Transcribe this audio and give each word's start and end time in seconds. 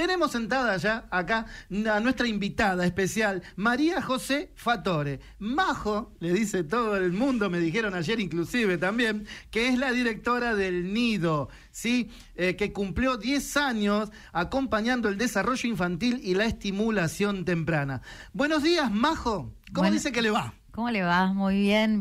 tenemos 0.00 0.32
sentada 0.32 0.78
ya 0.78 1.04
acá 1.10 1.44
a 1.92 2.00
nuestra 2.00 2.26
invitada 2.26 2.86
especial, 2.86 3.42
María 3.56 4.00
José 4.00 4.50
Fatore. 4.54 5.20
Majo, 5.38 6.14
le 6.20 6.32
dice 6.32 6.64
todo 6.64 6.96
el 6.96 7.12
mundo, 7.12 7.50
me 7.50 7.58
dijeron 7.58 7.92
ayer 7.92 8.18
inclusive 8.18 8.78
también, 8.78 9.26
que 9.50 9.68
es 9.68 9.76
la 9.76 9.92
directora 9.92 10.54
del 10.54 10.94
Nido, 10.94 11.50
¿sí? 11.70 12.08
Eh, 12.34 12.56
que 12.56 12.72
cumplió 12.72 13.18
10 13.18 13.58
años 13.58 14.10
acompañando 14.32 15.10
el 15.10 15.18
desarrollo 15.18 15.68
infantil 15.68 16.18
y 16.24 16.32
la 16.32 16.46
estimulación 16.46 17.44
temprana. 17.44 18.00
Buenos 18.32 18.62
días, 18.62 18.90
Majo. 18.90 19.52
¿Cómo 19.74 19.90
dice 19.90 20.12
que 20.12 20.22
le 20.22 20.30
va? 20.30 20.54
¿Cómo 20.80 20.90
le 20.90 21.02
va? 21.02 21.34
Muy 21.34 21.60
bien. 21.60 22.00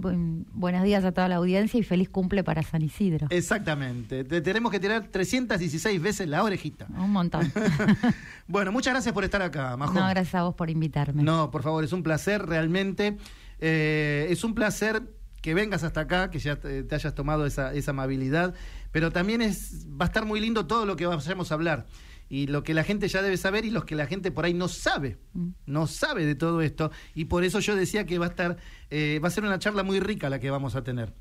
buenos 0.53 0.83
días 0.83 1.03
a 1.03 1.11
toda 1.11 1.27
la 1.27 1.35
audiencia 1.35 1.77
y 1.77 1.83
feliz 1.83 2.07
cumple 2.07 2.45
para 2.45 2.63
San 2.63 2.81
Isidro. 2.81 3.27
Exactamente. 3.29 4.23
Te 4.23 4.39
tenemos 4.39 4.71
que 4.71 4.79
tirar 4.79 5.09
316 5.09 6.01
veces 6.01 6.29
la 6.29 6.41
orejita. 6.41 6.87
Un 6.97 7.11
montón. 7.11 7.51
bueno, 8.47 8.71
muchas 8.71 8.93
gracias 8.93 9.13
por 9.13 9.25
estar 9.25 9.41
acá, 9.41 9.75
Majo. 9.75 9.91
No, 9.91 10.07
gracias 10.07 10.33
a 10.35 10.43
vos 10.43 10.55
por 10.55 10.69
invitarme. 10.69 11.21
No, 11.23 11.51
por 11.51 11.61
favor, 11.61 11.83
es 11.83 11.91
un 11.91 12.03
placer 12.03 12.45
realmente. 12.45 13.17
Eh, 13.59 14.27
es 14.29 14.45
un 14.45 14.55
placer 14.55 15.03
que 15.41 15.53
vengas 15.53 15.83
hasta 15.83 15.99
acá, 15.99 16.31
que 16.31 16.39
ya 16.39 16.55
te, 16.55 16.87
hayas 16.89 17.13
tomado 17.13 17.45
esa, 17.45 17.73
esa 17.73 17.91
amabilidad, 17.91 18.53
pero 18.93 19.11
también 19.11 19.41
es, 19.41 19.87
va 19.89 20.05
a 20.05 20.07
estar 20.07 20.23
muy 20.23 20.39
lindo 20.39 20.67
todo 20.67 20.85
lo 20.85 20.95
que 20.95 21.05
vayamos 21.05 21.51
a 21.51 21.53
hablar 21.53 21.85
y 22.29 22.47
lo 22.47 22.63
que 22.63 22.73
la 22.73 22.83
gente 22.83 23.07
ya 23.07 23.21
debe 23.21 23.37
saber 23.37 23.65
y 23.65 23.71
lo 23.71 23.85
que 23.85 23.95
la 23.95 24.05
gente 24.05 24.31
por 24.31 24.45
ahí 24.45 24.53
no 24.53 24.67
sabe, 24.67 25.17
mm. 25.33 25.49
no 25.65 25.87
sabe 25.87 26.25
de 26.25 26.35
todo 26.35 26.61
esto. 26.61 26.91
Y 27.15 27.25
por 27.25 27.43
eso 27.43 27.59
yo 27.59 27.75
decía 27.75 28.05
que 28.05 28.19
va 28.19 28.27
a 28.27 28.29
estar, 28.29 28.57
eh, 28.91 29.19
va 29.21 29.27
a 29.27 29.31
ser 29.31 29.43
una 29.43 29.57
charla 29.57 29.83
muy 29.83 29.99
rica 29.99 30.29
la 30.29 30.39
que 30.39 30.51
vamos 30.51 30.75
a 30.75 30.83
tener 30.83 31.13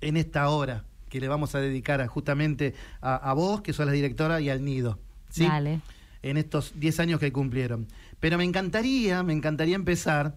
en 0.00 0.16
esta 0.16 0.48
hora 0.48 0.84
que 1.10 1.20
le 1.20 1.28
vamos 1.28 1.54
a 1.54 1.60
dedicar 1.60 2.06
justamente 2.06 2.74
a, 3.00 3.32
vos, 3.34 3.60
que 3.60 3.72
sos 3.72 3.84
la 3.84 3.92
directora, 3.92 4.40
y 4.40 4.48
al 4.48 4.64
Nido. 4.64 5.00
¿sí? 5.28 5.46
En 6.22 6.36
estos 6.36 6.72
10 6.78 7.00
años 7.00 7.20
que 7.20 7.32
cumplieron. 7.32 7.88
Pero 8.20 8.38
me 8.38 8.44
encantaría, 8.44 9.22
me 9.24 9.32
encantaría 9.32 9.74
empezar 9.74 10.36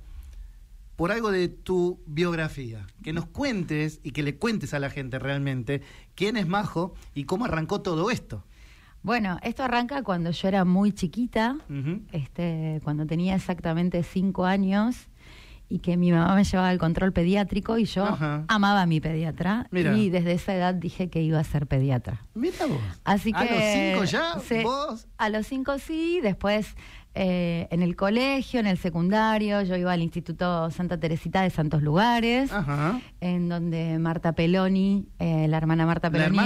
por 0.96 1.12
algo 1.12 1.32
de 1.32 1.48
tu 1.48 2.02
biografía, 2.08 2.88
que 3.04 3.14
nos 3.14 3.26
cuentes 3.28 4.00
y 4.04 4.12
que 4.12 4.24
le 4.24 4.38
cuentes 4.38 4.74
a 4.74 4.80
la 4.80 4.90
gente 4.90 5.20
realmente 5.20 5.82
quién 6.16 6.38
es 6.38 6.48
Majo 6.48 6.96
y 7.14 7.26
cómo 7.26 7.46
arrancó 7.46 7.82
todo 7.82 8.10
esto. 8.10 8.44
Bueno, 9.04 9.38
esto 9.44 9.64
arranca 9.64 10.02
cuando 10.02 10.32
yo 10.32 10.48
era 10.48 10.64
muy 10.66 10.94
chiquita, 10.94 11.58
este, 12.14 12.80
cuando 12.84 13.06
tenía 13.06 13.36
exactamente 13.36 14.02
cinco 14.02 14.46
años 14.46 15.08
y 15.70 15.80
que 15.80 15.98
mi 15.98 16.12
mamá 16.12 16.36
me 16.36 16.44
llevaba 16.44 16.70
al 16.70 16.78
control 16.78 17.12
pediátrico 17.12 17.78
y 17.78 17.86
yo 17.86 18.06
amaba 18.48 18.82
a 18.82 18.86
mi 18.86 19.02
pediatra 19.02 19.68
y 19.72 20.10
desde 20.10 20.34
esa 20.34 20.56
edad 20.56 20.74
dije 20.74 21.10
que 21.10 21.22
iba 21.22 21.40
a 21.40 21.44
ser 21.44 21.68
pediatra. 21.68 22.22
Mira 22.34 22.66
vos. 22.66 22.80
Así 23.04 23.34
que, 23.34 23.40
¿A 23.40 23.46
los 23.46 23.64
cinco 23.74 24.04
ya? 24.06 24.64
¿Vos? 24.64 25.08
A 25.18 25.30
los 25.30 25.48
cinco 25.48 25.80
sí, 25.80 26.20
después 26.22 26.76
eh, 27.16 27.68
en 27.70 27.84
el 27.84 27.96
colegio, 27.96 28.60
en 28.60 28.66
el 28.66 28.78
secundario, 28.78 29.62
yo 29.62 29.76
iba 29.76 29.92
al 29.92 30.02
Instituto 30.02 30.72
Santa 30.72 31.00
Teresita 31.00 31.44
de 31.44 31.52
Santos 31.52 31.84
Lugares, 31.84 32.50
en 33.22 33.50
donde 33.50 34.00
Marta 34.00 34.34
Peloni, 34.34 35.06
eh, 35.20 35.48
la 35.48 35.58
hermana 35.58 35.86
Marta 35.86 36.10
Peloni, 36.10 36.40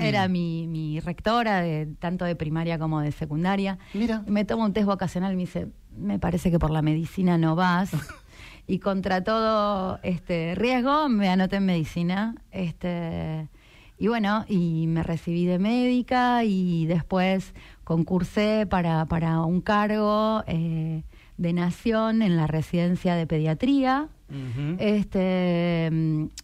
era 0.00 0.28
mi, 0.28 1.00
rectora 1.04 1.60
de 1.60 1.86
tanto 1.98 2.24
de 2.24 2.34
primaria 2.36 2.78
como 2.78 3.00
de 3.00 3.12
secundaria. 3.12 3.78
Mira. 3.92 4.22
Me 4.26 4.46
toma 4.46 4.64
un 4.64 4.72
test 4.72 4.86
vocacional 4.86 5.34
y 5.34 5.36
me 5.36 5.42
dice, 5.42 5.68
me 5.94 6.18
parece 6.18 6.50
que 6.50 6.58
por 6.58 6.70
la 6.70 6.80
medicina 6.80 7.36
no 7.36 7.54
vas. 7.54 7.90
y 8.66 8.78
contra 8.78 9.24
todo 9.24 10.00
este 10.02 10.54
riesgo 10.54 11.10
me 11.10 11.28
anoté 11.28 11.56
en 11.56 11.66
medicina. 11.66 12.34
Este, 12.50 13.50
y 13.98 14.08
bueno, 14.08 14.44
y 14.48 14.86
me 14.88 15.02
recibí 15.02 15.46
de 15.46 15.58
médica 15.58 16.44
y 16.44 16.86
después 16.86 17.54
concursé 17.86 18.66
para, 18.68 19.06
para 19.06 19.42
un 19.42 19.60
cargo 19.60 20.42
eh, 20.48 21.04
de 21.36 21.52
nación 21.52 22.20
en 22.20 22.36
la 22.36 22.48
residencia 22.48 23.14
de 23.14 23.28
pediatría. 23.28 24.08
este, 24.78 25.88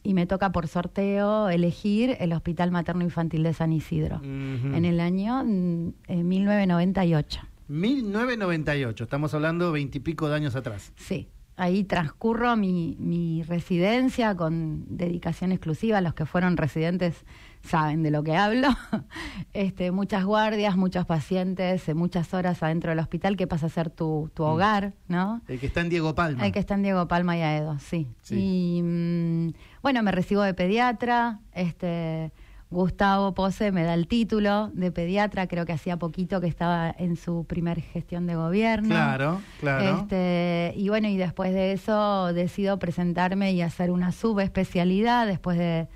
y 0.05 0.15
me 0.15 0.27
toca 0.27 0.53
por 0.53 0.69
sorteo 0.69 1.49
elegir 1.49 2.17
el 2.21 2.33
Hospital 2.33 2.71
Materno 2.71 3.03
Infantil 3.03 3.43
de 3.43 3.55
San 3.55 3.73
Isidro 3.73 4.21
en 4.23 4.85
el 4.85 5.01
año 5.01 5.43
1998. 5.43 7.41
Mm, 7.67 7.75
1998, 7.75 9.03
estamos 9.03 9.35
hablando 9.35 9.73
veintipico 9.73 10.29
de 10.29 10.37
años 10.37 10.55
atrás. 10.55 10.93
Sí 10.95 11.27
ahí 11.57 11.85
transcurro 11.85 12.57
mi, 12.57 12.97
mi, 12.99 13.43
residencia 13.43 14.35
con 14.37 14.85
dedicación 14.97 15.53
exclusiva. 15.53 16.01
Los 16.01 16.15
que 16.15 16.25
fueron 16.25 16.57
residentes 16.57 17.25
saben 17.63 18.03
de 18.03 18.11
lo 18.11 18.23
que 18.23 18.37
hablo. 18.37 18.69
este, 19.53 19.91
muchas 19.91 20.25
guardias, 20.25 20.77
muchos 20.77 21.07
pacientes, 21.07 21.89
eh, 21.89 21.95
muchas 21.95 22.35
horas 22.35 22.63
adentro 22.63 22.91
del 22.91 22.99
hospital 22.99 23.37
que 23.37 23.47
pasa 23.47 23.67
a 23.67 23.69
ser 23.69 23.91
tu, 23.91 24.31
tu 24.35 24.43
mm. 24.43 24.47
hogar, 24.47 24.95
¿no? 25.09 25.41
El 25.49 25.61
que 25.61 25.67
está 25.67 25.81
en 25.81 25.89
Diego 25.89 26.15
Palma. 26.15 26.45
El 26.45 26.53
que 26.53 26.59
está 26.59 26.75
en 26.75 26.83
Diego 26.83 27.07
Palma 27.09 27.37
y 27.37 27.43
Aedo, 27.43 27.79
sí. 27.79 28.09
Y 28.31 28.83
mm, 28.83 29.53
bueno, 29.83 30.03
me 30.03 30.13
recibo 30.13 30.43
de 30.43 30.55
pediatra, 30.55 31.41
este 31.53 32.33
Gustavo 32.71 33.35
Pose 33.35 33.71
me 33.71 33.85
da 33.85 33.95
el 33.95 34.09
título 34.09 34.71
de 34.73 34.91
pediatra, 34.91 35.47
creo 35.47 35.67
que 35.67 35.73
hacía 35.73 35.99
poquito 35.99 36.41
que 36.41 36.47
estaba 36.47 36.95
en 36.99 37.17
su 37.17 37.45
primer 37.45 37.81
gestión 37.81 38.27
de 38.27 38.35
gobierno. 38.35 38.89
Claro, 38.89 39.41
claro. 39.61 39.99
Este, 40.01 40.73
y 40.77 40.89
bueno, 40.89 41.09
y 41.09 41.17
después 41.19 41.53
de 41.53 41.73
eso 41.73 42.33
decido 42.33 42.79
presentarme 42.79 43.53
y 43.53 43.61
hacer 43.61 43.91
una 43.91 44.11
subespecialidad 44.11 45.27
después 45.27 45.59
de, 45.59 45.89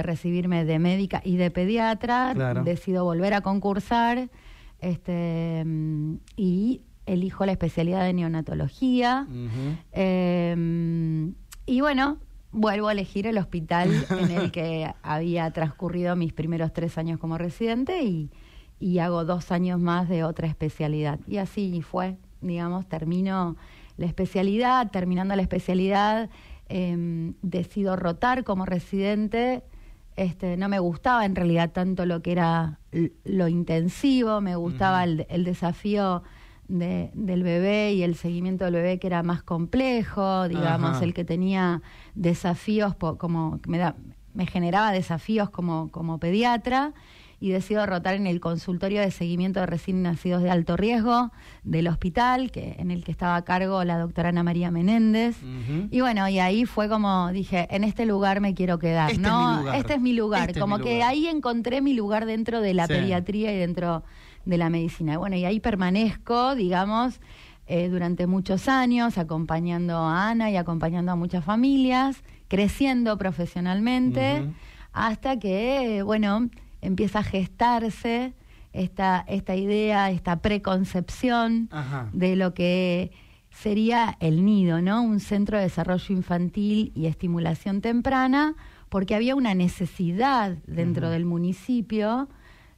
recibirme 0.00 0.64
de 0.64 0.78
médica 0.78 1.20
y 1.24 1.36
de 1.36 1.50
pediatra. 1.50 2.34
Decido 2.64 3.04
volver 3.04 3.34
a 3.34 3.42
concursar 3.42 4.30
este, 4.80 5.64
y 6.36 6.82
elijo 7.06 7.46
la 7.46 7.52
especialidad 7.52 8.04
de 8.04 8.12
neonatología. 8.12 9.26
Em, 9.92 11.34
y 11.66 11.80
bueno, 11.80 12.18
vuelvo 12.50 12.88
a 12.88 12.92
elegir 12.92 13.26
el 13.26 13.38
hospital 13.38 13.90
en 14.10 14.30
el 14.30 14.50
que 14.50 14.92
había 15.02 15.50
transcurrido 15.50 16.16
mis 16.16 16.32
primeros 16.32 16.72
tres 16.72 16.98
años 16.98 17.18
como 17.18 17.38
residente 17.38 18.02
y, 18.02 18.30
hago 18.98 19.24
dos 19.24 19.52
años 19.52 19.78
más 19.78 20.08
de 20.08 20.24
otra 20.24 20.48
especialidad. 20.48 21.20
Y 21.28 21.36
así 21.36 21.82
fue, 21.82 22.16
digamos, 22.40 22.88
termino 22.88 23.56
la 23.96 24.06
especialidad, 24.06 24.90
terminando 24.90 25.36
la 25.36 25.42
especialidad, 25.42 26.28
em, 26.68 27.34
decido 27.42 27.94
rotar 27.94 28.42
como 28.42 28.66
residente. 28.66 29.62
Este, 30.16 30.56
no 30.56 30.68
me 30.68 30.78
gustaba 30.78 31.24
en 31.24 31.34
realidad 31.34 31.70
tanto 31.72 32.04
lo 32.06 32.22
que 32.22 32.32
era 32.32 32.78
lo 33.24 33.48
intensivo, 33.48 34.40
me 34.40 34.56
gustaba 34.56 35.04
el 35.04 35.44
desafío 35.44 36.22
del 36.68 37.42
bebé 37.42 37.92
y 37.92 38.02
el 38.02 38.14
seguimiento 38.14 38.64
del 38.64 38.74
bebé 38.74 38.98
que 38.98 39.06
era 39.06 39.22
más 39.22 39.42
complejo, 39.42 40.48
digamos, 40.48 41.02
el 41.02 41.14
que 41.14 41.24
tenía 41.24 41.82
desafíos 42.14 42.94
como 42.94 43.60
me 43.66 43.78
da 43.78 43.96
me 44.34 44.46
generaba 44.46 44.92
desafíos 44.92 45.50
como, 45.50 45.90
como 45.90 46.18
pediatra 46.18 46.92
y 47.42 47.50
decido 47.50 47.84
rotar 47.86 48.14
en 48.14 48.28
el 48.28 48.38
consultorio 48.38 49.00
de 49.00 49.10
seguimiento 49.10 49.58
de 49.58 49.66
recién 49.66 50.00
nacidos 50.00 50.44
de 50.44 50.50
alto 50.50 50.76
riesgo 50.76 51.32
del 51.64 51.88
hospital, 51.88 52.52
que, 52.52 52.76
en 52.78 52.92
el 52.92 53.02
que 53.02 53.10
estaba 53.10 53.34
a 53.34 53.42
cargo 53.42 53.82
la 53.82 53.98
doctora 53.98 54.28
Ana 54.28 54.44
María 54.44 54.70
Menéndez. 54.70 55.36
Y 55.90 56.00
bueno, 56.00 56.28
y 56.28 56.38
ahí 56.38 56.66
fue 56.66 56.88
como 56.88 57.32
dije, 57.32 57.66
en 57.72 57.82
este 57.82 58.06
lugar 58.06 58.40
me 58.40 58.54
quiero 58.54 58.78
quedar, 58.78 59.10
este 59.10 59.22
¿no? 59.22 59.72
Es 59.72 59.80
este 59.80 59.94
es 59.94 60.00
mi 60.00 60.12
lugar. 60.12 60.50
Este 60.50 60.60
como 60.60 60.78
que 60.78 61.02
ahí 61.02 61.26
encontré 61.26 61.82
mi 61.82 61.94
lugar 61.94 62.26
dentro 62.26 62.60
de 62.60 62.74
la 62.74 62.86
pediatría 62.86 63.52
y 63.52 63.58
dentro 63.58 64.04
de 64.44 64.56
la 64.56 64.70
medicina. 64.70 65.18
Bueno, 65.18 65.34
y 65.34 65.44
ahí 65.44 65.58
permanezco, 65.58 66.54
digamos, 66.54 67.20
eh, 67.66 67.88
durante 67.88 68.28
muchos 68.28 68.68
años, 68.68 69.18
acompañando 69.18 69.96
a 69.96 70.30
Ana 70.30 70.48
y 70.48 70.56
acompañando 70.56 71.10
a 71.10 71.16
muchas 71.16 71.44
familias, 71.44 72.22
creciendo 72.46 73.18
profesionalmente, 73.18 74.48
hasta 74.92 75.40
que, 75.40 76.02
bueno, 76.04 76.48
empieza 76.82 77.20
a 77.20 77.22
gestarse 77.22 78.34
esta, 78.72 79.24
esta 79.28 79.56
idea, 79.56 80.10
esta 80.10 80.40
preconcepción 80.40 81.70
de 82.12 82.36
lo 82.36 82.52
que 82.52 83.12
sería 83.50 84.16
el 84.20 84.44
nido, 84.44 84.80
¿no? 84.82 85.02
Un 85.02 85.20
centro 85.20 85.56
de 85.56 85.64
desarrollo 85.64 86.14
infantil 86.14 86.92
y 86.94 87.06
estimulación 87.06 87.80
temprana, 87.80 88.54
porque 88.88 89.14
había 89.14 89.34
una 89.34 89.54
necesidad 89.54 90.56
dentro 90.66 91.10
del 91.10 91.24
municipio 91.24 92.28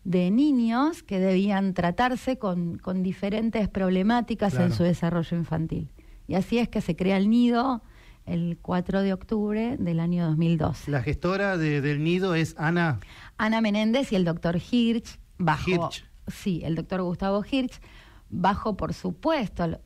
de 0.04 0.30
niños 0.30 1.02
que 1.02 1.18
debían 1.18 1.74
tratarse 1.74 2.38
con, 2.38 2.78
con 2.78 3.02
diferentes 3.02 3.68
problemáticas 3.68 4.54
en 4.54 4.72
su 4.72 4.82
desarrollo 4.82 5.36
infantil. 5.36 5.90
Y 6.28 6.34
así 6.34 6.58
es 6.58 6.68
que 6.68 6.80
se 6.80 6.94
crea 6.94 7.16
el 7.16 7.30
nido 7.30 7.82
el 8.26 8.58
4 8.60 9.02
de 9.02 9.12
octubre 9.12 9.76
del 9.78 10.00
año 10.00 10.26
2002. 10.26 10.88
La 10.88 11.02
gestora 11.02 11.56
del 11.58 12.02
nido 12.02 12.34
es 12.34 12.54
Ana. 12.58 13.00
Ana 13.38 13.60
Menéndez 13.60 14.12
y 14.12 14.16
el 14.16 14.24
doctor 14.24 14.56
Hirsch, 14.70 15.18
bajo... 15.38 15.90
Sí, 16.26 16.62
el 16.64 16.74
doctor 16.74 17.02
Gustavo 17.02 17.44
Hirsch, 17.44 17.80
bajo, 18.30 18.76
por 18.76 18.94
supuesto, 18.94 19.78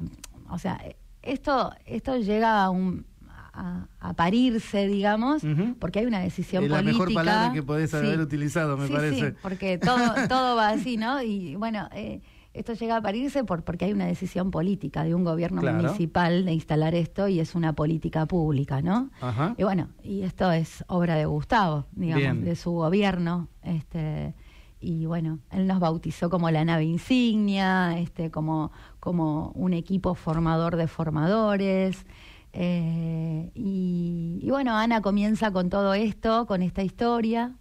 o 0.48 0.58
sea, 0.58 0.80
esto, 1.22 1.72
esto 1.84 2.16
llega 2.16 2.62
a 2.62 2.70
un, 2.70 3.06
a, 3.52 4.14
parirse, 4.14 4.86
digamos, 4.86 5.42
porque 5.78 6.00
hay 6.00 6.06
una 6.06 6.20
decisión 6.20 6.62
política. 6.62 6.78
Es 6.78 6.86
la 6.86 6.92
mejor 6.92 7.14
palabra 7.14 7.52
que 7.52 7.62
podés 7.62 7.92
haber 7.94 8.20
utilizado, 8.20 8.76
me 8.76 8.88
parece. 8.88 9.30
Sí, 9.30 9.36
porque 9.42 9.78
todo, 9.78 9.98
todo 10.28 10.56
va 10.56 10.70
así, 10.70 10.96
¿no? 10.96 11.22
Y 11.28 11.56
bueno, 11.56 11.88
eh, 11.92 12.20
esto 12.58 12.72
llega 12.74 12.96
a 12.96 13.00
parirse 13.00 13.44
por, 13.44 13.62
porque 13.62 13.84
hay 13.84 13.92
una 13.92 14.06
decisión 14.06 14.50
política 14.50 15.04
de 15.04 15.14
un 15.14 15.24
gobierno 15.24 15.62
municipal 15.62 16.44
de 16.44 16.52
instalar 16.52 16.94
esto 16.94 17.28
y 17.28 17.40
es 17.40 17.54
una 17.54 17.72
política 17.72 18.26
pública, 18.26 18.82
¿no? 18.82 19.10
Y 19.56 19.62
bueno, 19.62 19.88
y 20.02 20.22
esto 20.22 20.50
es 20.50 20.84
obra 20.88 21.14
de 21.14 21.26
Gustavo, 21.26 21.86
digamos, 21.92 22.44
de 22.44 22.56
su 22.56 22.72
gobierno. 22.72 23.48
Este, 23.62 24.34
y 24.80 25.06
bueno, 25.06 25.40
él 25.50 25.66
nos 25.66 25.80
bautizó 25.80 26.30
como 26.30 26.50
la 26.50 26.64
nave 26.64 26.84
insignia, 26.84 27.98
este, 27.98 28.30
como, 28.30 28.72
como 29.00 29.50
un 29.54 29.72
equipo 29.72 30.14
formador 30.14 30.76
de 30.76 30.88
formadores. 30.88 32.06
Eh, 32.52 33.50
y, 33.54 34.38
y, 34.40 34.50
bueno, 34.50 34.76
Ana 34.76 35.00
comienza 35.02 35.52
con 35.52 35.68
todo 35.68 35.94
esto, 35.94 36.46
con 36.46 36.62
esta 36.62 36.82
historia, 36.82 37.54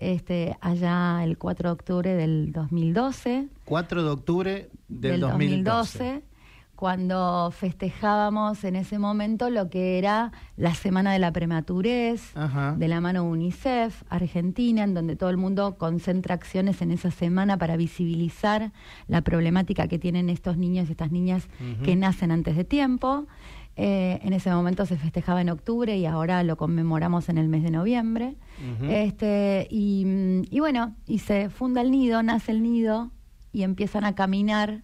este, 0.00 0.56
allá 0.60 1.22
el 1.22 1.38
4 1.38 1.68
de 1.68 1.72
octubre 1.72 2.14
del 2.14 2.52
2012. 2.52 3.48
4 3.66 4.02
de 4.02 4.10
octubre 4.10 4.70
del, 4.88 5.20
2012. 5.20 6.22
Cuando 6.74 7.50
festejábamos 7.50 8.64
en 8.64 8.74
ese 8.74 8.98
momento 8.98 9.50
lo 9.50 9.68
que 9.68 9.98
era 9.98 10.32
la 10.56 10.74
Semana 10.74 11.12
de 11.12 11.18
la 11.18 11.30
Prematurez, 11.30 12.32
de 12.76 12.88
la 12.88 13.02
mano 13.02 13.24
UNICEF, 13.24 14.02
Argentina, 14.08 14.84
en 14.84 14.94
donde 14.94 15.14
todo 15.14 15.28
el 15.28 15.36
mundo 15.36 15.76
concentra 15.76 16.34
acciones 16.34 16.80
en 16.80 16.90
esa 16.90 17.10
semana 17.10 17.58
para 17.58 17.76
visibilizar 17.76 18.72
la 19.08 19.20
problemática 19.20 19.88
que 19.88 19.98
tienen 19.98 20.30
estos 20.30 20.56
niños 20.56 20.88
y 20.88 20.92
estas 20.92 21.12
niñas 21.12 21.48
que 21.84 21.96
nacen 21.96 22.30
antes 22.30 22.56
de 22.56 22.64
tiempo. 22.64 23.26
Eh, 23.76 24.20
en 24.22 24.32
ese 24.32 24.50
momento 24.50 24.84
se 24.84 24.96
festejaba 24.96 25.40
en 25.40 25.48
octubre 25.48 25.96
y 25.96 26.04
ahora 26.04 26.42
lo 26.42 26.56
conmemoramos 26.56 27.28
en 27.28 27.38
el 27.38 27.48
mes 27.48 27.62
de 27.62 27.70
noviembre. 27.70 28.36
este, 28.82 29.66
y, 29.70 30.42
y, 30.50 30.60
bueno, 30.60 30.94
y 31.06 31.20
se 31.20 31.48
funda 31.48 31.80
el 31.80 31.90
nido, 31.90 32.22
nace 32.22 32.52
el 32.52 32.62
nido 32.62 33.10
y 33.52 33.62
empiezan 33.62 34.04
a 34.04 34.14
caminar. 34.14 34.82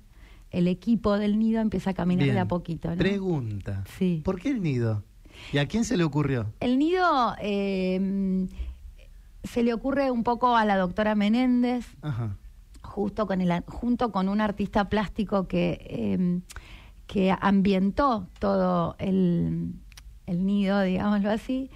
El 0.51 0.69
equipo 0.69 1.19
del 1.19 1.39
nido 1.39 1.61
empieza 1.61 1.91
a 1.91 1.95
caminar 1.95 2.29
de 2.29 2.39
a 2.39 2.47
poquito. 2.47 2.95
Pregunta. 2.97 3.85
Sí. 3.99 4.23
¿Por 4.25 4.41
qué 4.41 4.51
el 4.51 4.63
nido? 4.63 5.03
¿Y 5.53 5.59
a 5.59 5.67
quién 5.67 5.85
se 5.85 5.97
le 5.97 6.05
ocurrió? 6.05 6.47
El 6.61 6.79
nido 6.79 7.35
eh, 7.41 8.47
se 9.45 9.63
le 9.63 9.75
ocurre 9.75 10.11
un 10.11 10.23
poco 10.23 10.57
a 10.57 10.65
la 10.65 10.77
doctora 10.77 11.15
Menéndez, 11.15 11.87
Justo 12.83 13.27
con 13.27 13.41
el, 13.41 13.63
junto 13.67 14.11
con 14.11 14.29
un 14.29 14.41
artista 14.41 14.89
plástico 14.89 15.49
que 15.49 15.79
eh, 15.83 16.41
que 17.07 17.35
ambientó 17.41 18.29
todo 18.39 18.97
el, 18.99 19.75
nido, 20.27 20.83
digámoslo 20.83 21.31
así, 21.31 21.71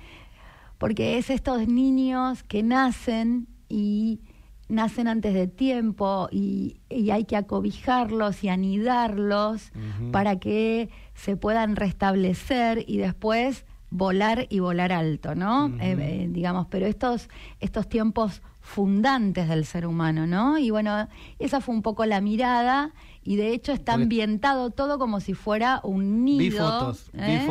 porque 0.78 1.18
es 1.18 1.30
estos 1.30 1.68
niños 1.68 2.42
que 2.42 2.62
nacen 2.62 3.46
y 3.68 4.20
nacen 4.68 5.08
antes 5.08 5.34
de 5.34 5.46
tiempo 5.46 6.28
y, 6.30 6.80
hay 7.12 7.24
que 7.24 7.36
acobijarlos 7.36 8.42
y 8.44 8.48
anidarlos 8.48 9.72
para 10.12 10.38
que 10.38 10.90
se 11.14 11.36
puedan 11.36 11.76
restablecer 11.76 12.84
y 12.86 12.98
después 12.98 13.64
volar 13.90 14.46
y 14.48 14.60
volar 14.60 14.92
alto, 14.92 15.34
¿no? 15.34 15.68
Eh, 15.80 15.96
eh, 15.98 16.28
digamos, 16.30 16.66
pero 16.70 16.86
estos, 16.86 17.28
estos 17.58 17.88
tiempos 17.88 18.42
fundantes 18.60 19.48
del 19.48 19.64
ser 19.64 19.86
humano, 19.86 20.26
¿no? 20.26 20.58
Y 20.58 20.70
bueno, 20.70 21.08
esa 21.38 21.60
fue 21.60 21.74
un 21.74 21.82
poco 21.82 22.06
la 22.06 22.20
mirada 22.20 22.92
y 23.22 23.36
de 23.36 23.52
hecho 23.52 23.72
está 23.72 23.94
ambientado 23.94 24.70
todo 24.70 24.98
como 24.98 25.20
si 25.20 25.34
fuera 25.34 25.80
un 25.82 26.24
nido 26.24 26.94
¿eh? 27.14 27.46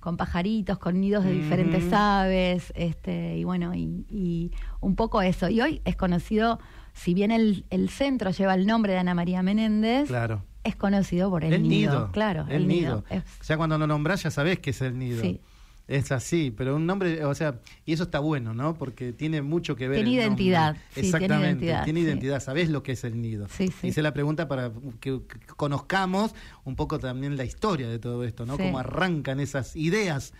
Con, 0.00 0.16
pajaritos, 0.16 0.78
con 0.78 1.00
nidos 1.00 1.24
de 1.24 1.30
diferentes 1.30 1.92
aves, 1.92 2.72
este, 2.74 3.36
y 3.36 3.44
bueno, 3.44 3.72
y, 3.72 4.50
un 4.80 4.96
poco 4.96 5.22
eso. 5.22 5.48
Y 5.48 5.60
hoy 5.60 5.80
es 5.84 5.94
conocido, 5.94 6.58
si 6.92 7.14
bien 7.14 7.30
el, 7.30 7.64
centro 7.88 8.32
lleva 8.32 8.54
el 8.54 8.66
nombre 8.66 8.94
de 8.94 8.98
Ana 8.98 9.14
María 9.14 9.44
Menéndez, 9.44 10.08
claro. 10.08 10.44
es 10.64 10.74
conocido 10.74 11.30
por 11.30 11.44
el, 11.44 11.68
nido. 11.68 12.10
Claro, 12.10 12.46
el, 12.48 12.66
nido. 12.66 13.04
O 13.10 13.44
sea, 13.44 13.56
cuando 13.56 13.78
lo 13.78 13.86
nombras 13.86 14.24
ya 14.24 14.32
sabés 14.32 14.58
que 14.58 14.70
es 14.70 14.82
el 14.82 14.98
nido. 14.98 15.22
Sí. 15.22 15.40
Es 15.88 16.12
así, 16.12 16.52
pero 16.56 16.76
un 16.76 16.86
nombre, 16.86 17.24
o 17.24 17.34
sea, 17.34 17.60
y 17.84 17.92
eso 17.92 18.04
está 18.04 18.20
bueno, 18.20 18.54
¿no? 18.54 18.74
Porque 18.74 19.12
tiene 19.12 19.42
mucho 19.42 19.76
que 19.76 19.88
ver. 19.88 19.96
Tiene 19.96 20.12
identidad. 20.12 20.76
Exactamente, 20.94 21.74
tiene 21.84 22.00
identidad, 22.00 22.40
sabés 22.40 22.70
lo 22.70 22.82
que 22.82 22.92
es 22.92 23.04
el 23.04 23.20
nido. 23.20 23.48
Sí, 23.48 23.68
sí. 23.68 23.88
Hice 23.88 24.02
la 24.02 24.14
pregunta 24.14 24.48
para 24.48 24.72
que, 25.00 25.20
conozcamos 25.56 26.34
un 26.64 26.76
poco 26.76 26.98
también 26.98 27.36
la 27.36 27.44
historia 27.44 27.88
de 27.88 27.98
todo 27.98 28.24
esto, 28.24 28.46
¿no? 28.46 28.56
Cómo 28.56 28.78
arrancan 28.78 29.40
esas 29.40 29.76
ideas 29.76 30.32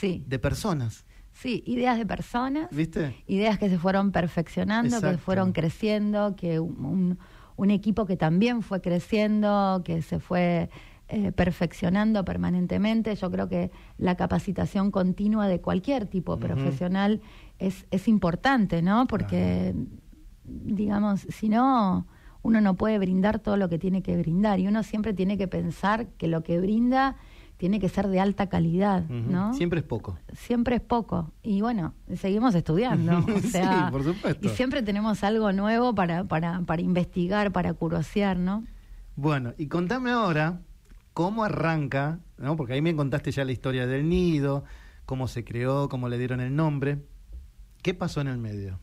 de 0.00 0.38
personas. 0.38 1.04
Sí, 1.32 1.62
ideas 1.66 1.98
de 1.98 2.06
personas. 2.06 2.68
¿Viste? 2.70 3.22
Ideas 3.26 3.58
que 3.58 3.68
se 3.68 3.78
fueron 3.78 4.10
perfeccionando, 4.10 5.00
que 5.02 5.18
fueron 5.18 5.52
creciendo, 5.52 6.34
que 6.34 6.58
un, 6.58 7.18
un 7.56 7.70
equipo 7.70 8.06
que 8.06 8.16
también 8.16 8.62
fue 8.62 8.80
creciendo, 8.80 9.82
que 9.84 10.00
se 10.00 10.18
fue 10.18 10.70
eh, 11.08 11.30
perfeccionando 11.30 12.24
permanentemente. 12.24 13.14
Yo 13.14 13.30
creo 13.30 13.48
que 13.48 13.70
la 13.96 14.16
capacitación 14.16 14.90
continua 14.90 15.46
de 15.46 15.60
cualquier 15.60 16.06
tipo 16.06 16.36
profesional 16.38 17.20
es, 17.58 17.86
es 17.90 18.08
importante, 18.08 18.82
¿no? 18.82 19.06
Porque, 19.06 19.74
digamos, 20.44 21.20
si 21.30 21.48
no, 21.48 22.06
uno 22.42 22.60
no 22.60 22.74
puede 22.74 22.98
brindar 22.98 23.38
todo 23.38 23.56
lo 23.56 23.68
que 23.68 23.78
tiene 23.78 24.02
que 24.02 24.16
brindar 24.16 24.58
y 24.58 24.66
uno 24.66 24.82
siempre 24.82 25.12
tiene 25.14 25.38
que 25.38 25.46
pensar 25.46 26.08
que 26.18 26.26
lo 26.26 26.42
que 26.42 26.58
brinda 26.58 27.16
tiene 27.56 27.80
que 27.80 27.88
ser 27.88 28.08
de 28.08 28.20
alta 28.20 28.48
calidad, 28.48 29.08
¿no? 29.08 29.54
Siempre 29.54 29.80
es 29.80 29.86
poco. 29.86 30.18
Siempre 30.34 30.76
es 30.76 30.82
poco. 30.82 31.32
Y 31.42 31.60
bueno, 31.60 31.94
seguimos 32.16 32.54
estudiando. 32.54 33.22
sí, 33.42 33.60
por 33.90 34.04
supuesto. 34.04 34.46
Y 34.46 34.50
siempre 34.50 34.82
tenemos 34.82 35.24
algo 35.24 35.52
nuevo 35.52 35.94
para, 35.94 36.24
para, 36.24 36.60
para 36.62 36.82
investigar, 36.82 37.52
para 37.52 37.72
curosear, 37.72 38.36
¿no? 38.36 38.64
Bueno, 39.14 39.54
y 39.56 39.68
contame 39.68 40.10
ahora, 40.10 40.60
cómo 41.16 41.44
arranca, 41.44 42.18
¿no? 42.36 42.56
porque 42.56 42.74
ahí 42.74 42.82
me 42.82 42.94
contaste 42.94 43.30
ya 43.30 43.42
la 43.46 43.52
historia 43.52 43.86
del 43.86 44.06
nido, 44.06 44.64
cómo 45.06 45.28
se 45.28 45.46
creó, 45.46 45.88
cómo 45.88 46.10
le 46.10 46.18
dieron 46.18 46.42
el 46.42 46.54
nombre. 46.54 46.98
¿Qué 47.80 47.94
pasó 47.94 48.20
en 48.20 48.26
el 48.26 48.36
medio? 48.36 48.80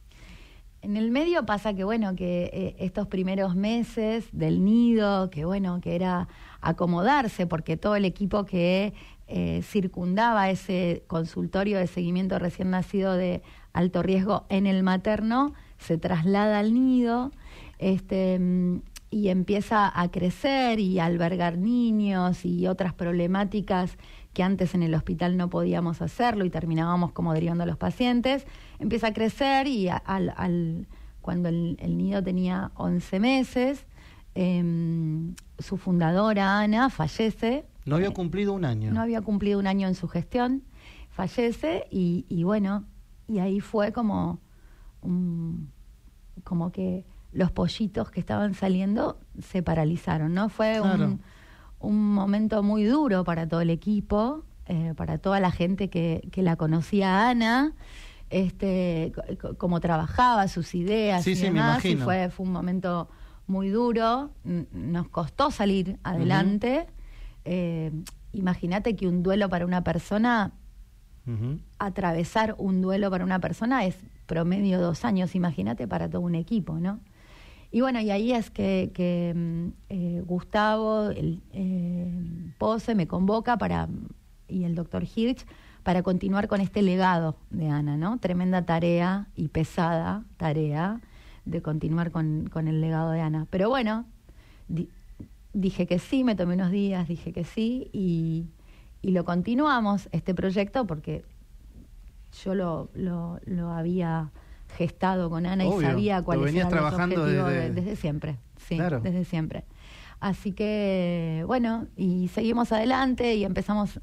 En 0.81 0.97
el 0.97 1.11
medio 1.11 1.45
pasa 1.45 1.75
que, 1.75 1.83
bueno, 1.83 2.15
que 2.15 2.49
eh, 2.51 2.75
estos 2.79 3.05
primeros 3.05 3.55
meses 3.55 4.25
del 4.31 4.65
nido, 4.65 5.29
que 5.29 5.45
bueno, 5.45 5.79
que 5.79 5.93
era 5.93 6.27
acomodarse, 6.59 7.45
porque 7.45 7.77
todo 7.77 7.95
el 7.95 8.03
equipo 8.03 8.45
que 8.45 8.95
eh, 9.27 9.61
circundaba 9.61 10.49
ese 10.49 11.03
consultorio 11.05 11.77
de 11.77 11.85
seguimiento 11.85 12.39
recién 12.39 12.71
nacido 12.71 13.13
de 13.13 13.43
alto 13.73 14.01
riesgo 14.01 14.47
en 14.49 14.65
el 14.65 14.81
materno, 14.81 15.53
se 15.77 15.99
traslada 15.99 16.57
al 16.57 16.73
nido. 16.73 17.31
Este, 17.77 18.39
mm, 18.39 18.81
y 19.13 19.29
empieza 19.29 19.91
a 19.93 20.09
crecer 20.09 20.79
y 20.79 20.97
a 20.97 21.05
albergar 21.05 21.57
niños 21.57 22.45
y 22.45 22.65
otras 22.67 22.93
problemáticas 22.93 23.97
que 24.33 24.41
antes 24.41 24.73
en 24.73 24.81
el 24.81 24.95
hospital 24.95 25.37
no 25.37 25.51
podíamos 25.51 26.01
hacerlo 26.01 26.45
y 26.45 26.49
terminábamos 26.49 27.11
como 27.11 27.33
derivando 27.33 27.63
a 27.63 27.67
los 27.67 27.77
pacientes, 27.77 28.47
empieza 28.79 29.07
a 29.07 29.13
crecer 29.13 29.67
y 29.67 29.87
al, 29.87 30.87
cuando 31.21 31.49
el, 31.49 31.77
nido 31.95 32.23
tenía 32.23 32.71
11 32.73 33.19
meses, 33.19 33.85
em, 34.33 35.35
su 35.59 35.77
fundadora, 35.77 36.59
Ana, 36.59 36.89
fallece. 36.89 37.65
No 37.85 37.97
había 37.97 38.09
cumplido 38.09 38.53
un 38.53 38.65
año. 38.65 38.91
No 38.91 39.01
había 39.01 39.21
cumplido 39.21 39.59
un 39.59 39.67
año 39.67 39.87
en 39.87 39.93
su 39.93 40.07
gestión, 40.07 40.63
fallece 41.11 41.85
y, 41.91 42.25
y 42.29 42.43
bueno, 42.43 42.85
y 43.27 43.37
ahí 43.37 43.59
fue 43.59 43.93
como, 43.93 44.39
como 46.43 46.71
que 46.71 47.05
los 47.33 47.51
pollitos 47.51 48.11
que 48.11 48.19
estaban 48.19 48.53
saliendo 48.53 49.19
se 49.41 49.63
paralizaron, 49.63 50.33
¿no? 50.33 50.49
Fue 50.49 50.79
un, 50.81 51.19
momento 52.13 52.63
muy 52.63 52.85
duro 52.85 53.23
para 53.23 53.47
todo 53.47 53.61
el 53.61 53.69
equipo, 53.69 54.45
eh, 54.67 54.93
para 54.95 55.17
toda 55.17 55.39
la 55.39 55.51
gente 55.51 55.89
que, 55.89 56.27
que 56.31 56.41
la 56.41 56.55
conocía 56.55 57.09
a 57.09 57.29
Ana, 57.29 57.73
este, 58.29 59.11
cómo 59.57 59.79
trabajaba, 59.79 60.47
sus 60.47 60.73
ideas 60.75 61.27
y 61.27 61.35
demás, 61.35 61.83
y 61.85 61.95
fue, 61.97 62.29
fue 62.29 62.45
un 62.45 62.51
momento 62.51 63.09
muy 63.45 63.69
duro, 63.69 64.31
nos 64.43 65.09
costó 65.09 65.51
salir 65.51 65.99
adelante. 66.03 66.87
Eh, 67.45 67.91
imagínate 68.31 68.95
que 68.95 69.07
un 69.07 69.21
duelo 69.21 69.49
para 69.49 69.65
una 69.65 69.83
persona, 69.83 70.53
atravesar 71.77 72.55
un 72.57 72.81
duelo 72.81 73.09
para 73.11 73.23
una 73.23 73.39
persona 73.39 73.85
es 73.85 73.95
promedio 74.25 74.81
dos 74.81 75.05
años, 75.05 75.35
imagínate 75.35 75.87
para 75.87 76.09
todo 76.09 76.21
un 76.21 76.35
equipo, 76.35 76.79
¿no? 76.79 76.99
Y 77.73 77.81
bueno, 77.81 77.99
y 77.99 78.11
ahí 78.11 78.33
es 78.33 78.51
que, 78.51 79.33
mm, 79.35 79.67
eh, 79.89 80.23
Gustavo 80.27 81.09
el, 81.09 81.41
eh, 81.53 82.07
Pose 82.59 82.93
me 82.93 83.07
convoca 83.07 83.57
para, 83.57 83.89
y 84.47 84.65
el 84.65 84.75
doctor 84.75 85.03
Hirsch 85.03 85.43
para 85.81 86.03
continuar 86.03 86.47
con 86.47 86.61
este 86.61 86.83
legado 86.83 87.35
de 87.49 87.69
Ana, 87.69 87.97
¿no? 87.97 88.19
Tremenda 88.19 88.61
tarea 88.61 89.27
y 89.35 89.47
pesada 89.47 90.23
tarea 90.37 91.01
de 91.45 91.63
continuar 91.63 92.11
con, 92.11 92.47
el 92.55 92.79
legado 92.79 93.09
de 93.09 93.21
Ana. 93.21 93.47
Pero 93.49 93.69
bueno, 93.69 94.05
dije 95.53 95.87
que 95.87 95.97
sí, 95.97 96.23
me 96.23 96.35
tomé 96.35 96.53
unos 96.53 96.69
días, 96.69 97.07
dije 97.07 97.33
que 97.33 97.43
sí 97.43 97.89
y, 97.91 98.45
lo 99.01 99.25
continuamos, 99.25 100.09
este 100.11 100.35
proyecto, 100.35 100.85
porque 100.85 101.25
yo 102.43 102.53
lo, 102.53 102.89
lo, 102.93 103.39
lo 103.45 103.71
había 103.71 104.29
gestado 104.77 105.29
con 105.29 105.45
Ana 105.45 105.65
Obvio, 105.65 105.81
y 105.81 105.85
sabía 105.85 106.21
cuáles 106.21 106.45
venías 106.45 106.67
eran 106.67 106.81
los 106.83 106.89
trabajando 106.91 107.21
objetivos 107.23 107.49
desde- 107.49 107.61
de- 107.69 107.71
desde 107.81 107.95
siempre. 107.95 108.37
Sí, 108.67 108.75
Claro. 108.77 108.99
desde 109.01 109.25
siempre. 109.25 109.63
Así 110.19 110.53
que, 110.53 111.43
bueno, 111.47 111.87
y 111.97 112.29
seguimos 112.29 112.71
adelante 112.71 113.35
y 113.35 113.43
empezamos 113.43 113.99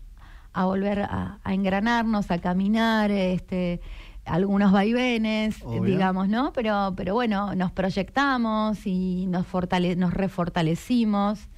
a 0.52 0.64
volver 0.66 1.00
a, 1.02 1.38
a 1.44 1.54
engranarnos, 1.54 2.30
a 2.30 2.38
caminar, 2.38 3.10
este, 3.10 3.80
algunos 4.26 4.70
vaivenes, 4.70 5.62
Obvio. 5.64 5.82
digamos, 5.84 6.28
¿no? 6.28 6.52
Pero, 6.52 6.92
pero 6.96 7.14
bueno, 7.14 7.54
nos 7.54 7.72
proyectamos 7.72 8.86
y 8.86 9.26
nos, 9.28 9.46
fortale 9.46 9.96
nos 9.96 10.12
refortalecimos. 10.12 11.48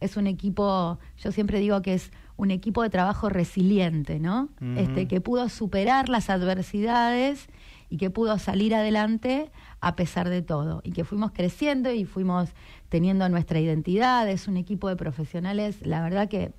Es 0.00 0.16
un 0.16 0.26
equipo, 0.26 0.98
yo 1.18 1.32
siempre 1.32 1.58
digo 1.60 1.82
que 1.82 1.94
es 1.94 2.10
un 2.36 2.50
equipo 2.50 2.82
de 2.82 2.90
trabajo 2.90 3.28
resiliente, 3.28 4.18
¿no? 4.20 4.48
Este, 4.76 5.06
que 5.08 5.20
pudo 5.20 5.48
superar 5.48 6.08
las 6.08 6.28
adversidades 6.30 7.48
y 7.92 7.98
que 7.98 8.08
pudo 8.08 8.38
salir 8.38 8.74
adelante 8.74 9.50
a 9.82 9.96
pesar 9.96 10.30
de 10.30 10.40
todo. 10.40 10.80
Y 10.82 10.92
que 10.92 11.04
fuimos 11.04 11.30
creciendo 11.32 11.92
y 11.92 12.06
fuimos 12.06 12.48
teniendo 12.88 13.28
nuestra 13.28 13.60
identidad. 13.60 14.26
Es 14.30 14.48
un 14.48 14.56
equipo 14.56 14.88
de 14.88 14.96
profesionales, 14.96 15.76
la 15.82 16.00
verdad 16.00 16.26
que 16.26 16.52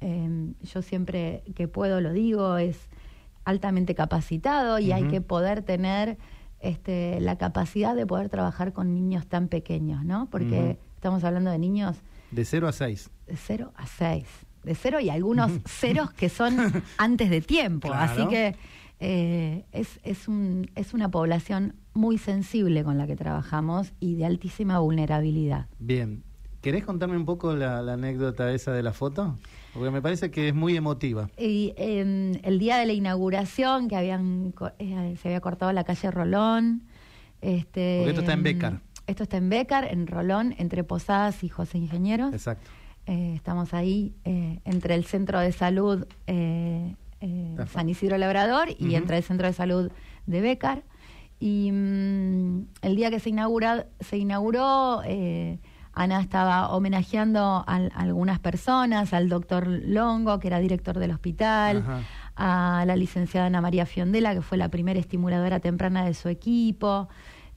eh, 0.00 0.52
yo 0.64 0.82
siempre 0.82 1.44
que 1.54 1.68
puedo 1.68 2.00
lo 2.00 2.12
digo, 2.12 2.56
es 2.56 2.76
altamente 3.44 3.94
capacitado 3.94 4.80
y 4.80 4.90
hay 4.90 5.04
que 5.04 5.20
poder 5.20 5.62
tener 5.62 6.18
este, 6.58 7.20
la 7.20 7.38
capacidad 7.38 7.94
de 7.94 8.04
poder 8.04 8.28
trabajar 8.28 8.72
con 8.72 8.92
niños 8.92 9.24
tan 9.28 9.46
pequeños, 9.46 10.04
¿no? 10.04 10.28
Porque 10.30 10.78
estamos 10.96 11.22
hablando 11.22 11.52
de 11.52 11.60
niños 11.60 11.98
De 12.32 12.44
0 12.44 12.66
a 12.66 12.72
6. 12.72 13.08
de 13.28 13.36
0 13.36 13.72
a 13.76 13.86
6. 13.86 14.26
De 14.64 14.74
0 14.74 14.98
y 14.98 15.10
algunos 15.10 15.52
ceros 15.64 16.10
que 16.10 16.28
son 16.28 16.82
antes 16.98 17.30
de 17.30 17.40
tiempo. 17.40 17.86
Claro. 17.86 18.12
Así 18.12 18.26
que 18.26 18.56
eh, 19.00 19.64
es, 19.72 20.00
es, 20.04 20.28
un, 20.28 20.70
es 20.74 20.94
una 20.94 21.10
población 21.10 21.74
muy 21.94 22.18
sensible 22.18 22.84
con 22.84 22.98
la 22.98 23.06
que 23.06 23.16
trabajamos 23.16 23.92
y 24.00 24.16
de 24.16 24.24
altísima 24.24 24.78
vulnerabilidad. 24.78 25.66
Bien. 25.78 26.22
¿Querés 26.62 26.84
contarme 26.84 27.16
un 27.16 27.26
poco 27.26 27.54
la, 27.54 27.80
la 27.82 27.92
anécdota 27.92 28.50
esa 28.52 28.72
de 28.72 28.82
la 28.82 28.92
foto? 28.92 29.38
Porque 29.72 29.90
me 29.90 30.00
parece 30.00 30.30
que 30.30 30.48
es 30.48 30.54
muy 30.54 30.76
emotiva. 30.76 31.28
Y 31.36 31.74
eh, 31.76 32.40
el 32.42 32.58
día 32.58 32.78
de 32.78 32.86
la 32.86 32.92
inauguración, 32.92 33.88
que 33.88 33.96
habían 33.96 34.54
eh, 34.78 35.16
se 35.20 35.28
había 35.28 35.40
cortado 35.40 35.70
la 35.72 35.84
calle 35.84 36.10
Rolón. 36.10 36.82
Este, 37.42 37.98
Porque 37.98 38.10
esto 38.10 38.20
está 38.22 38.32
en 38.32 38.42
Bécar. 38.42 38.80
Esto 39.06 39.22
está 39.22 39.36
en 39.36 39.50
Bécar, 39.50 39.84
en 39.84 40.06
Rolón, 40.06 40.54
entre 40.58 40.82
Posadas 40.82 41.44
y 41.44 41.48
José 41.48 41.78
Ingenieros. 41.78 42.32
Exacto. 42.32 42.70
Eh, 43.06 43.34
estamos 43.36 43.72
ahí 43.72 44.14
entre 44.24 44.94
el 44.96 45.04
centro 45.04 45.38
de 45.38 45.52
salud 45.52 46.06
eh. 47.20 47.56
San 47.72 47.88
Isidro 47.88 48.18
Labrador 48.18 48.68
y 48.78 48.86
Ujú. 48.88 48.96
entre 48.96 49.16
el 49.18 49.22
centro 49.22 49.46
de 49.46 49.52
salud 49.52 49.90
de 50.26 50.40
Bécar. 50.40 50.82
Y 51.38 51.70
mm, 51.72 52.66
el 52.82 52.96
día 52.96 53.10
que 53.10 53.20
se, 53.20 53.30
inaugura, 53.30 53.86
se 54.00 54.16
inauguró, 54.16 55.02
eh, 55.04 55.58
Ana 55.92 56.20
estaba 56.20 56.70
homenajeando 56.70 57.40
a, 57.40 57.64
a 57.66 57.76
algunas 58.00 58.38
personas, 58.38 59.12
al 59.12 59.28
doctor 59.28 59.66
Longo, 59.66 60.38
que 60.38 60.48
era 60.48 60.58
director 60.60 60.98
del 60.98 61.10
hospital, 61.10 61.78
Ajá. 61.78 62.00
a 62.36 62.84
la 62.86 62.96
licenciada 62.96 63.46
Ana 63.46 63.60
María 63.60 63.86
Fiondela, 63.86 64.34
que 64.34 64.42
fue 64.42 64.58
la 64.58 64.68
primera 64.68 64.98
estimuladora 65.00 65.60
temprana 65.60 66.04
de 66.04 66.14
su 66.14 66.28
equipo, 66.28 67.08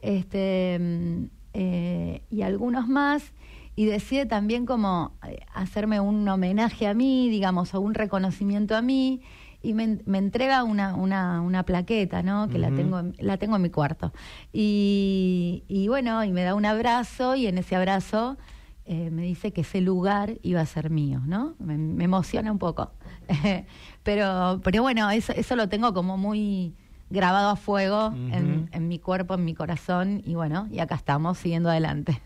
este, 0.02 0.78
mm, 0.80 1.24
eh, 1.54 2.22
y 2.30 2.42
algunos 2.44 2.88
más, 2.88 3.34
y 3.76 3.86
decide 3.86 4.26
también 4.26 4.66
como 4.66 5.14
hacerme 5.54 6.00
un 6.02 6.28
homenaje 6.28 6.86
a 6.88 6.94
mí, 6.94 7.30
digamos, 7.30 7.74
o 7.74 7.80
un 7.82 7.94
reconocimiento 7.94 8.76
a 8.76 8.82
mí, 8.82 9.22
y 9.62 9.74
me, 9.74 10.00
me 10.06 10.18
entrega 10.18 10.64
una, 10.64 10.96
una, 10.96 11.42
una 11.42 11.64
plaqueta, 11.64 12.24
¿no? 12.24 12.48
Que 12.50 12.58
la 12.60 12.72
tengo 12.72 13.00
en- 13.00 13.16
la 13.20 13.38
tengo 13.38 13.56
en 13.58 13.62
mi 13.62 13.70
cuarto. 13.70 14.14
Y, 14.54 15.64
y 15.68 15.88
bueno, 15.88 16.24
y 16.24 16.32
me 16.32 16.44
da 16.44 16.56
un 16.56 16.66
abrazo, 16.66 17.36
y 17.36 17.48
en 17.48 17.58
ese 17.58 17.76
abrazo 17.76 18.38
eh, 18.86 19.10
me 19.12 19.24
dice 19.24 19.52
que 19.52 19.62
ese 19.62 19.82
lugar 19.82 20.38
iba 20.44 20.62
a 20.62 20.66
ser 20.66 20.90
mío, 20.90 21.22
¿no? 21.26 21.56
Me, 21.60 21.78
me 21.78 22.06
emociona 22.06 22.52
un 22.52 22.60
poco. 22.60 22.92
pero, 24.04 24.62
pero 24.64 24.82
bueno, 24.82 25.10
eso, 25.12 25.34
eso 25.34 25.56
lo 25.56 25.68
tengo 25.70 25.94
como 25.94 26.18
muy 26.18 26.74
grabado 27.10 27.50
a 27.50 27.56
fuego 27.56 28.14
en, 28.32 28.70
en 28.72 28.88
mi 28.88 29.00
cuerpo, 29.00 29.34
en 29.34 29.44
mi 29.46 29.56
corazón, 29.56 30.22
y 30.26 30.36
bueno, 30.36 30.68
y 30.72 30.80
acá 30.80 30.96
estamos 30.96 31.38
siguiendo 31.38 31.70
adelante. 31.70 32.22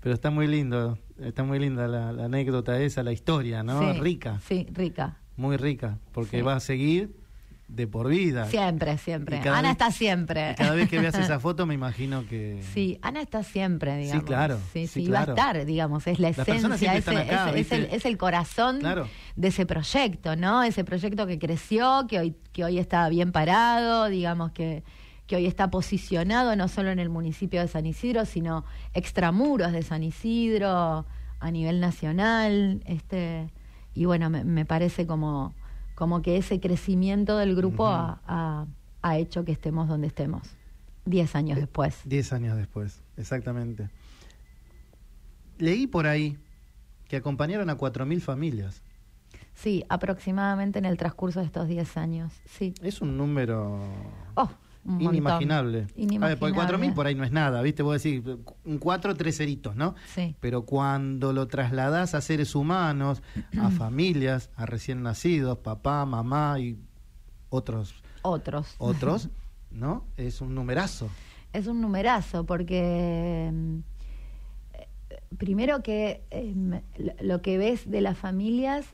Pero 0.00 0.14
está 0.14 0.30
muy 0.30 0.46
lindo, 0.46 0.98
está 1.20 1.42
muy 1.42 1.58
linda 1.58 1.88
la, 1.88 2.12
la 2.12 2.24
anécdota 2.26 2.78
esa, 2.80 3.02
la 3.02 3.12
historia, 3.12 3.62
¿no? 3.62 3.80
Sí, 3.80 4.00
Rica, 4.00 4.40
Sí, 4.46 4.66
rica. 4.72 5.16
Muy 5.36 5.56
rica, 5.56 5.98
porque 6.12 6.38
Sí. 6.38 6.42
va 6.42 6.56
a 6.56 6.60
seguir 6.60 7.14
de 7.68 7.88
por 7.88 8.06
vida. 8.08 8.46
Siempre, 8.46 8.96
siempre. 8.96 9.38
Ana 9.38 9.62
vez- 9.62 9.70
está 9.72 9.90
siempre. 9.90 10.54
Cada 10.56 10.72
vez 10.74 10.88
que 10.88 11.00
veas 11.00 11.16
esa 11.16 11.40
foto 11.40 11.66
me 11.66 11.74
imagino 11.74 12.24
que... 12.28 12.62
Sí, 12.72 12.96
Ana 13.02 13.20
está 13.20 13.42
siempre, 13.42 13.96
digamos. 13.98 14.24
claro, 14.24 14.58
Sí, 14.72 14.86
sí, 14.86 15.04
sí, 15.06 15.10
va 15.10 15.20
a 15.20 15.24
estar, 15.24 15.64
digamos, 15.64 16.06
es 16.06 16.20
la 16.20 16.28
esencia, 16.28 16.94
es, 16.94 17.08
acá, 17.08 17.50
es- 17.50 17.66
es 17.66 17.72
el, 17.72 17.84
es 17.86 18.04
el 18.06 18.16
corazón 18.18 18.78
Claro. 18.78 19.08
de 19.34 19.48
ese 19.48 19.66
proyecto, 19.66 20.36
¿no? 20.36 20.62
Ese 20.62 20.84
proyecto 20.84 21.26
que 21.26 21.40
creció, 21.40 22.06
que 22.08 22.20
hoy, 22.20 22.34
que 22.52 22.62
hoy 22.64 22.78
está 22.78 23.08
bien 23.08 23.32
parado, 23.32 24.06
digamos 24.06 24.52
que, 24.52 24.84
que 25.26 25.34
hoy 25.34 25.46
está 25.46 25.68
posicionado 25.68 26.54
no 26.54 26.68
solo 26.68 26.90
en 26.92 27.00
el 27.00 27.08
municipio 27.08 27.60
de 27.60 27.66
San 27.66 27.84
Isidro, 27.84 28.26
sino 28.26 28.64
extramuros 28.94 29.72
de 29.72 29.82
San 29.82 30.04
Isidro, 30.04 31.04
a 31.40 31.50
nivel 31.50 31.80
nacional, 31.80 32.80
este, 32.86 33.48
y 33.96 34.04
bueno, 34.04 34.30
me, 34.30 34.44
me 34.44 34.64
parece 34.64 35.06
como, 35.06 35.54
como 35.94 36.22
que 36.22 36.36
ese 36.36 36.60
crecimiento 36.60 37.36
del 37.38 37.56
grupo 37.56 37.86
ha, 37.88 38.20
ha- 38.26 38.66
ha 39.02 39.18
hecho 39.18 39.44
que 39.44 39.52
estemos 39.52 39.88
donde 39.88 40.06
estemos, 40.06 40.42
diez 41.04 41.34
años 41.34 41.58
después. 41.58 42.00
Diez 42.04 42.32
años 42.32 42.56
después, 42.56 43.00
exactamente. 43.16 43.88
Leí 45.58 45.86
por 45.86 46.06
ahí 46.06 46.36
que 47.08 47.16
acompañaron 47.16 47.70
a 47.70 47.76
4.000 47.78 48.20
familias. 48.20 48.82
Sí, 49.54 49.84
aproximadamente 49.88 50.78
en 50.78 50.84
el 50.84 50.98
transcurso 50.98 51.40
de 51.40 51.46
estos 51.46 51.66
10 51.66 51.96
años. 51.96 52.32
Sí. 52.46 52.74
Es 52.82 53.00
un 53.00 53.16
número 53.16 53.80
Oh, 54.34 54.50
un 54.86 54.94
montón. 54.94 55.14
inimaginable. 55.14 55.78
A 55.78 55.80
ver, 55.82 55.92
Inimaginable. 55.96 56.36
porque 56.36 56.54
4.000 56.58 56.94
por 56.94 57.06
ahí 57.06 57.14
no 57.14 57.24
es 57.24 57.32
nada, 57.32 57.60
¿viste? 57.62 57.82
Vos 57.82 58.02
decís, 58.02 58.22
un 58.64 58.78
4, 58.78 59.14
tres 59.16 59.36
ceritos, 59.36 59.74
¿no? 59.76 59.94
Sí. 60.14 60.34
Pero 60.40 60.62
cuando 60.64 61.32
lo 61.32 61.46
trasladás 61.48 62.14
a 62.14 62.20
seres 62.20 62.54
humanos, 62.54 63.22
a 63.60 63.70
familias, 63.70 64.50
a 64.56 64.66
recién 64.66 65.02
nacidos, 65.02 65.58
papá, 65.58 66.04
mamá 66.06 66.58
y 66.60 66.78
otros, 67.50 67.94
Otros. 68.22 68.74
otros, 68.78 69.28
¿no? 69.70 70.04
Es 70.16 70.40
un 70.40 70.54
numerazo. 70.54 71.08
Es 71.52 71.66
un 71.66 71.80
numerazo 71.80 72.44
porque 72.44 73.50
mm, 73.52 73.78
eh, 74.74 74.88
primero 75.38 75.82
que 75.82 76.22
em, 76.30 76.80
lo 77.20 77.40
que 77.42 77.56
ves 77.58 77.90
de 77.90 78.00
las 78.00 78.18
familias 78.18 78.86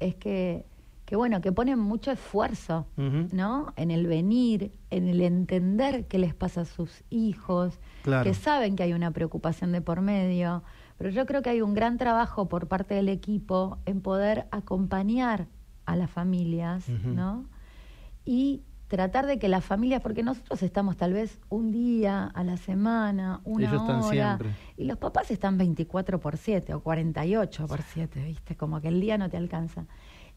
es 0.00 0.14
que, 0.14 0.64
que 1.04 1.16
bueno, 1.16 1.40
que 1.40 1.52
ponen 1.52 1.78
mucho 1.78 2.10
esfuerzo. 2.10 2.86
¿no? 2.96 3.72
En 3.76 3.90
el 3.90 4.06
venir, 4.06 4.72
en 4.90 5.06
el 5.08 5.20
entender 5.20 6.06
qué 6.06 6.18
les 6.18 6.34
pasa 6.34 6.62
a 6.62 6.64
sus 6.64 7.02
hijos, 7.10 7.78
Claro. 8.02 8.24
que 8.24 8.34
saben 8.34 8.76
que 8.76 8.82
hay 8.82 8.92
una 8.92 9.10
preocupación 9.10 9.72
de 9.72 9.80
por 9.80 10.00
medio, 10.00 10.62
pero 10.98 11.10
yo 11.10 11.26
creo 11.26 11.42
que 11.42 11.50
hay 11.50 11.60
un 11.60 11.74
gran 11.74 11.98
trabajo 11.98 12.48
por 12.48 12.68
parte 12.68 12.94
del 12.94 13.08
equipo 13.08 13.78
en 13.86 14.00
poder 14.00 14.46
acompañar 14.50 15.46
a 15.86 15.96
las 15.96 16.10
familias. 16.10 16.88
¿no? 16.88 17.44
Y 18.24 18.62
tratar 18.88 19.26
de 19.26 19.38
que 19.38 19.48
las 19.48 19.64
familias, 19.64 20.00
porque 20.02 20.22
nosotros 20.22 20.62
estamos 20.62 20.96
tal 20.96 21.12
vez 21.12 21.40
un 21.48 21.72
día 21.72 22.26
a 22.26 22.44
la 22.44 22.56
semana, 22.56 23.40
una 23.44 23.66
Ellos 23.68 23.80
están 23.82 23.96
hora, 24.02 24.10
siempre. 24.38 24.50
y 24.76 24.84
los 24.84 24.98
papás 24.98 25.30
están 25.30 25.58
24 25.58 26.20
por 26.20 26.36
7 26.36 26.72
o 26.74 26.80
48 26.80 27.66
por 27.66 27.82
7, 27.82 28.22
¿viste? 28.24 28.56
Como 28.56 28.80
que 28.80 28.88
el 28.88 29.00
día 29.00 29.18
no 29.18 29.28
te 29.28 29.36
alcanza. 29.36 29.86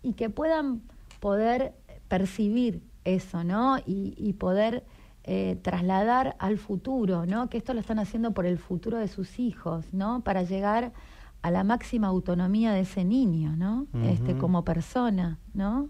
Y 0.04 0.14
que 0.14 0.30
puedan 0.30 0.82
poder 1.20 1.74
percibir 2.08 2.82
eso, 3.04 3.44
¿no? 3.44 3.78
Y, 3.86 4.14
y 4.18 4.34
poder 4.34 4.84
eh, 5.24 5.58
trasladar 5.62 6.36
al 6.40 6.58
futuro, 6.58 7.26
¿no? 7.26 7.50
Que 7.50 7.58
esto 7.58 7.74
lo 7.74 7.80
están 7.82 8.00
haciendo 8.00 8.32
por 8.32 8.46
el 8.46 8.58
futuro 8.58 8.98
de 8.98 9.08
sus 9.08 9.40
hijos, 9.40 9.86
¿no? 9.94 10.22
Para 10.22 10.44
llegar 10.44 10.94
a 11.42 11.52
la 11.52 11.64
máxima 11.64 12.08
autonomía 12.08 12.72
de 12.74 12.82
ese 12.82 13.04
niño, 13.04 13.56
¿no? 13.58 13.88
Este, 14.06 14.38
como 14.38 14.64
persona, 14.64 15.38
¿no? 15.54 15.90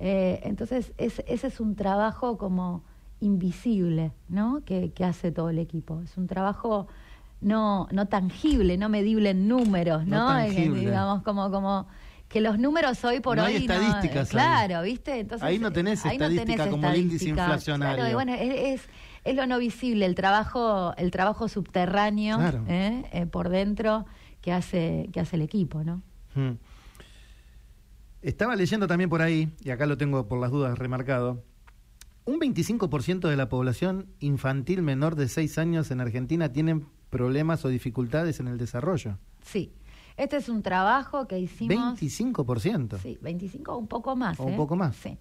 Eh, 0.00 0.40
entonces, 0.44 0.92
es- 0.98 1.22
ese 1.26 1.46
es 1.46 1.60
un 1.60 1.76
trabajo 1.76 2.38
como 2.38 2.82
invisible, 3.20 4.12
¿no? 4.28 4.62
Que, 4.64 4.90
que 4.92 5.04
hace 5.04 5.30
todo 5.32 5.50
el 5.50 5.58
equipo. 5.58 6.00
Es 6.02 6.16
un 6.16 6.26
trabajo 6.26 6.88
no, 7.40 7.88
no 7.92 8.06
tangible, 8.06 8.76
no 8.78 8.88
medible 8.88 9.30
en 9.30 9.48
números, 9.48 10.06
No 10.06 10.26
digamos, 10.80 11.22
como, 11.22 11.50
como 11.50 11.86
que 12.32 12.40
los 12.40 12.58
números 12.58 13.04
hoy 13.04 13.20
por 13.20 13.36
No 13.36 13.44
hoy 13.44 13.56
hay 13.56 13.66
no- 13.66 13.74
estadísticas 13.74 14.28
ahí. 14.28 14.32
claro, 14.32 14.82
¿viste? 14.82 15.20
Entonces, 15.20 15.46
Ahí 15.46 15.58
no 15.58 15.70
tenés 15.70 16.04
ahí 16.06 16.16
no 16.16 16.24
estadística 16.26 16.68
como 16.70 16.88
el 16.88 16.96
índice 17.00 17.28
inflacionario. 17.28 17.96
Claro, 17.96 18.10
y 18.10 18.14
bueno, 18.14 18.32
es, 18.34 18.80
es, 18.80 18.88
es 19.24 19.36
lo 19.36 19.46
no 19.46 19.58
visible, 19.58 20.06
el 20.06 20.14
trabajo, 20.14 20.94
el 20.96 21.10
trabajo 21.10 21.48
subterráneo 21.48 22.38
Claro. 22.38 22.64
¿eh? 22.68 23.04
Eh, 23.12 23.26
por 23.26 23.50
dentro 23.50 24.06
que 24.40 24.50
hace, 24.52 25.08
que 25.12 25.20
hace 25.20 25.36
el 25.36 25.42
equipo, 25.42 25.84
¿no? 25.84 26.02
Mm. 26.34 26.52
Estaba 28.22 28.54
leyendo 28.56 28.86
también 28.86 29.10
por 29.10 29.20
ahí, 29.20 29.50
y 29.62 29.70
acá 29.70 29.86
lo 29.86 29.96
tengo 29.96 30.28
por 30.28 30.40
las 30.40 30.50
dudas 30.50 30.78
remarcado, 30.78 31.44
Un 32.24 32.38
25% 32.38 33.28
de 33.28 33.36
la 33.36 33.48
población 33.48 34.06
infantil 34.20 34.80
menor 34.82 35.16
de 35.16 35.26
6 35.28 35.58
años 35.58 35.90
en 35.90 36.00
Argentina 36.00 36.52
tienen 36.52 36.86
problemas 37.10 37.64
o 37.64 37.68
dificultades 37.68 38.38
en 38.38 38.46
el 38.46 38.58
desarrollo. 38.58 39.18
Sí. 39.42 39.72
Este 40.22 40.36
es 40.36 40.48
un 40.48 40.62
trabajo 40.62 41.26
que 41.26 41.36
hicimos. 41.40 42.00
25%. 42.00 42.98
Sí, 42.98 43.18
25 43.20 43.76
un 43.76 43.88
poco 43.88 44.14
más. 44.14 44.38
O 44.38 44.44
un 44.44 44.52
¿eh? 44.52 44.56
poco 44.56 44.76
más. 44.76 44.94
Sí. 44.94 45.18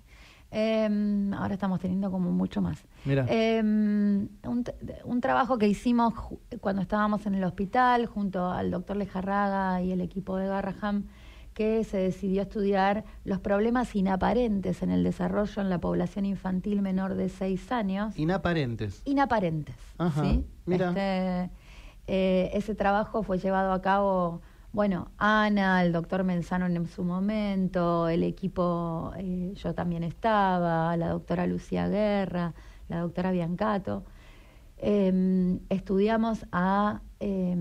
Em, 0.51 1.33
ahora 1.33 1.55
estamos 1.55 1.79
teniendo 1.79 2.11
como 2.11 2.31
mucho 2.31 2.61
más. 2.61 2.77
Mira. 3.03 3.25
Em, 3.27 4.29
un, 4.43 5.21
trabajo 5.21 5.57
que 5.57 5.67
hicimos 5.67 6.13
cuando 6.59 6.83
estábamos 6.83 7.25
en 7.25 7.33
el 7.33 7.43
hospital 7.43 8.05
junto 8.05 8.51
al 8.51 8.69
doctor 8.69 8.95
Lejarraga 8.95 9.81
y 9.81 9.91
el 9.91 10.01
equipo 10.01 10.37
de 10.37 10.47
Garraham, 10.47 11.07
que 11.55 11.83
se 11.83 11.97
decidió 11.97 12.43
estudiar 12.43 13.03
los 13.25 13.39
problemas 13.39 13.95
inaparentes 13.95 14.83
en 14.83 14.91
el 14.91 15.03
desarrollo 15.03 15.63
en 15.63 15.71
la 15.71 15.79
población 15.79 16.25
infantil 16.25 16.83
menor 16.83 17.15
de 17.15 17.29
6 17.29 17.71
años. 17.71 18.19
Inaparentes. 18.19 19.01
Inaparentes. 19.05 19.77
Ajá, 19.97 20.21
¿sí? 20.21 20.45
mira. 20.67 20.89
Este, 20.89 21.49
eh, 22.07 22.51
ese 22.53 22.75
trabajo 22.75 23.23
fue 23.23 23.39
llevado 23.39 23.71
a 23.71 23.81
cabo, 23.81 24.41
bueno, 24.73 25.09
Ana, 25.17 25.83
el 25.83 25.91
doctor 25.91 26.23
Menzano 26.23 26.65
en 26.65 26.87
su 26.87 27.03
momento, 27.03 28.07
el 28.07 28.23
equipo, 28.23 29.11
eh, 29.17 29.53
yo 29.55 29.73
también 29.73 30.03
estaba, 30.03 30.95
la 30.97 31.09
doctora 31.09 31.45
Lucía 31.47 31.87
Guerra, 31.89 32.53
la 32.87 32.99
doctora 33.01 33.31
Biancato. 33.31 34.03
Eh, 34.77 35.59
estudiamos 35.69 36.45
a 36.51 37.01
eh, 37.19 37.55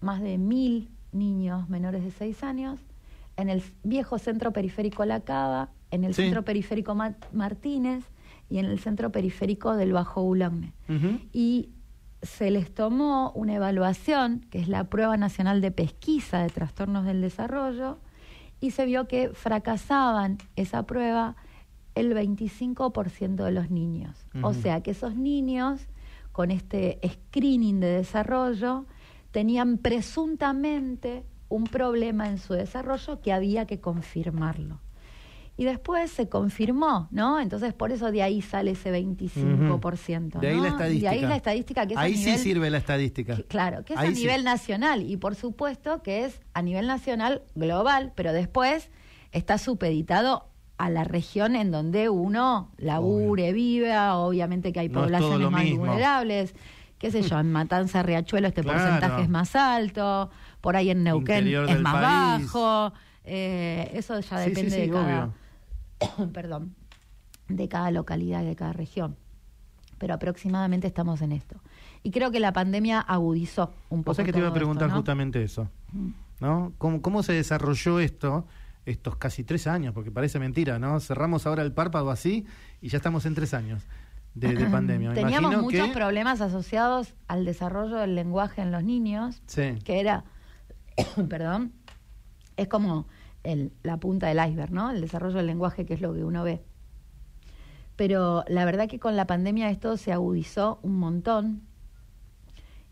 más 0.00 0.20
de 0.20 0.38
mil 0.38 0.90
niños 1.12 1.68
menores 1.68 2.02
de 2.02 2.10
seis 2.10 2.42
años 2.42 2.80
en 3.36 3.48
el 3.50 3.62
viejo 3.84 4.18
centro 4.18 4.52
periférico 4.52 5.04
La 5.04 5.20
Cava, 5.20 5.70
en 5.90 6.04
el 6.04 6.14
Sí. 6.14 6.22
centro 6.22 6.44
periférico 6.44 6.94
Ma- 6.94 7.16
Martínez 7.32 8.04
y 8.48 8.58
en 8.58 8.66
el 8.66 8.78
centro 8.80 9.10
periférico 9.12 9.76
del 9.76 9.92
Bajo 9.92 10.22
Ulamne 10.22 10.72
y 11.32 11.70
se 12.22 12.50
les 12.50 12.74
tomó 12.74 13.32
una 13.32 13.54
evaluación, 13.54 14.40
que 14.50 14.58
es 14.58 14.68
la 14.68 14.84
prueba 14.84 15.16
nacional 15.16 15.60
de 15.60 15.70
pesquisa 15.70 16.42
de 16.42 16.50
trastornos 16.50 17.04
del 17.04 17.20
desarrollo, 17.20 17.98
y 18.60 18.72
se 18.72 18.84
vio 18.84 19.08
que 19.08 19.30
fracasaban 19.30 20.38
esa 20.56 20.82
prueba 20.84 21.36
el 21.94 22.14
25% 22.14 23.44
de 23.44 23.52
los 23.52 23.70
niños. 23.70 24.26
O 24.42 24.52
sea 24.52 24.82
que 24.82 24.92
esos 24.92 25.16
niños, 25.16 25.88
con 26.32 26.50
este 26.50 27.00
screening 27.04 27.80
de 27.80 27.88
desarrollo, 27.88 28.84
tenían 29.30 29.78
presuntamente 29.78 31.24
un 31.48 31.64
problema 31.64 32.28
en 32.28 32.38
su 32.38 32.54
desarrollo 32.54 33.20
que 33.20 33.32
había 33.32 33.66
que 33.66 33.80
confirmarlo. 33.80 34.80
Y 35.60 35.64
después 35.66 36.10
se 36.10 36.26
confirmó, 36.26 37.06
¿no? 37.10 37.38
Entonces, 37.38 37.74
por 37.74 37.92
eso 37.92 38.10
de 38.10 38.22
ahí 38.22 38.40
sale 38.40 38.70
ese 38.70 38.90
25%. 38.90 40.40
De 40.40 40.48
ahí 40.48 40.58
la 40.58 40.68
estadística. 40.68 41.10
De 41.10 41.16
ahí 41.16 41.20
la 41.22 41.36
estadística 41.36 41.86
que 41.86 41.92
es 41.92 41.98
a 41.98 42.00
Ahí 42.00 42.16
sí 42.16 42.24
nivel- 42.30 42.38
sirve 42.38 42.70
la 42.70 42.78
estadística. 42.78 43.36
que- 43.36 43.44
claro, 43.44 43.84
que 43.84 43.92
es 43.92 43.98
Ahí 43.98 44.08
a 44.08 44.14
sí. 44.14 44.20
nivel 44.22 44.42
nacional 44.44 45.02
y 45.02 45.18
por 45.18 45.34
supuesto 45.34 46.02
que 46.02 46.24
es 46.24 46.40
a 46.54 46.62
nivel 46.62 46.86
nacional 46.86 47.42
global, 47.54 48.12
pero 48.14 48.32
después 48.32 48.90
está 49.32 49.58
supeditado 49.58 50.48
a 50.78 50.88
la 50.88 51.04
región 51.04 51.56
en 51.56 51.70
donde 51.70 52.08
uno 52.08 52.72
labure, 52.78 53.52
viva, 53.52 54.16
obviamente 54.16 54.72
que 54.72 54.80
hay 54.80 54.88
No 54.88 55.02
poblaciones 55.02 55.50
más 55.50 55.62
mismo. 55.62 55.80
vulnerables, 55.80 56.54
qué 56.98 57.10
sé 57.10 57.20
yo, 57.20 57.38
en 57.38 57.52
Matanza, 57.52 58.02
Riachuelo 58.02 58.48
este 58.48 58.62
Claro. 58.62 58.78
porcentaje 58.78 59.22
es 59.24 59.28
más 59.28 59.54
alto, 59.56 60.30
por 60.62 60.76
ahí 60.76 60.88
en 60.88 61.04
Neuquén 61.04 61.36
Interior 61.48 61.68
es 61.68 61.80
más 61.82 61.92
país. 61.92 62.46
bajo, 62.46 62.94
eh, 63.24 63.90
eso 63.92 64.18
ya 64.20 64.38
Sí, 64.38 64.44
sí, 64.44 64.48
depende 64.54 64.70
sí, 64.70 64.80
de 64.80 64.88
cada, 64.90 65.04
obvio. 65.24 65.39
perdón, 66.32 66.74
de 67.48 67.68
cada 67.68 67.90
localidad 67.90 68.42
y 68.42 68.46
de 68.46 68.56
cada 68.56 68.72
región. 68.72 69.16
Pero 69.98 70.14
aproximadamente 70.14 70.86
estamos 70.86 71.20
en 71.20 71.32
esto. 71.32 71.60
Y 72.02 72.10
creo 72.10 72.30
que 72.30 72.40
la 72.40 72.52
pandemia 72.52 73.00
agudizó 73.00 73.72
un 73.90 74.00
poco. 74.02 74.10
Vos 74.12 74.16
sabés 74.16 74.28
que 74.28 74.32
te 74.32 74.38
iba 74.38 74.46
a 74.46 74.50
esto, 74.50 74.58
preguntar 74.58 74.88
¿no? 74.88 74.94
justamente 74.96 75.42
eso. 75.42 75.68
Mm. 75.92 76.08
¿no? 76.40 76.72
¿Cómo, 76.78 77.02
¿Cómo 77.02 77.22
se 77.22 77.34
desarrolló 77.34 78.00
esto 78.00 78.46
estos 78.86 79.16
casi 79.16 79.44
tres 79.44 79.66
años? 79.66 79.92
Porque 79.92 80.10
parece 80.10 80.38
mentira, 80.38 80.78
¿no? 80.78 80.98
Cerramos 81.00 81.46
ahora 81.46 81.62
el 81.62 81.72
párpado 81.72 82.10
así 82.10 82.46
y 82.80 82.88
ya 82.88 82.96
estamos 82.96 83.26
en 83.26 83.34
tres 83.34 83.52
años 83.52 83.82
de, 84.34 84.54
de 84.54 84.64
pandemia. 84.70 85.10
Me 85.10 85.16
Teníamos 85.16 85.52
imagino 85.52 85.62
muchos 85.64 85.86
que- 85.88 85.92
problemas 85.92 86.40
asociados 86.40 87.12
al 87.28 87.44
desarrollo 87.44 87.96
del 87.96 88.14
lenguaje 88.14 88.62
en 88.62 88.72
los 88.72 88.82
niños, 88.82 89.42
Sí. 89.46 89.74
que 89.84 90.00
era, 90.00 90.24
perdón, 91.28 91.72
es 92.56 92.68
como 92.68 93.06
la 93.42 93.96
punta 93.98 94.28
del 94.28 94.38
iceberg, 94.48 94.72
¿no? 94.72 94.90
El 94.90 95.00
desarrollo 95.00 95.36
del 95.36 95.46
lenguaje, 95.46 95.86
que 95.86 95.94
es 95.94 96.00
lo 96.00 96.12
que 96.12 96.24
uno 96.24 96.44
ve. 96.44 96.62
Pero 97.96 98.44
la 98.48 98.64
verdad 98.64 98.88
que 98.88 98.98
con 98.98 99.16
la 99.16 99.26
pandemia 99.26 99.70
esto 99.70 99.96
se 99.96 100.12
agudizó 100.12 100.78
un 100.82 100.96
montón 100.96 101.62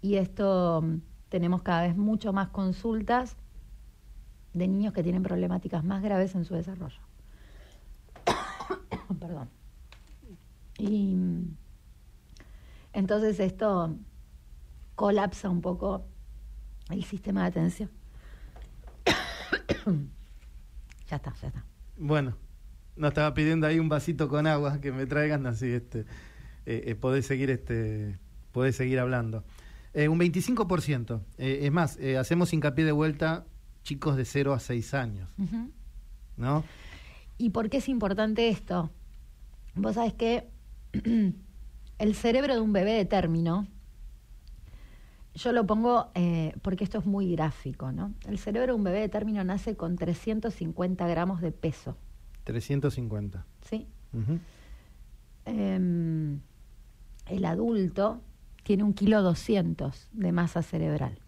y 0.03 0.17
esto 0.17 0.83
mm, 0.83 1.01
tenemos 1.29 1.63
cada 1.63 1.83
vez 1.83 1.97
mucho 1.97 2.33
más 2.33 2.49
consultas 2.49 3.37
de 4.53 4.69
niños 4.69 4.93
que 4.93 5.03
tienen 5.03 5.23
problemáticas 5.23 5.85
más 5.85 6.03
graves 6.03 6.35
en 6.35 6.45
su 6.45 6.55
desarrollo. 6.55 7.01
Perdón. 9.21 9.49
Y 10.79 11.15
mm, 11.15 11.57
entonces 12.93 13.41
esto 13.41 13.97
colapsa 14.95 15.49
un 15.49 15.61
poco 15.61 16.05
el 16.91 17.05
sistema 17.05 17.43
de 17.43 17.47
atención. 17.49 17.91
ya 21.09 21.17
está, 21.17 21.35
ya 21.41 21.49
está. 21.49 21.65
Bueno, 21.97 22.37
nos 22.97 23.09
estaba 23.09 23.33
pidiendo 23.35 23.67
ahí 23.67 23.79
un 23.79 23.89
vasito 23.89 24.29
con 24.29 24.47
agua 24.47 24.81
que 24.81 24.93
me 24.93 25.07
traigan 25.07 25.47
así, 25.47 25.69
este, 25.69 26.01
eh, 26.67 26.85
eh, 26.87 26.95
podés 26.95 27.27
seguir, 27.27 27.51
este, 27.51 28.19
podés 28.53 28.77
seguir 28.77 28.99
hablando. 28.99 29.45
Eh, 29.95 30.09
un 30.09 30.19
25%. 30.19 31.21
Eh, 31.39 31.61
es 31.63 31.73
más, 31.73 31.99
hacemos 32.19 32.53
hincapié 32.53 32.85
de 32.85 32.93
vuelta 32.93 33.47
chicos 33.83 34.17
de 34.17 34.25
0 34.25 34.53
a 34.53 34.61
6 34.61 34.95
años. 34.95 35.31
¿no? 36.37 36.65
¿Y 37.39 37.51
por 37.51 37.71
qué 37.71 37.79
es 37.79 37.89
importante 37.89 38.49
esto? 38.49 38.91
Vos 39.75 39.95
sabés 39.95 40.13
que 40.15 40.49
el 41.99 42.15
cerebro 42.15 42.55
de 42.55 42.61
un 42.61 42.73
bebé 42.73 42.93
de 42.93 43.05
término, 43.05 43.67
yo 45.39 45.53
lo 45.53 45.67
pongo 45.67 46.11
eh, 46.15 46.53
porque 46.63 46.85
esto 46.85 46.99
es 46.99 47.07
muy 47.07 47.33
gráfico, 47.33 47.93
¿no? 47.93 48.15
El 48.27 48.39
cerebro 48.39 48.73
de 48.73 48.77
un 48.77 48.85
bebé 48.85 49.01
de 49.01 49.09
término 49.09 49.43
nace 49.45 49.77
con 49.77 49.97
350 49.97 51.07
gramos 51.07 51.41
de 51.41 51.53
peso, 51.53 51.97
350. 52.45 53.45
¿sí? 53.63 53.87
Em, 55.45 56.41
el 57.27 57.45
adulto 57.45 58.21
tiene 58.63 58.85
un 58.85 58.93
kilo 58.93 59.23
200 59.23 60.09
de 60.13 60.33
masa 60.33 60.63
cerebral. 60.63 61.19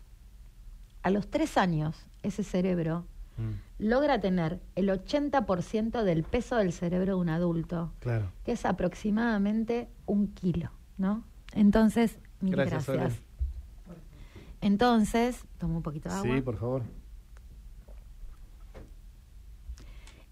A 1.03 1.11
los 1.11 1.29
tres 1.29 1.57
años, 1.57 2.07
ese 2.23 2.43
cerebro 2.43 3.07
Mm, 3.41 3.53
logra 3.79 4.21
tener 4.21 4.61
el 4.75 4.91
80% 4.91 6.05
del 6.05 6.25
peso 6.25 6.57
del 6.57 6.73
cerebro 6.73 7.15
de 7.15 7.21
un 7.21 7.29
adulto, 7.31 7.93
claro. 8.01 8.31
que 8.45 8.53
es 8.53 8.65
aproximadamente 8.67 9.89
un 10.07 10.29
kilo, 10.29 10.71
¿no? 10.99 11.25
Entonces, 11.55 12.19
mil 12.41 12.55
Gracias, 12.55 12.87
gracias. 12.87 13.23
Entonces, 14.61 15.45
tomo 15.59 15.77
un 15.79 15.83
poquito 15.83 16.09
de 16.09 16.15
agua. 16.15 16.37
Sí, 16.37 16.43
por 16.43 16.57
favor. 16.57 16.83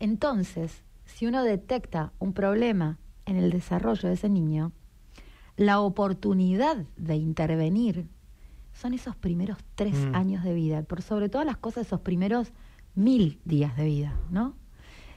Entonces, 0.00 0.82
si 1.04 1.26
uno 1.26 1.42
detecta 1.42 2.12
un 2.18 2.32
problema 2.32 2.98
en 3.26 3.36
el 3.36 3.50
desarrollo 3.50 4.08
de 4.08 4.14
ese 4.14 4.28
niño, 4.28 4.72
la 5.56 5.80
oportunidad 5.80 6.76
de 6.96 7.16
intervenir 7.16 8.06
son 8.72 8.94
esos 8.94 9.16
primeros 9.16 9.58
tres 9.74 9.94
Mm. 9.96 10.14
años 10.14 10.44
de 10.44 10.54
vida, 10.54 10.82
por 10.82 11.02
sobre 11.02 11.28
todas 11.28 11.46
las 11.46 11.56
cosas 11.56 11.86
esos 11.86 12.00
primeros 12.00 12.52
mil 12.94 13.40
días 13.44 13.76
de 13.76 13.84
vida, 13.86 14.16
¿no? 14.30 14.54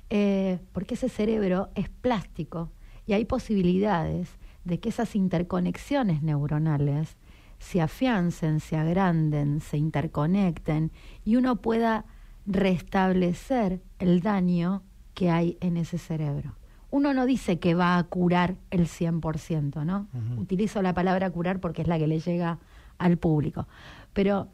Eh, 0.10 0.60
porque 0.74 0.96
ese 0.96 1.10
cerebro 1.10 1.70
es 1.76 1.90
plástico 1.90 2.72
y 3.06 3.14
hay 3.14 3.26
posibilidades 3.26 4.30
de 4.66 4.80
que 4.80 4.90
esas 4.90 5.16
interconexiones 5.16 6.22
neuronales 6.24 7.18
se 7.62 7.80
afiancen, 7.80 8.60
se 8.60 8.76
agranden, 8.76 9.62
se 9.62 9.78
interconecten 9.78 10.92
y 11.24 11.36
uno 11.36 11.58
pueda 11.58 12.06
restablecer 12.48 13.82
el 14.00 14.22
daño 14.22 14.82
que 15.14 15.30
hay 15.30 15.58
en 15.62 15.78
ese 15.78 16.00
cerebro. 16.00 16.56
Uno 16.90 17.14
no 17.14 17.28
dice 17.28 17.60
que 17.60 17.76
va 17.76 17.98
a 17.98 18.04
curar 18.04 18.56
el 18.72 18.88
100%, 18.88 19.86
¿no? 19.86 20.08
Utilizo 20.38 20.82
la 20.82 20.96
palabra 20.96 21.30
curar 21.30 21.60
porque 21.60 21.84
es 21.84 21.88
la 21.88 22.00
que 22.00 22.08
le 22.08 22.20
llega 22.20 22.58
al 22.98 23.18
público, 23.18 23.68
pero 24.12 24.48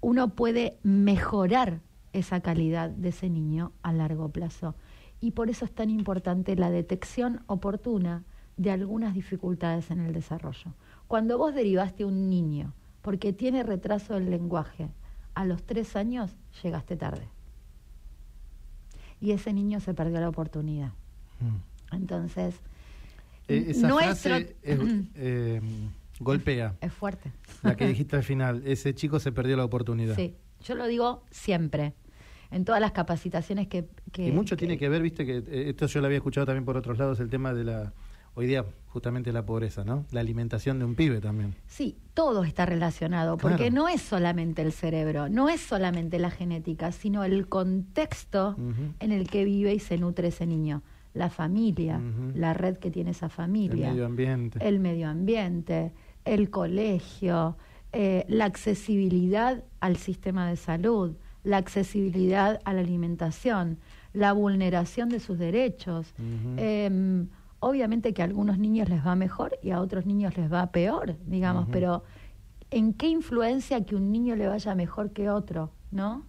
uno 0.00 0.28
puede 0.28 0.78
mejorar 0.84 1.80
esa 2.12 2.40
calidad 2.40 2.90
de 2.90 3.08
ese 3.08 3.28
niño 3.28 3.72
a 3.82 3.92
largo 3.92 4.28
plazo. 4.28 4.76
Y 5.20 5.32
por 5.32 5.50
eso 5.50 5.64
es 5.64 5.72
tan 5.72 5.90
importante 5.90 6.54
la 6.54 6.70
detección 6.70 7.42
oportuna 7.48 8.22
de 8.56 8.70
algunas 8.70 9.14
dificultades 9.14 9.90
en 9.90 10.00
el 10.00 10.12
desarrollo. 10.12 10.72
Cuando 11.08 11.38
vos 11.38 11.54
derivaste 11.54 12.04
un 12.04 12.28
niño 12.28 12.72
porque 13.02 13.32
tiene 13.32 13.62
retraso 13.62 14.14
del 14.14 14.30
lenguaje, 14.30 14.88
a 15.34 15.44
los 15.44 15.62
tres 15.62 15.94
años 15.96 16.32
llegaste 16.62 16.96
tarde. 16.96 17.28
Y 19.20 19.30
ese 19.32 19.52
niño 19.52 19.80
se 19.80 19.94
perdió 19.94 20.20
la 20.20 20.28
oportunidad. 20.28 20.92
Mm. 21.40 21.94
Entonces, 21.94 22.54
Eh, 23.48 23.66
esa 23.68 23.86
Nuestro- 23.88 24.34
frase 24.36 24.56
es, 24.62 24.78
eh, 25.14 25.60
golpea, 26.18 26.74
Es 26.80 26.92
fuerte. 26.92 27.30
la 27.62 27.76
que 27.76 27.86
dijiste 27.86 28.16
al 28.16 28.22
final. 28.32 28.62
Ese 28.66 28.92
chico 28.94 29.20
se 29.20 29.30
perdió 29.30 29.56
la 29.56 29.64
oportunidad. 29.64 30.16
Sí, 30.16 30.34
yo 30.64 30.74
lo 30.74 30.86
digo 30.88 31.22
siempre. 31.30 31.94
En 32.50 32.64
todas 32.64 32.80
las 32.80 32.92
capacitaciones 32.92 33.68
que... 33.68 33.88
que 34.12 34.28
y 34.28 34.32
mucho 34.32 34.56
tiene 34.56 34.78
que 34.78 34.88
ver, 34.88 35.02
viste, 35.02 35.24
que 35.26 35.38
eh, 35.38 35.68
esto 35.68 35.86
yo 35.86 36.00
lo 36.00 36.06
había 36.06 36.18
escuchado 36.18 36.46
también 36.46 36.64
por 36.64 36.76
otros 36.76 36.98
lados, 36.98 37.20
el 37.20 37.28
tema 37.30 37.52
de 37.54 37.64
la, 37.64 37.92
hoy 38.36 38.46
día, 38.46 38.64
justamente 38.86 39.32
la 39.32 39.44
pobreza, 39.44 39.84
¿no? 39.84 40.04
La 40.12 40.20
alimentación 40.20 40.78
de 40.78 40.84
un 40.84 40.94
pibe 40.94 41.20
también. 41.20 41.54
Sí, 41.66 41.96
todo 42.14 42.44
está 42.44 42.64
relacionado, 42.64 43.36
porque 43.36 43.56
Claro. 43.70 43.74
no 43.74 43.88
es 43.88 44.00
solamente 44.02 44.62
el 44.62 44.72
cerebro, 44.72 45.28
no 45.28 45.48
es 45.48 45.60
solamente 45.60 46.18
la 46.18 46.30
genética, 46.30 46.92
sino 46.92 47.24
el 47.24 47.48
contexto 47.48 48.56
en 49.00 49.10
el 49.12 49.28
que 49.28 49.44
vive 49.44 49.74
y 49.74 49.80
se 49.80 49.98
nutre 49.98 50.28
ese 50.28 50.46
niño. 50.46 50.82
La 51.14 51.30
familia, 51.30 52.00
la 52.34 52.52
red 52.54 52.76
que 52.76 52.90
tiene 52.90 53.10
esa 53.12 53.26
El 53.26 53.32
familia, 53.32 53.90
medio 53.90 54.04
ambiente. 54.06 54.58
el 54.66 54.80
medio 54.80 55.08
ambiente, 55.08 55.92
el 56.26 56.50
colegio, 56.50 57.56
eh, 57.92 58.24
la 58.28 58.44
accesibilidad 58.44 59.64
al 59.80 59.96
sistema 59.96 60.46
de 60.48 60.56
salud, 60.56 61.16
la 61.42 61.56
accesibilidad 61.56 62.60
a 62.64 62.72
la 62.74 62.80
alimentación, 62.80 63.78
la 64.12 64.32
vulneración 64.32 65.08
de 65.08 65.20
sus 65.20 65.38
derechos. 65.38 66.12
Eh, 66.58 67.24
obviamente 67.66 68.14
que 68.14 68.22
a 68.22 68.24
algunos 68.24 68.58
niños 68.58 68.88
les 68.88 69.04
va 69.04 69.16
mejor 69.16 69.58
y 69.60 69.70
a 69.72 69.80
otros 69.80 70.06
niños 70.06 70.36
les 70.36 70.52
va 70.52 70.70
peor, 70.70 71.16
digamos, 71.26 71.66
pero 71.72 72.04
¿en 72.70 72.92
qué 72.92 73.08
influencia 73.08 73.84
que 73.84 73.96
un 73.96 74.12
niño 74.12 74.36
le 74.36 74.46
vaya 74.46 74.74
mejor 74.76 75.10
que 75.10 75.28
otro, 75.30 75.72
no? 75.90 76.24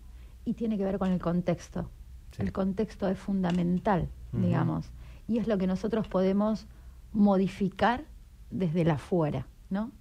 Y 0.45 0.53
tiene 0.53 0.77
que 0.77 0.83
ver 0.83 0.97
con 0.97 1.11
el 1.11 1.19
contexto. 1.19 1.91
Sí. 2.31 2.41
El 2.41 2.51
contexto 2.51 3.07
es 3.07 3.19
fundamental, 3.19 4.09
digamos, 4.31 4.89
y 5.27 5.37
es 5.37 5.47
lo 5.47 5.59
que 5.59 5.67
nosotros 5.67 6.07
podemos 6.07 6.65
modificar 7.13 8.05
desde 8.49 8.83
la 8.83 8.95
afuera, 8.95 9.45
¿no? 9.69 9.91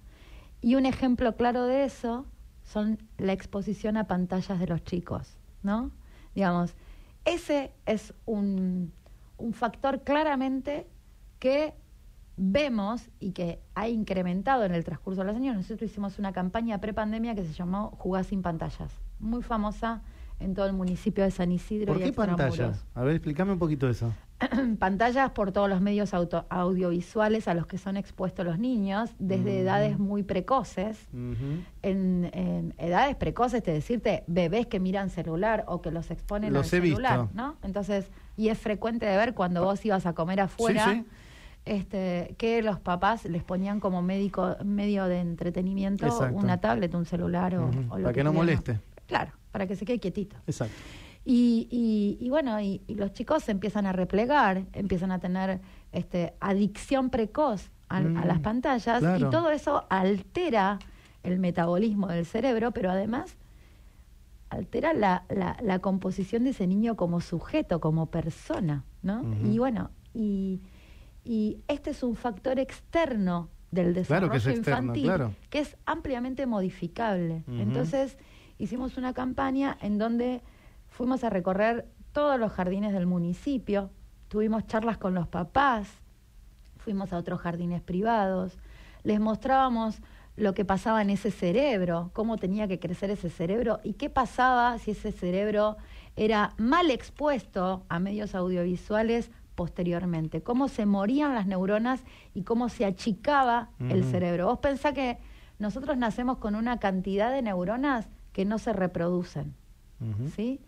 Y 0.61 0.73
un 0.73 0.87
ejemplo 0.87 1.35
claro 1.35 1.65
de 1.65 1.85
eso 1.85 2.25
son 2.63 2.97
la 3.19 3.33
exposición 3.33 3.95
a 3.95 4.07
pantallas 4.07 4.59
de 4.59 4.67
los 4.67 4.83
chicos, 4.83 5.37
¿no? 5.61 5.91
Digamos, 6.33 6.73
ese 7.25 7.71
es 7.85 8.13
un, 8.25 8.91
un 9.37 9.53
factor 9.53 10.01
claramente 10.01 10.87
que 11.39 11.73
vemos 12.35 13.09
y 13.19 13.31
que 13.31 13.59
ha 13.73 13.87
incrementado 13.87 14.63
en 14.63 14.73
el 14.73 14.83
transcurso 14.83 15.21
de 15.21 15.27
los 15.27 15.35
años. 15.35 15.55
Nosotros 15.55 15.89
hicimos 15.89 16.19
una 16.19 16.33
campaña 16.33 16.79
prepandemia 16.79 17.33
que 17.35 17.43
se 17.43 17.53
llamó 17.53 17.91
Jugar 17.97 18.25
sin 18.25 18.41
pantallas, 18.41 18.91
muy 19.19 19.41
famosa 19.41 20.01
en 20.39 20.53
todo 20.53 20.67
el 20.67 20.73
municipio 20.73 21.23
de 21.23 21.31
San 21.31 21.51
Isidro 21.51 21.93
¿Por 21.93 22.01
y 22.01 22.05
qué 22.05 22.13
pantallas? 22.13 22.85
A 22.93 23.01
ver, 23.03 23.15
explícame 23.15 23.53
un 23.53 23.59
poquito 23.59 23.89
eso. 23.89 24.13
pantallas 24.77 25.31
por 25.31 25.51
todos 25.51 25.67
los 25.67 25.81
medios 25.81 26.13
auto- 26.13 26.45
audiovisuales 26.49 27.47
a 27.47 27.55
los 27.55 27.65
que 27.65 27.79
son 27.79 27.97
expuestos 27.97 28.45
los 28.45 28.59
niños 28.59 29.09
desde 29.17 29.61
edades 29.61 29.97
muy 29.97 30.21
precoces. 30.21 31.07
En, 31.81 32.29
en 32.33 32.75
edades 32.77 33.15
precoces, 33.15 33.63
te 33.63 33.71
decirte, 33.73 34.23
bebés 34.27 34.67
que 34.67 34.79
miran 34.79 35.09
celular 35.09 35.63
o 35.67 35.81
que 35.81 35.89
los 35.89 36.11
exponen 36.11 36.53
Los 36.53 36.71
al 36.71 36.79
he 36.79 36.81
celular, 36.87 37.21
visto. 37.21 37.35
¿no? 37.35 37.57
Entonces, 37.63 38.11
y 38.35 38.49
es 38.49 38.59
frecuente 38.59 39.07
de 39.07 39.17
ver 39.17 39.33
cuando 39.33 39.63
vos 39.63 39.83
ibas 39.85 40.05
a 40.05 40.13
comer 40.13 40.39
afuera, 40.41 40.85
Sí, 40.85 40.99
sí. 41.01 41.05
Este, 41.67 42.35
que 42.37 42.61
los 42.61 42.79
papás 42.79 43.25
les 43.25 43.43
ponían 43.43 43.79
como 43.79 44.01
médico, 44.01 44.55
medio 44.63 45.05
de 45.05 45.19
entretenimiento 45.19 46.05
Exacto. 46.05 46.35
una 46.37 46.59
tablet, 46.59 46.93
un 46.95 47.05
celular 47.05 47.55
o, 47.55 47.67
Ujú. 47.67 47.79
o 47.89 47.97
lo 47.97 48.03
Para 48.03 48.13
que 48.13 48.23
no 48.23 48.33
moleste. 48.33 48.79
Claro, 49.07 49.31
para 49.51 49.67
que 49.67 49.75
se 49.75 49.85
quede 49.85 49.99
quietito. 49.99 50.35
Exacto. 50.47 50.75
Y, 51.25 51.67
y, 51.69 52.25
y 52.25 52.29
bueno, 52.29 52.59
y, 52.61 52.81
y 52.87 52.95
los 52.95 53.11
chicos 53.13 53.43
se 53.43 53.51
empiezan 53.51 53.85
a 53.85 53.91
replegar, 53.91 54.63
empiezan 54.73 55.11
a 55.11 55.19
tener 55.19 55.59
este, 55.91 56.33
adicción 56.39 57.09
precoz 57.09 57.69
a, 57.89 57.97
a 57.97 58.01
Mm, 58.01 58.25
las 58.27 58.39
pantallas 58.39 58.99
claro. 58.99 59.27
y 59.27 59.29
todo 59.29 59.51
eso 59.51 59.85
altera 59.89 60.79
el 61.23 61.39
metabolismo 61.39 62.07
del 62.07 62.25
cerebro, 62.25 62.71
pero 62.71 62.91
además 62.91 63.35
altera 64.49 64.93
la, 64.93 65.23
la, 65.29 65.57
la 65.61 65.79
composición 65.79 66.43
de 66.45 66.51
ese 66.51 66.67
niño 66.67 66.95
como 66.95 67.19
sujeto, 67.19 67.79
como 67.81 68.05
persona, 68.05 68.85
¿no? 69.01 69.23
Y 69.43 69.57
bueno, 69.57 69.91
y, 70.13 70.61
y 71.27 71.61
este 71.67 71.89
es 71.89 72.03
un 72.03 72.15
factor 72.15 72.57
externo 72.57 73.49
del 73.71 73.93
desarrollo 73.93 74.29
Claro 74.29 74.31
que 74.31 74.37
es 74.37 74.47
externo, 74.47 74.79
infantil 74.79 75.03
claro. 75.03 75.33
que 75.49 75.59
es 75.59 75.75
ampliamente 75.85 76.45
modificable. 76.45 77.43
Entonces, 77.47 78.17
hicimos 78.57 78.97
una 78.97 79.13
campaña 79.13 79.77
en 79.81 79.97
donde 79.97 80.41
fuimos 80.87 81.25
a 81.25 81.29
recorrer 81.29 81.85
todos 82.13 82.39
los 82.39 82.53
jardines 82.53 82.93
del 82.93 83.07
municipio, 83.07 83.91
tuvimos 84.29 84.67
charlas 84.67 84.97
con 84.97 85.13
los 85.13 85.27
papás, 85.27 85.89
fuimos 86.77 87.11
a 87.11 87.17
otros 87.17 87.41
jardines 87.41 87.81
privados, 87.81 88.57
les 89.03 89.19
mostrábamos 89.19 90.01
lo 90.37 90.53
que 90.53 90.63
pasaba 90.63 91.01
en 91.01 91.09
ese 91.09 91.31
cerebro, 91.31 92.09
cómo 92.13 92.37
tenía 92.37 92.69
que 92.69 92.79
crecer 92.79 93.09
ese 93.09 93.29
cerebro 93.29 93.81
y 93.83 93.93
qué 93.93 94.09
pasaba 94.09 94.77
si 94.79 94.91
ese 94.91 95.11
cerebro 95.11 95.75
era 96.15 96.53
mal 96.57 96.89
expuesto 96.89 97.83
a 97.89 97.99
medios 97.99 98.33
audiovisuales 98.33 99.29
posteriormente, 99.57 100.43
cómo 100.43 100.67
se 100.67 100.85
morían 100.85 101.33
las 101.33 101.47
neuronas 101.47 102.03
y 102.35 102.43
cómo 102.43 102.69
se 102.69 102.85
achicaba 102.85 103.71
el 103.79 104.03
cerebro. 104.03 104.45
Vos 104.45 104.59
pensá 104.59 104.93
que 104.93 105.17
nosotros 105.57 105.97
nacemos 105.97 106.37
con 106.37 106.53
una 106.53 106.79
cantidad 106.79 107.33
de 107.33 107.41
neuronas 107.41 108.07
que 108.33 108.45
no 108.45 108.59
se 108.59 108.71
reproducen. 108.71 109.55
¿sí? 110.35 110.61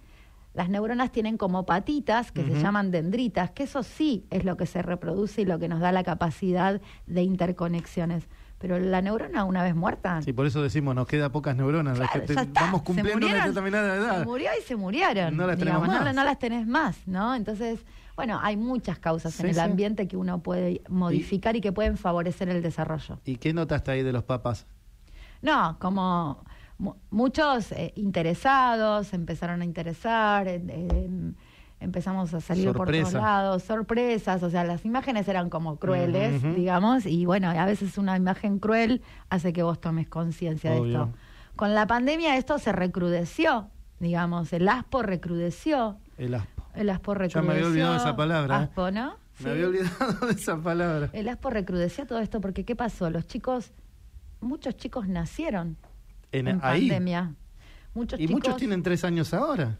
Las 0.55 0.69
neuronas 0.69 1.11
tienen 1.11 1.37
como 1.37 1.67
patitas 1.67 2.31
que 2.31 2.43
se 2.43 2.59
llaman 2.59 2.89
dendritas, 2.89 3.51
que 3.51 3.63
eso 3.63 3.83
sí 3.83 4.25
es 4.31 4.43
lo 4.43 4.57
que 4.57 4.65
se 4.65 4.81
reproduce 4.81 5.43
y 5.43 5.45
lo 5.45 5.59
que 5.59 5.67
nos 5.67 5.81
da 5.81 5.91
la 5.91 6.03
capacidad 6.03 6.81
de 7.05 7.21
interconexiones. 7.21 8.27
Pero 8.59 8.77
la 8.77 9.01
neurona 9.01 9.45
una 9.45 9.63
vez 9.63 9.73
muerta, 9.73 10.21
Sí, 10.21 10.33
por 10.33 10.45
eso 10.45 10.61
decimos, 10.61 10.93
nos 10.93 11.07
queda 11.07 11.31
pocas 11.31 11.55
neuronas. 11.55 11.97
las 11.97 12.11
que 12.11 12.19
te- 12.19 12.33
está, 12.33 12.45
vamos 12.61 12.81
cumpliendo 12.83 13.25
una 13.25 13.47
determinada 13.47 13.95
edad. 13.95 14.19
Se 14.19 14.25
murió 14.25 14.49
y 14.59 14.61
se 14.63 14.75
murieron. 14.75 15.37
No 15.37 15.47
las 15.47 15.57
tenemos 15.57 15.81
digamos, 15.83 15.99
no- 15.99 16.05
más. 16.05 16.15
No, 16.15 16.23
las 16.25 16.39
tenés 16.39 16.67
más, 16.67 16.97
¿no? 17.07 17.35
Entonces, 17.35 17.79
bueno, 18.17 18.37
hay 18.43 18.57
muchas 18.57 18.99
causas 18.99 19.33
Sí, 19.33 19.43
en 19.43 19.49
el 19.49 19.55
sí. 19.55 19.61
ambiente 19.61 20.07
que 20.09 20.17
uno 20.17 20.39
puede 20.43 20.81
modificar 20.89 21.55
y 21.55 21.61
que 21.61 21.71
pueden 21.71 21.95
favorecer 21.97 22.49
el 22.49 22.61
desarrollo. 22.61 23.19
¿Y 23.23 23.37
qué 23.37 23.53
notaste 23.53 23.91
ahí 23.91 24.03
de 24.03 24.11
los 24.11 24.23
papás? 24.25 24.67
No, 25.41 25.77
como 25.79 26.43
mu- 26.77 26.95
muchos 27.11 27.71
eh, 27.71 27.93
interesados 27.95 29.13
empezaron 29.13 29.61
a 29.61 29.63
interesar, 29.65 30.49
eh, 30.49 30.61
eh, 30.67 31.09
empezamos 31.79 32.33
a 32.33 32.41
salir 32.41 32.71
por 32.73 32.91
todos 32.91 33.13
lados, 33.13 33.63
sorpresas, 33.63 34.43
o 34.43 34.49
sea, 34.49 34.63
las 34.63 34.83
imágenes 34.85 35.27
eran 35.27 35.49
como 35.49 35.77
crueles, 35.77 36.41
digamos, 36.55 37.05
y 37.05 37.25
bueno, 37.25 37.49
a 37.49 37.65
veces 37.65 37.97
una 37.97 38.17
imagen 38.17 38.59
cruel 38.59 39.01
hace 39.29 39.53
que 39.53 39.63
vos 39.63 39.79
tomes 39.79 40.07
conciencia 40.09 40.71
de 40.71 40.87
esto. 40.89 41.13
Con 41.55 41.75
la 41.75 41.87
pandemia 41.87 42.37
esto 42.37 42.57
se 42.59 42.71
recrudeció, 42.71 43.69
digamos, 43.99 44.51
el 44.53 44.67
aspo 44.67 45.01
recrudeció, 45.03 45.97
El 46.17 46.35
aspo. 46.35 46.63
el 46.75 46.89
aspo 46.89 47.13
Ya 47.13 47.19
recrudeció. 47.19 47.43
me 47.43 47.53
había 47.53 47.67
olvidado 47.67 47.95
esa 47.97 48.15
palabra, 48.15 48.55
¿eh? 48.55 48.63
Aspo, 48.63 48.91
¿no? 48.91 49.15
Me 49.39 49.45
Sí. 49.45 49.49
había 49.49 49.67
olvidado 49.67 50.27
de 50.27 50.33
esa 50.33 50.57
palabra. 50.57 51.09
El 51.13 51.29
aspo 51.29 51.49
recrudeció 51.49 52.05
todo 52.05 52.19
esto 52.19 52.41
porque 52.41 52.65
¿qué 52.65 52.75
pasó? 52.75 53.09
Los 53.09 53.25
chicos, 53.25 53.71
muchos 54.41 54.75
chicos 54.75 55.07
nacieron 55.07 55.77
En, 56.33 56.47
en 56.49 56.59
ahí. 56.61 56.89
pandemia. 56.89 57.33
Muchos 57.93 58.19
Y 58.19 58.23
chicos 58.27 58.33
muchos 58.35 58.57
tienen 58.57 58.83
tres 58.83 59.03
años 59.05 59.33
ahora. 59.33 59.77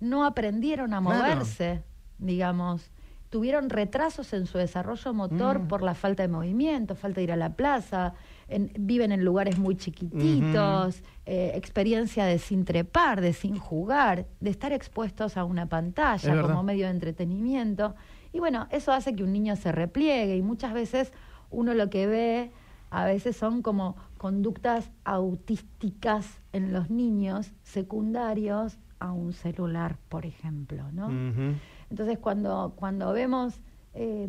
No 0.00 0.24
aprendieron 0.24 0.94
a 0.94 1.00
Claro. 1.00 1.18
moverse, 1.18 1.82
digamos. 2.18 2.90
Tuvieron 3.30 3.68
retrasos 3.68 4.32
en 4.32 4.46
su 4.46 4.56
desarrollo 4.56 5.12
motor 5.12 5.58
Mm. 5.60 5.68
por 5.68 5.82
la 5.82 5.94
falta 5.94 6.22
de 6.22 6.28
movimiento, 6.28 6.94
falta 6.94 7.16
de 7.20 7.24
ir 7.24 7.32
a 7.32 7.36
la 7.36 7.52
plaza, 7.54 8.14
en- 8.48 8.72
viven 8.78 9.12
en 9.12 9.22
lugares 9.22 9.58
muy 9.58 9.76
chiquititos, 9.76 11.02
eh, 11.26 11.52
experiencia 11.54 12.24
de 12.24 12.38
sin 12.38 12.64
trepar, 12.64 13.20
de 13.20 13.34
sin 13.34 13.58
jugar, 13.58 14.26
de 14.40 14.48
estar 14.50 14.72
expuestos 14.72 15.36
a 15.36 15.44
una 15.44 15.64
Es 15.64 15.68
pantalla 15.68 16.34
verdad. 16.34 16.48
como 16.48 16.62
medio 16.62 16.86
de 16.86 16.92
entretenimiento. 16.92 17.94
Y 18.32 18.38
bueno, 18.38 18.66
eso 18.70 18.92
hace 18.92 19.14
que 19.14 19.24
un 19.24 19.32
niño 19.34 19.56
se 19.56 19.72
repliegue 19.72 20.36
y 20.36 20.42
muchas 20.42 20.72
veces 20.72 21.12
uno 21.50 21.74
lo 21.74 21.90
que 21.90 22.06
ve 22.06 22.50
a 22.90 23.04
veces 23.04 23.36
son 23.36 23.60
como 23.60 23.96
conductas 24.16 24.90
autísticas 25.04 26.40
en 26.54 26.72
los 26.72 26.88
niños 26.90 27.52
secundarios 27.62 28.78
a 29.00 29.12
un 29.12 29.32
celular, 29.32 29.96
por 30.08 30.26
ejemplo, 30.26 30.90
¿no? 30.92 31.10
Entonces, 31.90 32.18
cuando, 32.18 32.72
cuando 32.76 33.12
vemos, 33.12 33.60
eh, 33.94 34.28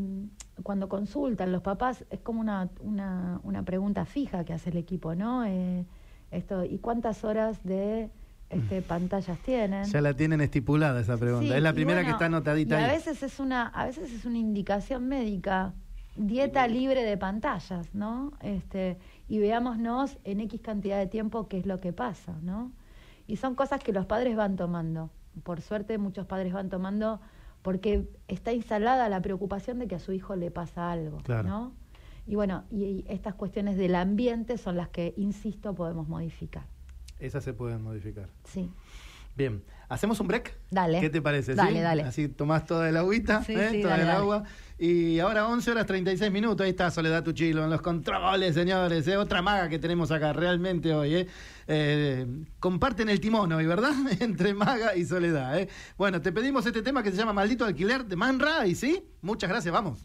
cuando 0.63 0.87
consultan 0.89 1.51
los 1.51 1.61
papás, 1.61 2.05
es 2.09 2.19
como 2.19 2.39
una, 2.41 2.69
una, 2.81 3.39
una 3.43 3.63
pregunta 3.63 4.05
fija 4.05 4.43
que 4.43 4.53
hace 4.53 4.69
el 4.69 4.77
equipo, 4.77 5.15
¿no? 5.15 5.45
Eh, 5.45 5.85
esto, 6.31 6.63
¿Y 6.63 6.77
cuántas 6.77 7.23
horas 7.23 7.63
de 7.63 8.09
este, 8.49 8.81
pantallas 8.81 9.37
tienen? 9.39 9.85
Ya 9.85 10.01
la 10.01 10.13
tienen 10.13 10.41
estipulada 10.41 10.99
esa 11.01 11.17
pregunta. 11.17 11.47
Sí, 11.47 11.53
es 11.53 11.63
la 11.63 11.73
primera 11.73 12.03
que 12.03 12.11
está 12.11 12.25
anotadita 12.25 12.79
y 12.79 12.83
a 12.83 12.85
ahí. 12.85 12.91
veces 12.91 13.23
es 13.23 13.39
una, 13.39 13.67
a 13.67 13.85
veces 13.85 14.11
es 14.13 14.25
una 14.25 14.37
indicación 14.37 15.07
médica, 15.07 15.73
dieta 16.15 16.67
libre 16.67 17.03
de 17.03 17.17
pantallas, 17.17 17.93
¿no? 17.93 18.33
Este, 18.41 18.97
y 19.27 19.39
veámonos 19.39 20.17
en 20.23 20.39
X 20.41 20.61
cantidad 20.61 20.97
de 20.97 21.07
tiempo 21.07 21.47
qué 21.47 21.59
es 21.59 21.65
lo 21.65 21.79
que 21.79 21.93
pasa, 21.93 22.35
¿no? 22.41 22.71
Y 23.29 23.37
son 23.37 23.53
cosas 23.53 23.79
que 23.83 23.93
los 23.93 24.05
padres 24.07 24.35
van 24.35 24.55
tomando. 24.55 25.11
Por 25.43 25.61
suerte 25.61 25.97
muchos 25.99 26.25
padres 26.25 26.51
van 26.51 26.69
tomando 26.69 27.21
porque 27.61 28.09
está 28.27 28.53
instalada 28.53 29.07
la 29.07 29.21
preocupación 29.21 29.77
de 29.77 29.87
que 29.87 29.95
a 29.95 29.99
su 29.99 30.11
hijo 30.13 30.35
le 30.35 30.49
pasa 30.49 30.91
algo, 30.91 31.17
Claro. 31.19 31.47
¿no? 31.47 31.73
y 32.25 32.35
bueno, 32.35 32.63
y, 32.71 32.83
y 32.83 33.05
estas 33.07 33.35
cuestiones 33.35 33.77
del 33.77 33.95
ambiente 33.95 34.57
son 34.57 34.77
las 34.77 34.89
que, 34.89 35.13
insisto, 35.17 35.73
podemos 35.75 36.07
modificar. 36.07 36.63
Esas 37.19 37.43
se 37.43 37.53
pueden 37.53 37.81
modificar. 37.83 38.29
Sí. 38.45 38.71
Bien, 39.35 39.63
¿hacemos 39.89 40.19
un 40.19 40.27
break? 40.27 40.53
Dale. 40.69 40.99
¿Qué 40.99 41.09
te 41.09 41.21
parece? 41.21 41.55
Dale, 41.55 41.77
¿sí? 41.77 41.79
dale. 41.81 42.03
Así 42.03 42.27
tomás 42.29 42.65
toda 42.65 42.89
el 42.89 42.97
agüita, 42.97 43.43
Sí, 43.43 43.53
¿eh? 43.53 43.69
sí, 43.71 43.81
toda 43.81 43.91
dale, 43.91 44.03
el 44.03 44.07
dale. 44.09 44.19
agua. 44.19 44.43
Y 44.77 45.19
ahora 45.19 45.47
11 45.47 45.71
horas 45.71 45.85
36 45.85 46.31
minutos. 46.31 46.63
Ahí 46.63 46.71
está 46.71 46.89
Soledad 46.91 47.23
Tuchilo 47.23 47.63
en 47.63 47.69
los 47.69 47.81
controles, 47.81 48.53
señores. 48.55 49.07
¿eh? 49.07 49.17
Otra 49.17 49.41
maga 49.41 49.67
que 49.69 49.79
tenemos 49.79 50.11
acá 50.11 50.31
realmente 50.33 50.93
hoy. 50.93 51.15
¿eh? 51.15 51.27
Eh, 51.71 52.25
comparten 52.59 53.09
el 53.09 53.19
timón 53.19 53.51
hoy, 53.51 53.67
¿verdad? 53.67 53.93
Entre 54.19 54.55
maga 54.55 54.95
y 54.95 55.05
Soledad. 55.05 55.59
¿eh? 55.59 55.69
Bueno, 55.99 56.19
te 56.19 56.31
pedimos 56.31 56.65
este 56.65 56.81
tema 56.81 57.03
que 57.03 57.11
se 57.11 57.17
llama 57.17 57.31
Maldito 57.31 57.63
Alquiler 57.63 58.05
de 58.05 58.15
Man 58.15 58.39
Ray, 58.39 58.73
¿sí? 58.73 59.03
Muchas 59.21 59.51
gracias, 59.51 59.71
vamos. 59.71 60.03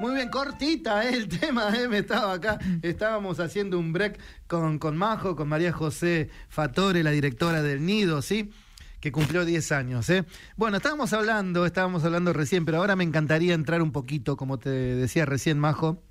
Muy 0.00 0.14
bien, 0.14 0.28
cortita 0.28 1.08
¿eh? 1.08 1.14
el 1.14 1.28
tema, 1.40 1.70
me 1.88 1.98
estaba 1.98 2.32
acá, 2.32 2.58
estábamos 2.82 3.38
haciendo 3.38 3.78
un 3.78 3.92
break 3.92 4.18
con, 4.48 4.80
con 4.80 4.96
Majo, 4.96 5.36
con 5.36 5.48
María 5.48 5.72
José 5.72 6.28
Fatore, 6.48 7.04
la 7.04 7.12
directora 7.12 7.62
del 7.62 7.86
Nido, 7.86 8.22
¿sí? 8.22 8.50
Que 8.98 9.12
cumplió 9.12 9.44
10 9.44 9.70
años, 9.70 10.10
¿eh? 10.10 10.24
Bueno, 10.56 10.78
estábamos 10.78 11.12
hablando, 11.12 11.64
estábamos 11.64 12.02
hablando 12.02 12.32
recién, 12.32 12.64
pero 12.64 12.78
ahora 12.78 12.96
me 12.96 13.04
encantaría 13.04 13.54
entrar 13.54 13.82
un 13.82 13.92
poquito, 13.92 14.36
como 14.36 14.58
te 14.58 14.70
decía 14.70 15.26
recién, 15.26 15.60
Majo, 15.60 16.02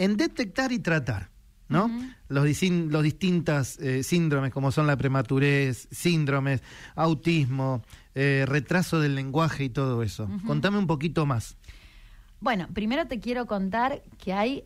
en 0.00 0.16
detectar 0.16 0.72
y 0.72 0.78
tratar, 0.80 1.28
¿no? 1.68 1.88
Los, 2.28 2.44
disin- 2.46 2.88
los 2.90 3.02
distintas 3.02 3.78
eh, 3.78 4.02
síndromes, 4.02 4.52
como 4.52 4.72
son 4.72 4.86
la 4.86 4.96
prematurez, 4.96 5.86
síndromes, 5.90 6.62
autismo, 6.96 7.82
eh, 8.14 8.44
retraso 8.48 8.98
del 9.00 9.14
lenguaje 9.14 9.64
y 9.64 9.68
todo 9.68 10.02
eso. 10.02 10.28
Contame 10.46 10.78
un 10.78 10.86
poquito 10.86 11.26
más. 11.26 11.56
Bueno, 12.40 12.66
primero 12.72 13.06
te 13.06 13.20
quiero 13.20 13.46
contar 13.46 14.02
que 14.18 14.32
hay 14.32 14.64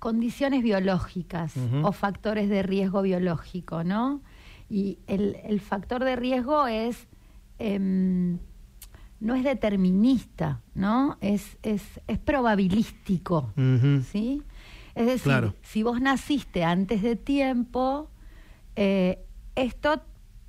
condiciones 0.00 0.62
biológicas 0.62 1.54
o 1.82 1.92
factores 1.92 2.48
de 2.48 2.62
riesgo 2.62 3.02
biológico, 3.02 3.84
¿no? 3.84 4.20
Y 4.68 4.98
el, 5.06 5.36
el 5.44 5.60
factor 5.60 6.04
de 6.04 6.14
riesgo 6.16 6.66
es 6.66 7.06
em, 7.58 8.38
no 9.20 9.34
es 9.34 9.42
determinista, 9.44 10.60
¿no? 10.74 11.16
Es, 11.20 11.56
es, 11.62 11.82
es 12.06 12.18
probabilístico. 12.18 13.52
¿sí? 14.10 14.42
Es 14.94 15.06
decir, 15.06 15.22
Claro. 15.24 15.54
si 15.62 15.82
vos 15.82 16.00
naciste 16.00 16.64
antes 16.64 17.02
de 17.02 17.16
tiempo, 17.16 18.10
eh, 18.76 19.24
esto 19.54 20.02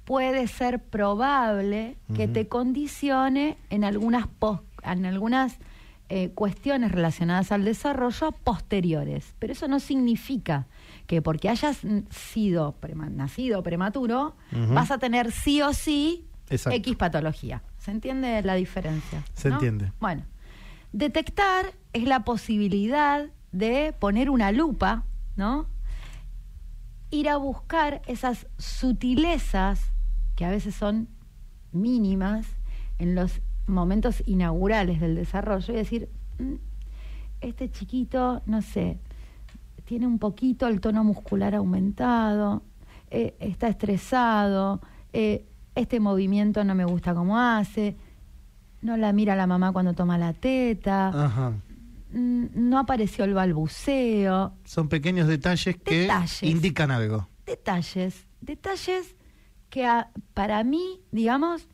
puede 0.05 0.47
ser 0.47 0.83
probable 0.83 1.97
que 2.15 2.27
te 2.27 2.47
condicione 2.47 3.57
en 3.69 3.83
algunas, 3.83 4.27
pos- 4.27 4.61
en 4.83 5.05
algunas 5.05 5.57
eh, 6.11 6.29
cuestiones 6.33 6.91
relacionadas 6.91 7.51
al 7.51 7.63
desarrollo 7.63 8.31
posteriores. 8.31 9.35
Pero 9.37 9.53
eso 9.53 9.67
no 9.67 9.79
significa 9.79 10.65
que 11.05 11.21
porque 11.21 11.49
hayas 11.49 11.81
sido 12.09 12.73
prema- 12.81 13.09
nacido 13.09 13.61
prematuro, 13.61 14.35
vas 14.73 14.89
a 14.89 14.97
tener 14.97 15.31
sí 15.31 15.61
o 15.61 15.73
sí 15.73 16.25
Exacto. 16.49 16.77
X 16.77 16.95
patología. 16.95 17.61
¿Se 17.79 17.91
entiende 17.91 18.41
la 18.43 18.55
diferencia? 18.55 19.23
Se 19.33 19.49
no? 19.49 19.55
entiende. 19.55 19.91
Bueno, 19.99 20.23
detectar 20.91 21.73
es 21.93 22.03
la 22.03 22.23
posibilidad 22.23 23.27
de 23.51 23.93
poner 23.97 24.29
una 24.29 24.51
lupa, 24.51 25.05
¿no? 25.35 25.65
Ir 27.09 27.29
a 27.29 27.37
buscar 27.37 28.01
esas 28.05 28.47
sutilezas 28.57 29.81
que 30.35 30.45
a 30.45 30.51
veces 30.51 30.75
son 30.75 31.07
mínimas 31.71 32.45
en 32.99 33.15
los 33.15 33.41
momentos 33.65 34.23
inaugurales 34.25 34.99
del 34.99 35.15
desarrollo 35.15 35.73
y 35.73 35.77
decir, 35.77 36.09
"Mm, 36.37 36.55
este 37.41 37.71
chiquito, 37.71 38.41
no 38.45 38.61
sé, 38.61 38.99
tiene 39.85 40.05
un 40.05 40.19
poquito 40.19 40.67
el 40.67 40.81
tono 40.81 41.03
muscular 41.03 41.55
aumentado, 41.55 42.61
eh, 43.09 43.35
está 43.39 43.67
estresado, 43.67 44.81
eh, 45.13 45.45
este 45.79 45.99
movimiento 45.99 46.63
no 46.63 46.75
me 46.75 46.85
gusta 46.85 47.13
cómo 47.13 47.39
hace, 47.39 47.95
no 48.81 48.97
la 48.97 49.11
mira 49.13 49.35
la 49.35 49.47
mamá 49.47 49.71
cuando 49.71 49.93
toma 49.93 50.17
la 50.17 50.33
teta, 50.33 51.09
Ajá. 51.09 51.53
mm, 52.13 52.45
no 52.55 52.79
apareció 52.79 53.25
el 53.25 53.33
balbuceo, 53.33 54.53
Son 54.65 54.87
pequeños 54.89 55.27
detalles 55.27 55.77
que 55.83 56.09
indican 56.41 56.91
algo. 56.91 57.27
detalles, 57.45 58.25
detalles 58.41 59.15
que 59.69 59.85
a- 59.85 60.09
para 60.33 60.63
mí, 60.63 61.01
digamos, 61.11 61.67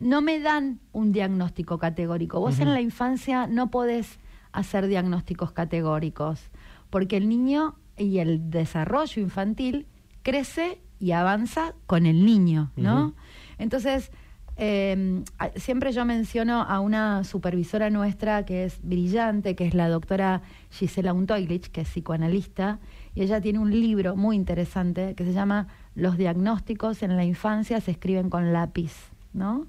no 0.00 0.20
me 0.20 0.40
dan 0.40 0.80
un 0.92 1.12
diagnóstico 1.12 1.78
categórico. 1.78 2.40
Vos 2.40 2.58
en 2.58 2.72
la 2.74 2.80
infancia 2.80 3.46
no 3.46 3.70
podés 3.70 4.18
hacer 4.50 4.86
diagnósticos 4.88 5.52
categóricos, 5.52 6.50
porque 6.90 7.16
el 7.16 7.28
niño 7.28 7.76
y 7.96 8.18
el 8.18 8.50
desarrollo 8.50 9.22
infantil 9.22 9.86
crece 10.22 10.80
y 10.98 11.12
avanza 11.12 11.74
con 11.86 12.06
el 12.06 12.24
niño, 12.24 12.72
¿no? 12.76 13.14
Entonces, 13.58 14.10
eh, 14.56 15.22
siempre 15.56 15.92
yo 15.92 16.04
menciono 16.04 16.62
a 16.62 16.80
una 16.80 17.24
supervisora 17.24 17.88
nuestra 17.90 18.44
que 18.44 18.64
es 18.64 18.78
brillante, 18.82 19.54
que 19.56 19.66
es 19.66 19.74
la 19.74 19.88
doctora 19.88 20.42
Gisela 20.70 21.12
Untoilich, 21.14 21.70
que 21.70 21.80
es 21.82 21.88
psicoanalista, 21.88 22.78
y 23.14 23.22
ella 23.22 23.40
tiene 23.40 23.58
un 23.58 23.70
libro 23.70 24.14
muy 24.14 24.36
interesante 24.36 25.14
que 25.14 25.24
se 25.24 25.32
llama 25.32 25.68
Los 25.94 26.16
diagnósticos 26.18 27.02
en 27.02 27.16
la 27.16 27.24
infancia 27.24 27.80
se 27.80 27.92
escriben 27.92 28.28
con 28.30 28.52
lápiz, 28.52 28.92
¿no? 29.32 29.66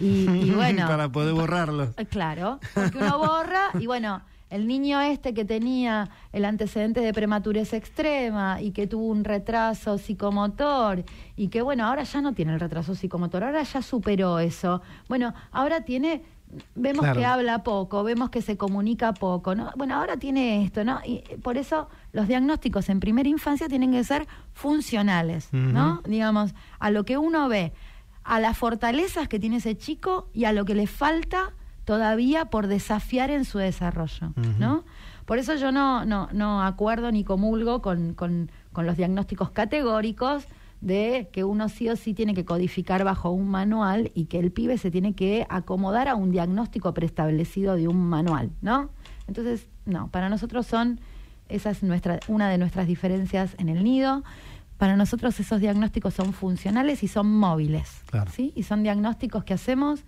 Y, 0.00 0.28
y 0.28 0.50
bueno, 0.54 0.86
Para 0.88 1.08
poder 1.08 1.32
borrarlo. 1.34 1.94
eh, 1.96 2.06
Claro, 2.06 2.58
porque 2.74 2.98
uno 2.98 3.18
borra 3.18 3.70
y 3.78 3.86
bueno, 3.86 4.22
el 4.50 4.66
niño 4.66 5.00
este 5.00 5.34
que 5.34 5.44
tenía 5.44 6.08
el 6.32 6.44
antecedente 6.44 7.00
de 7.00 7.12
prematurez 7.12 7.72
extrema 7.72 8.60
y 8.62 8.70
que 8.70 8.86
tuvo 8.86 9.06
un 9.06 9.24
retraso 9.24 9.98
psicomotor 9.98 11.04
y 11.36 11.48
que 11.48 11.62
bueno, 11.62 11.84
ahora 11.86 12.04
ya 12.04 12.20
no 12.20 12.32
tiene 12.32 12.54
el 12.54 12.60
retraso 12.60 12.94
psicomotor, 12.94 13.42
ahora 13.44 13.62
ya 13.62 13.82
superó 13.82 14.38
eso. 14.38 14.82
Bueno, 15.08 15.34
ahora 15.50 15.80
tiene 15.82 16.22
vemos 16.76 17.00
Claro. 17.02 17.18
que 17.18 17.26
habla 17.26 17.64
poco, 17.64 18.04
vemos 18.04 18.30
que 18.30 18.40
se 18.40 18.56
comunica 18.56 19.12
poco, 19.14 19.56
¿no? 19.56 19.72
Bueno, 19.76 19.96
ahora 19.96 20.16
tiene 20.16 20.64
esto, 20.64 20.84
¿no? 20.84 21.00
Y 21.04 21.18
por 21.42 21.58
eso 21.58 21.88
los 22.12 22.28
diagnósticos 22.28 22.88
en 22.88 23.00
primera 23.00 23.28
infancia 23.28 23.68
tienen 23.68 23.90
que 23.90 24.04
ser 24.04 24.28
funcionales, 24.52 25.48
¿no? 25.52 26.02
Digamos, 26.06 26.54
a 26.78 26.90
lo 26.90 27.04
que 27.04 27.18
uno 27.18 27.48
ve, 27.48 27.72
a 28.22 28.38
las 28.38 28.56
fortalezas 28.56 29.26
que 29.26 29.40
tiene 29.40 29.56
ese 29.56 29.76
chico 29.76 30.28
y 30.32 30.44
a 30.44 30.52
lo 30.52 30.64
que 30.64 30.76
le 30.76 30.86
falta 30.86 31.52
todavía 31.86 32.46
por 32.46 32.66
desafiar 32.66 33.30
en 33.30 33.44
su 33.46 33.56
desarrollo. 33.58 34.32
¿no? 34.58 34.84
Por 35.24 35.38
eso 35.38 35.54
yo 35.54 35.72
no, 35.72 36.04
no, 36.04 36.28
no 36.32 36.62
acuerdo 36.62 37.10
ni 37.12 37.24
comulgo 37.24 37.80
con, 37.80 38.12
con, 38.12 38.50
con 38.72 38.84
los 38.86 38.96
diagnósticos 38.98 39.50
categóricos 39.50 40.44
de 40.80 41.30
que 41.32 41.44
uno 41.44 41.68
sí 41.68 41.88
o 41.88 41.96
sí 41.96 42.12
tiene 42.12 42.34
que 42.34 42.44
codificar 42.44 43.04
bajo 43.04 43.30
un 43.30 43.48
manual 43.48 44.10
y 44.14 44.26
que 44.26 44.38
el 44.40 44.50
pibe 44.50 44.76
se 44.78 44.90
tiene 44.90 45.14
que 45.14 45.46
acomodar 45.48 46.08
a 46.08 46.16
un 46.16 46.32
diagnóstico 46.32 46.92
preestablecido 46.92 47.76
de 47.76 47.88
un 47.88 47.96
manual, 48.08 48.50
¿no? 48.60 48.90
Entonces, 49.28 49.68
no, 49.86 50.08
para 50.08 50.28
nosotros 50.28 50.66
son, 50.66 51.00
esa 51.48 51.70
es 51.70 51.82
nuestra, 51.84 52.18
una 52.28 52.48
de 52.50 52.58
nuestras 52.58 52.86
diferencias 52.88 53.54
en 53.58 53.68
el 53.68 53.84
nido. 53.84 54.22
Para 54.76 54.96
nosotros 54.96 55.38
esos 55.40 55.60
diagnósticos 55.60 56.14
son 56.14 56.32
funcionales 56.32 57.02
y 57.04 57.08
son 57.08 57.32
móviles, 57.32 58.02
Claro. 58.10 58.30
¿sí? 58.30 58.52
Y 58.56 58.64
son 58.64 58.82
diagnósticos 58.82 59.44
que 59.44 59.54
hacemos 59.54 60.04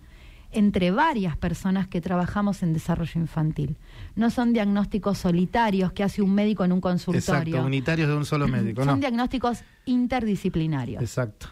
entre 0.51 0.91
varias 0.91 1.37
personas 1.37 1.87
que 1.87 2.01
trabajamos 2.01 2.63
en 2.63 2.73
desarrollo 2.73 3.19
infantil. 3.21 3.77
No 4.15 4.29
son 4.31 4.53
diagnósticos 4.53 5.17
solitarios 5.19 5.91
que 5.93 6.03
hace 6.03 6.21
un 6.21 6.33
médico 6.33 6.65
en 6.65 6.71
un 6.71 6.81
consultorio. 6.81 7.19
Exacto, 7.37 7.65
unitarios 7.65 8.07
de 8.09 8.15
un 8.15 8.25
solo 8.25 8.47
médico, 8.47 8.83
Son 8.83 8.95
¿no? 8.95 8.99
diagnósticos 8.99 9.63
interdisciplinarios. 9.85 11.01
Exacto. 11.01 11.47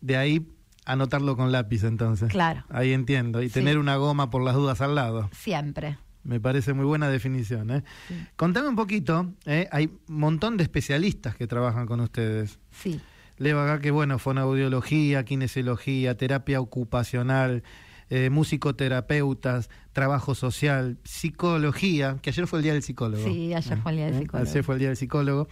De 0.00 0.16
ahí 0.16 0.46
anotarlo 0.84 1.36
con 1.36 1.50
lápiz 1.50 1.82
entonces. 1.84 2.28
Claro. 2.30 2.64
Ahí 2.68 2.92
entiendo. 2.92 3.42
Y 3.42 3.48
Sí. 3.48 3.54
tener 3.54 3.78
una 3.78 3.96
goma 3.96 4.30
por 4.30 4.42
las 4.42 4.54
dudas 4.54 4.80
al 4.80 4.94
lado. 4.94 5.28
Siempre. 5.32 5.98
Me 6.22 6.40
parece 6.40 6.72
muy 6.72 6.84
buena 6.84 7.08
definición. 7.08 7.70
¿eh? 7.70 7.82
Sí. 8.08 8.14
Contame 8.36 8.68
un 8.68 8.76
poquito, 8.76 9.32
¿eh? 9.44 9.68
hay 9.72 9.86
un 10.08 10.18
montón 10.18 10.56
de 10.56 10.62
especialistas 10.64 11.36
que 11.36 11.46
trabajan 11.46 11.86
con 11.86 12.00
ustedes. 12.00 12.58
Sí. 12.70 13.00
Leo 13.38 13.60
acá 13.60 13.80
que, 13.80 13.90
bueno, 13.90 14.18
fonoaudiología, 14.18 15.24
kinesiología, 15.24 16.16
terapia 16.16 16.60
ocupacional, 16.60 17.62
eh, 18.10 18.30
musicoterapeutas, 18.30 19.68
trabajo 19.92 20.34
social, 20.34 20.98
psicología, 21.04 22.18
que 22.22 22.30
ayer 22.30 22.46
fue 22.46 22.60
el 22.60 22.62
día 22.64 22.72
del 22.72 22.82
psicólogo. 22.82 23.24
Sí, 23.24 23.52
ayer 23.54 23.78
fue 23.78 23.92
el 23.92 23.96
día 23.98 24.06
del 24.06 24.14
¿Eh? 24.14 24.18
psicólogo. 24.20 24.50
Ayer 24.50 24.64
fue 24.64 24.74
el 24.74 24.78
día 24.78 24.88
del 24.88 24.96
psicólogo. 24.96 25.48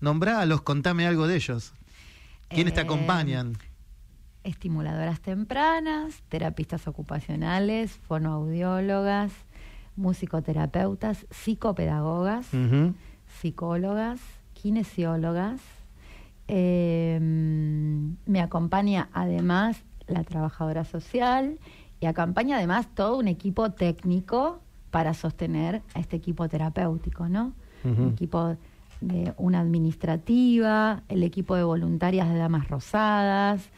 Nombrálos, 0.00 0.62
contame 0.62 1.06
algo 1.06 1.26
de 1.28 1.36
ellos. 1.36 1.74
¿Quiénes 2.48 2.74
te 2.74 2.80
Eh, 2.80 2.84
acompañan? 2.84 3.56
Estimuladoras 4.44 5.20
tempranas, 5.20 6.22
terapistas 6.28 6.88
ocupacionales, 6.88 7.92
fonoaudiólogas, 8.08 9.30
musicoterapeutas, 9.94 11.26
psicopedagogas, 11.30 12.46
psicólogas, 13.40 14.20
kinesiólogas. 14.54 15.60
Eh, 16.48 17.18
me 17.20 18.40
acompaña 18.40 19.08
además 19.12 19.76
la 20.12 20.24
trabajadora 20.24 20.84
social 20.84 21.58
y 22.00 22.06
acompaña 22.06 22.56
además 22.56 22.88
todo 22.94 23.16
un 23.16 23.28
equipo 23.28 23.70
técnico 23.70 24.60
para 24.90 25.14
sostener 25.14 25.82
a 25.94 26.00
este 26.00 26.16
equipo 26.16 26.48
terapéutico, 26.48 27.28
¿no? 27.28 27.52
Un 27.84 28.10
equipo 28.10 28.56
de 29.00 29.34
una 29.36 29.60
administrativa, 29.60 31.02
el 31.08 31.24
equipo 31.24 31.56
de 31.56 31.64
voluntarias 31.64 32.28
de 32.28 32.36
Damas 32.38 32.68
Rosadas, 32.68 33.70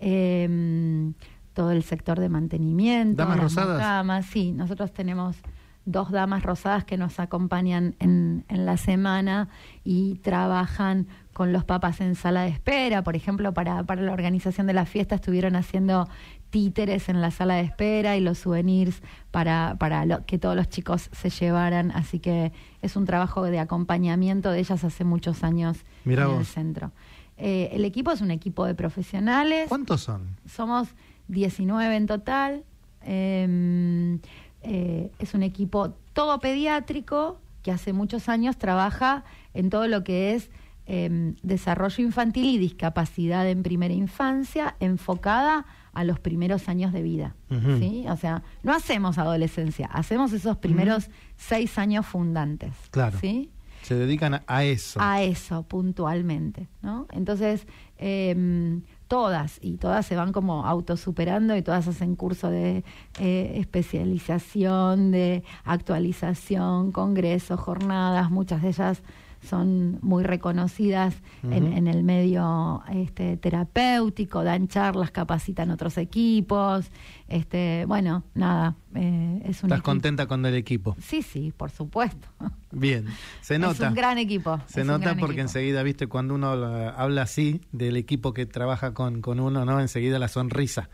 em, 0.00 1.14
todo 1.54 1.70
el 1.70 1.84
sector 1.84 2.18
de 2.18 2.28
mantenimiento. 2.28 3.22
¿Damas 3.22 3.40
Rosadas? 3.40 4.26
sí, 4.26 4.52
nosotros 4.52 4.92
tenemos 4.92 5.36
dos 5.84 6.10
damas 6.10 6.42
rosadas 6.42 6.84
que 6.84 6.96
nos 6.96 7.18
acompañan 7.18 7.94
en, 7.98 8.44
en, 8.48 8.66
la 8.66 8.76
semana 8.76 9.48
y 9.84 10.14
trabajan 10.16 11.08
con 11.32 11.52
los 11.52 11.64
papas 11.64 12.00
en 12.00 12.14
sala 12.14 12.42
de 12.42 12.48
espera. 12.48 13.02
Por 13.02 13.16
ejemplo, 13.16 13.54
para, 13.54 13.82
para 13.84 14.02
la 14.02 14.12
organización 14.12 14.66
de 14.66 14.72
la 14.72 14.86
fiesta 14.86 15.14
estuvieron 15.14 15.56
haciendo 15.56 16.08
títeres 16.50 17.08
en 17.08 17.20
la 17.20 17.30
sala 17.30 17.54
de 17.54 17.62
espera 17.62 18.16
y 18.16 18.20
los 18.20 18.38
souvenirs 18.38 19.02
para, 19.30 19.76
para 19.78 20.24
que 20.24 20.38
todos 20.38 20.54
los 20.54 20.68
chicos 20.68 21.08
se 21.12 21.30
llevaran. 21.30 21.90
Así 21.92 22.18
que 22.18 22.52
es 22.82 22.96
un 22.96 23.06
trabajo 23.06 23.42
de 23.44 23.58
acompañamiento 23.58 24.50
de 24.50 24.60
ellas 24.60 24.84
hace 24.84 25.04
muchos 25.04 25.42
años 25.42 25.78
en 26.04 26.18
el 26.18 26.44
centro. 26.44 26.92
Eh, 27.38 27.70
el 27.72 27.84
equipo 27.84 28.12
es 28.12 28.20
un 28.20 28.30
equipo 28.30 28.66
de 28.66 28.74
profesionales. 28.74 29.68
¿Cuántos 29.68 30.02
son? 30.02 30.36
Somos 30.46 30.88
19 31.28 31.96
en 31.96 32.06
total. 32.06 32.64
Em, 33.00 34.20
eh, 34.62 35.10
es 35.18 35.34
un 35.34 35.42
equipo 35.42 35.94
todo 36.12 36.38
pediátrico 36.38 37.40
que 37.62 37.72
hace 37.72 37.92
muchos 37.92 38.28
años 38.28 38.58
trabaja 38.58 39.24
en 39.54 39.70
todo 39.70 39.88
lo 39.88 40.04
que 40.04 40.34
es 40.34 40.50
em, 40.86 41.34
desarrollo 41.42 42.04
infantil 42.04 42.46
y 42.46 42.58
discapacidad 42.58 43.48
en 43.48 43.62
primera 43.62 43.94
infancia 43.94 44.76
enfocada 44.80 45.66
a 45.92 46.04
los 46.04 46.18
primeros 46.18 46.68
años 46.68 46.92
de 46.92 47.02
vida. 47.02 47.34
¿sí? 47.78 48.04
O 48.08 48.16
sea, 48.16 48.42
no 48.62 48.72
hacemos 48.72 49.18
adolescencia, 49.18 49.86
hacemos 49.92 50.32
esos 50.32 50.56
primeros 50.56 51.10
seis 51.36 51.78
años 51.78 52.06
fundantes. 52.06 52.72
Claro. 52.90 53.18
¿sí? 53.20 53.50
Se 53.82 53.94
dedican 53.94 54.42
a 54.46 54.64
eso. 54.64 55.00
A 55.02 55.22
eso, 55.22 55.64
puntualmente. 55.64 56.68
¿no? 56.82 57.06
Entonces, 57.12 57.66
eh, 57.98 58.80
todas, 59.12 59.58
y 59.60 59.76
todas 59.76 60.06
se 60.06 60.16
van 60.16 60.32
como 60.32 60.64
autosuperando 60.64 61.54
y 61.54 61.60
todas 61.60 61.86
hacen 61.86 62.16
curso 62.16 62.48
de 62.48 62.82
eh, 63.20 63.52
especialización, 63.56 65.10
de 65.10 65.44
actualización, 65.64 66.92
congresos, 66.92 67.60
jornadas, 67.60 68.30
muchas 68.30 68.62
de 68.62 68.68
ellas 68.68 69.02
son 69.42 69.98
muy 70.02 70.22
reconocidas 70.22 71.14
en, 71.42 71.86
el 71.88 72.04
medio 72.04 72.82
este, 72.92 73.36
terapéutico, 73.36 74.44
dan 74.44 74.68
charlas, 74.68 75.10
capacitan 75.10 75.70
otros 75.70 75.98
equipos. 75.98 76.86
Este, 77.28 77.84
bueno, 77.86 78.22
nada, 78.34 78.76
eh, 78.94 79.42
es 79.44 79.62
un 79.62 79.70
¿Estás 79.70 79.82
contenta 79.82 80.26
con 80.26 80.46
el 80.46 80.54
equipo? 80.54 80.96
Sí, 81.00 81.22
sí, 81.22 81.52
por 81.56 81.70
supuesto. 81.70 82.28
Bien, 82.70 83.06
se 83.40 83.58
nota. 83.58 83.84
Es 83.84 83.88
un 83.90 83.94
gran 83.94 84.18
equipo. 84.18 84.60
Se 84.66 84.84
nota 84.84 85.16
porque 85.16 85.40
enseguida, 85.40 85.82
viste, 85.82 86.06
cuando 86.06 86.34
uno 86.34 86.48
habla 86.50 87.22
así 87.22 87.60
del 87.72 87.96
equipo 87.96 88.32
que 88.32 88.46
trabaja 88.46 88.94
con, 88.94 89.20
con 89.20 89.40
uno, 89.40 89.64
¿no? 89.64 89.80
Enseguida 89.80 90.18
la 90.18 90.28
sonrisa, 90.28 90.88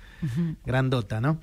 grandota, 0.64 1.20
¿no? 1.20 1.38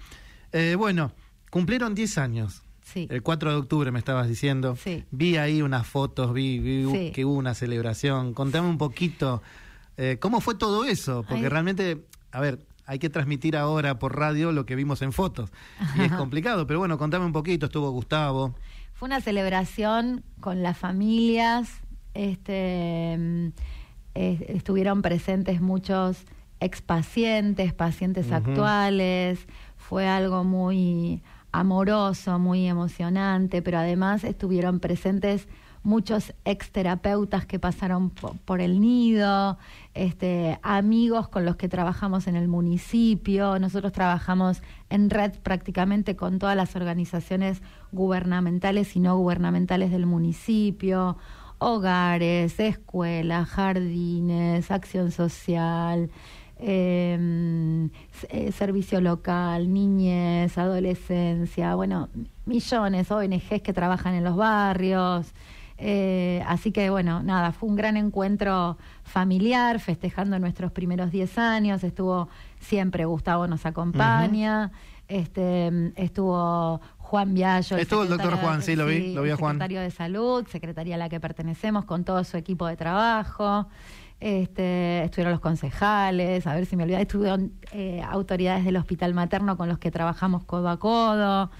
Eh, 0.51 0.75
bueno, 0.75 1.11
cumplieron 1.51 1.93
10 1.93 2.17
años 2.17 2.64
el 2.93 3.23
4 3.23 3.51
de 3.51 3.57
octubre 3.57 3.91
me 3.91 3.99
estabas 3.99 4.27
diciendo. 4.27 4.77
Vi 5.11 5.37
ahí 5.37 5.61
unas 5.61 5.87
fotos, 5.87 6.33
vi, 6.33 7.11
que 7.13 7.25
hubo 7.25 7.33
una 7.33 7.53
celebración. 7.53 8.33
Contame 8.33 8.67
un 8.67 8.77
poquito 8.77 9.41
eh, 9.97 10.17
cómo 10.19 10.41
fue 10.41 10.55
todo 10.55 10.85
eso, 10.85 11.23
porque 11.27 11.49
realmente, 11.49 12.05
a 12.31 12.39
ver, 12.39 12.59
hay 12.85 12.99
que 12.99 13.09
transmitir 13.09 13.57
ahora 13.57 13.97
por 13.97 14.17
radio 14.17 14.51
lo 14.51 14.65
que 14.65 14.75
vimos 14.75 15.01
en 15.01 15.11
fotos. 15.11 15.51
Y 15.97 16.01
es 16.03 16.11
complicado, 16.11 16.67
pero 16.67 16.79
bueno, 16.79 16.97
contame 16.97 17.25
un 17.25 17.33
poquito, 17.33 17.65
estuvo 17.67 17.89
Gustavo. 17.91 18.55
Fue 18.93 19.07
una 19.07 19.21
celebración 19.21 20.23
con 20.39 20.61
las 20.63 20.77
familias, 20.77 21.69
este, 22.13 23.17
mm, 23.17 23.47
estuvieron 24.13 25.01
presentes 25.01 25.61
muchos 25.61 26.25
expacientes, 26.59 27.73
pacientes 27.73 28.31
actuales, 28.31 29.45
fue 29.77 30.07
algo 30.07 30.43
muy 30.43 31.21
amoroso, 31.59 32.37
muy 32.39 32.67
emocionante, 32.67 33.61
pero 33.61 33.79
además 33.79 34.23
estuvieron 34.23 34.79
presentes 34.79 35.47
muchos 35.83 36.33
exterapeutas 36.45 37.45
que 37.45 37.59
pasaron 37.59 38.09
por, 38.09 38.59
el 38.59 38.81
nido, 38.81 39.57
este, 39.93 40.59
amigos 40.63 41.29
con 41.29 41.45
los 41.45 41.55
que 41.55 41.69
trabajamos 41.69 42.27
en 42.27 42.35
el 42.35 42.47
municipio. 42.47 43.59
Nosotros 43.59 43.93
trabajamos 43.93 44.61
en 44.89 45.09
red 45.09 45.33
prácticamente 45.43 46.15
con 46.15 46.39
todas 46.39 46.57
las 46.57 46.75
organizaciones 46.75 47.61
gubernamentales 47.91 48.95
y 48.95 48.99
no 48.99 49.15
gubernamentales 49.17 49.91
del 49.91 50.07
municipio, 50.07 51.17
hogares, 51.59 52.59
escuelas, 52.59 53.47
jardines, 53.47 54.71
acción 54.71 55.11
social. 55.11 56.09
Em, 56.57 57.89
eh, 58.29 58.51
servicio 58.53 59.01
local, 59.01 59.73
niñez, 59.73 60.57
adolescencia, 60.57 61.75
bueno, 61.75 62.07
millones 62.45 63.11
ONGs 63.11 63.61
que 63.61 63.73
trabajan 63.73 64.13
en 64.15 64.23
los 64.23 64.37
barrios. 64.37 65.33
Eh, 65.77 66.41
así 66.47 66.71
que 66.71 66.89
bueno, 66.89 67.21
nada, 67.21 67.51
fue 67.51 67.67
un 67.67 67.75
gran 67.75 67.97
encuentro 67.97 68.77
familiar, 69.03 69.81
festejando 69.81 70.39
nuestros 70.39 70.71
primeros 70.71 71.11
10 71.11 71.37
años. 71.37 71.83
Estuvo 71.83 72.29
siempre 72.61 73.03
Gustavo 73.03 73.47
nos 73.47 73.65
acompaña. 73.65 74.71
Este, 75.09 75.91
estuvo 75.97 76.79
Juan 76.97 77.33
Viallo. 77.33 77.75
Estuvo 77.77 78.03
el, 78.03 78.09
doctor 78.09 78.37
Juan, 78.37 78.61
sí, 78.61 78.77
lo 78.77 78.85
vi, 78.85 79.13
lo 79.13 79.21
vi 79.23 79.31
a 79.31 79.35
Juan. 79.35 79.55
Secretario 79.55 79.81
de 79.81 79.91
Salud, 79.91 80.47
secretaría 80.47 80.95
a 80.95 80.97
la 80.97 81.09
que 81.09 81.19
pertenecemos, 81.19 81.83
con 81.83 82.05
todo 82.05 82.23
su 82.23 82.37
equipo 82.37 82.65
de 82.65 82.77
trabajo. 82.77 83.67
Este, 84.19 85.03
estuvieron 85.03 85.33
los 85.33 85.41
concejales, 85.41 86.47
a 86.47 86.55
ver 86.55 86.65
si 86.65 86.75
me 86.77 86.83
olvidé, 86.83 87.01
estuvieron 87.01 87.51
eh, 87.73 88.01
autoridades 88.07 88.63
del 88.63 88.77
hospital 88.77 89.13
materno 89.13 89.57
con 89.57 89.67
los 89.67 89.77
que 89.77 89.91
trabajamos 89.91 90.45
codo 90.45 90.69
a 90.69 90.79
codo, 90.79 91.51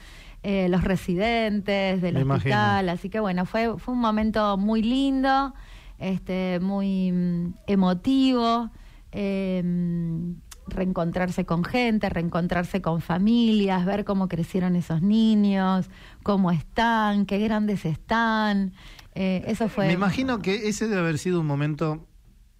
eh, 0.41 0.70
los 0.70 0.84
residentes 0.84 2.02
del 2.02 2.18
hospital, 2.18 2.88
así 2.89 3.10
que 3.10 3.20
bueno, 3.20 3.46
fue, 3.46 3.78
fue 3.78 3.94
un 3.94 4.00
momento 4.00 4.58
muy 4.58 4.82
lindo, 4.82 5.54
este, 6.00 6.60
muy 6.62 7.12
mm, 7.12 7.54
emotivo, 7.68 8.72
em, 9.12 10.36
reencontrarse 10.68 11.46
con 11.46 11.63
gente, 11.63 12.10
reencontrarse 12.10 12.82
con 12.82 13.02
familias, 13.02 13.86
ver 13.86 14.06
cómo 14.06 14.28
crecieron 14.28 14.76
esos 14.76 15.02
niños, 15.02 15.89
cómo 16.24 16.52
están, 16.52 17.26
qué 17.26 17.38
grandes 17.39 17.86
están. 17.86 18.74
Eh, 19.13 19.44
eso 19.48 19.70
fue. 19.70 19.88
Me 19.88 19.94
imagino 19.94 20.41
que 20.41 20.68
ese 20.68 20.88
debe 20.88 21.02
haber 21.02 21.18
sido 21.18 21.41
un 21.41 21.48
momento 21.48 22.06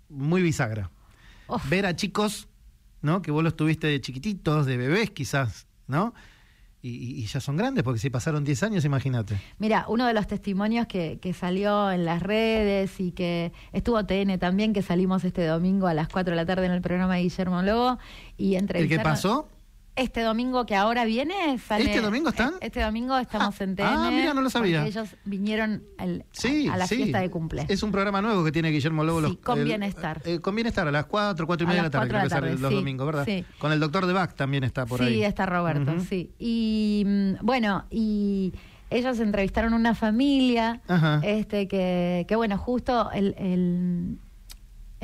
muy 0.10 0.42
bisagra. 0.42 0.92
Ver 1.70 1.86
a 1.86 1.96
chicos, 1.96 2.48
¿no? 3.02 3.22
Que 3.22 3.32
vos 3.32 3.44
los 3.44 3.56
tuviste 3.56 3.88
de 3.88 4.02
chiquititos, 4.02 4.66
de 4.66 4.78
bebés 4.78 5.12
quizás, 5.12 5.68
¿no? 5.88 6.14
Y, 6.88 7.26
ya 7.26 7.40
son 7.40 7.58
grandes, 7.58 7.84
porque 7.84 8.00
si 8.00 8.12
pasaron 8.12 8.44
10 8.44 8.62
años, 8.62 8.86
imagínate. 8.86 9.42
Mira, 9.58 9.86
uno 9.88 10.06
de 10.06 10.14
los 10.14 10.28
testimonios 10.28 10.86
que, 10.86 11.18
que, 11.20 11.34
salió 11.34 11.92
en 11.92 12.06
las 12.06 12.22
redes 12.22 13.00
y 13.00 13.12
que 13.12 13.54
estuvo 13.74 14.06
TN 14.06 14.38
también, 14.38 14.72
que 14.72 14.84
salimos 14.84 15.24
este 15.24 15.48
domingo 15.48 15.88
a 15.88 15.96
las 15.96 16.10
4 16.10 16.32
de 16.32 16.36
la 16.36 16.46
tarde 16.46 16.68
en 16.68 16.72
el 16.72 16.82
programa 16.82 17.16
de 17.16 17.24
Guillermo 17.24 17.64
Lobo. 17.64 17.98
Y 18.38 18.54
¿El 18.54 18.88
qué 18.88 19.00
pasó? 19.00 19.50
Este 19.96 20.22
domingo 20.22 20.66
que 20.66 20.76
ahora 20.76 21.06
viene 21.06 21.58
sale. 21.58 21.86
¿Este 21.86 22.02
domingo 22.02 22.30
están? 22.30 22.56
Este 22.60 22.82
domingo 22.82 23.18
estamos 23.18 23.60
en 23.62 23.76
TN. 23.76 23.84
Ah, 23.86 24.10
mira, 24.12 24.34
no 24.34 24.42
lo 24.42 24.50
sabía. 24.50 24.86
Ellos 24.86 25.16
vinieron 25.24 25.84
a, 25.98 26.06
la 26.06 26.88
fiesta 26.88 27.20
de 27.20 27.30
cumple. 27.30 27.66
Es 27.70 27.82
un 27.82 27.92
programa 27.92 28.22
nuevo 28.22 28.44
que 28.44 28.52
tiene 28.52 28.72
Guillermo 28.72 29.04
Lobo. 29.06 29.30
Sí, 29.30 29.38
con 29.38 29.64
bienestar. 29.64 30.22
Eh, 30.26 30.40
con 30.40 30.54
bienestar, 30.54 30.88
a 30.88 30.92
las 30.92 31.06
4, 31.06 31.48
4 31.48 31.64
y 31.64 31.68
media 31.68 31.82
de 31.82 31.88
la 31.88 31.92
tarde, 31.92 32.10
creo 32.10 32.24
que 32.24 32.30
sale 32.30 32.58
los 32.58 32.72
domingos, 32.74 33.06
¿verdad? 33.06 33.26
Sí. 33.26 33.46
Con 33.58 33.72
el 33.72 33.80
doctor 33.80 34.06
de 34.06 34.14
Bach 34.14 34.34
también 34.34 34.66
está 34.66 34.86
por 34.86 35.02
ahí. 35.02 35.16
Sí, 35.16 35.24
está 35.24 35.46
Roberto, 35.46 35.94
sí. 36.02 36.32
Y 36.40 37.04
mm, 37.06 37.46
bueno, 37.46 37.86
y 37.90 38.54
ellos 38.90 39.20
entrevistaron 39.20 39.74
una 39.74 39.96
familia, 39.96 40.82
este 41.24 41.68
que, 41.68 42.26
que 42.28 42.36
bueno, 42.36 42.58
justo 42.58 43.12
el, 43.12 43.34
el 43.38 44.18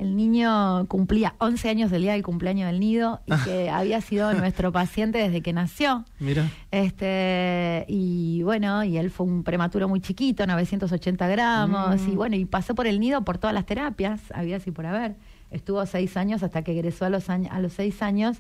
el 0.02 0.16
niño 0.16 0.88
cumplía 0.88 1.36
11 1.38 1.70
años 1.70 1.92
del 1.92 2.02
día 2.02 2.14
del 2.14 2.24
cumpleaños 2.24 2.66
del 2.72 2.80
nido 2.80 3.22
y 3.28 3.36
que 3.44 3.70
había 3.70 4.02
sido 4.02 4.34
nuestro 4.34 4.72
paciente 4.72 5.20
desde 5.20 5.42
que 5.42 5.54
nació. 5.54 6.06
Mira. 6.20 6.50
Este, 6.72 7.86
y 7.88 8.42
bueno, 8.42 8.84
y 8.84 8.98
él 8.98 9.12
fue 9.12 9.28
un 9.28 9.44
prematuro 9.44 9.88
muy 9.88 10.02
chiquito, 10.02 10.48
980 10.48 11.28
gramos, 11.28 12.02
y 12.08 12.12
mm. 12.12 12.16
bueno, 12.16 12.36
y 12.36 12.46
pasó 12.46 12.74
por 12.74 12.88
el 12.88 13.00
nido 13.00 13.24
por 13.24 13.38
todas 13.38 13.54
las 13.54 13.68
terapias, 13.68 14.22
había 14.34 14.58
así 14.58 14.72
por 14.72 14.88
haber. 14.88 15.18
Estuvo 15.52 15.86
seis 15.86 16.18
años 16.18 16.42
hasta 16.42 16.64
que 16.64 16.72
egresó 16.72 17.06
a 17.06 17.10
los, 17.10 17.30
a 17.30 17.60
los 17.60 17.74
seis 17.74 18.02
años 18.02 18.38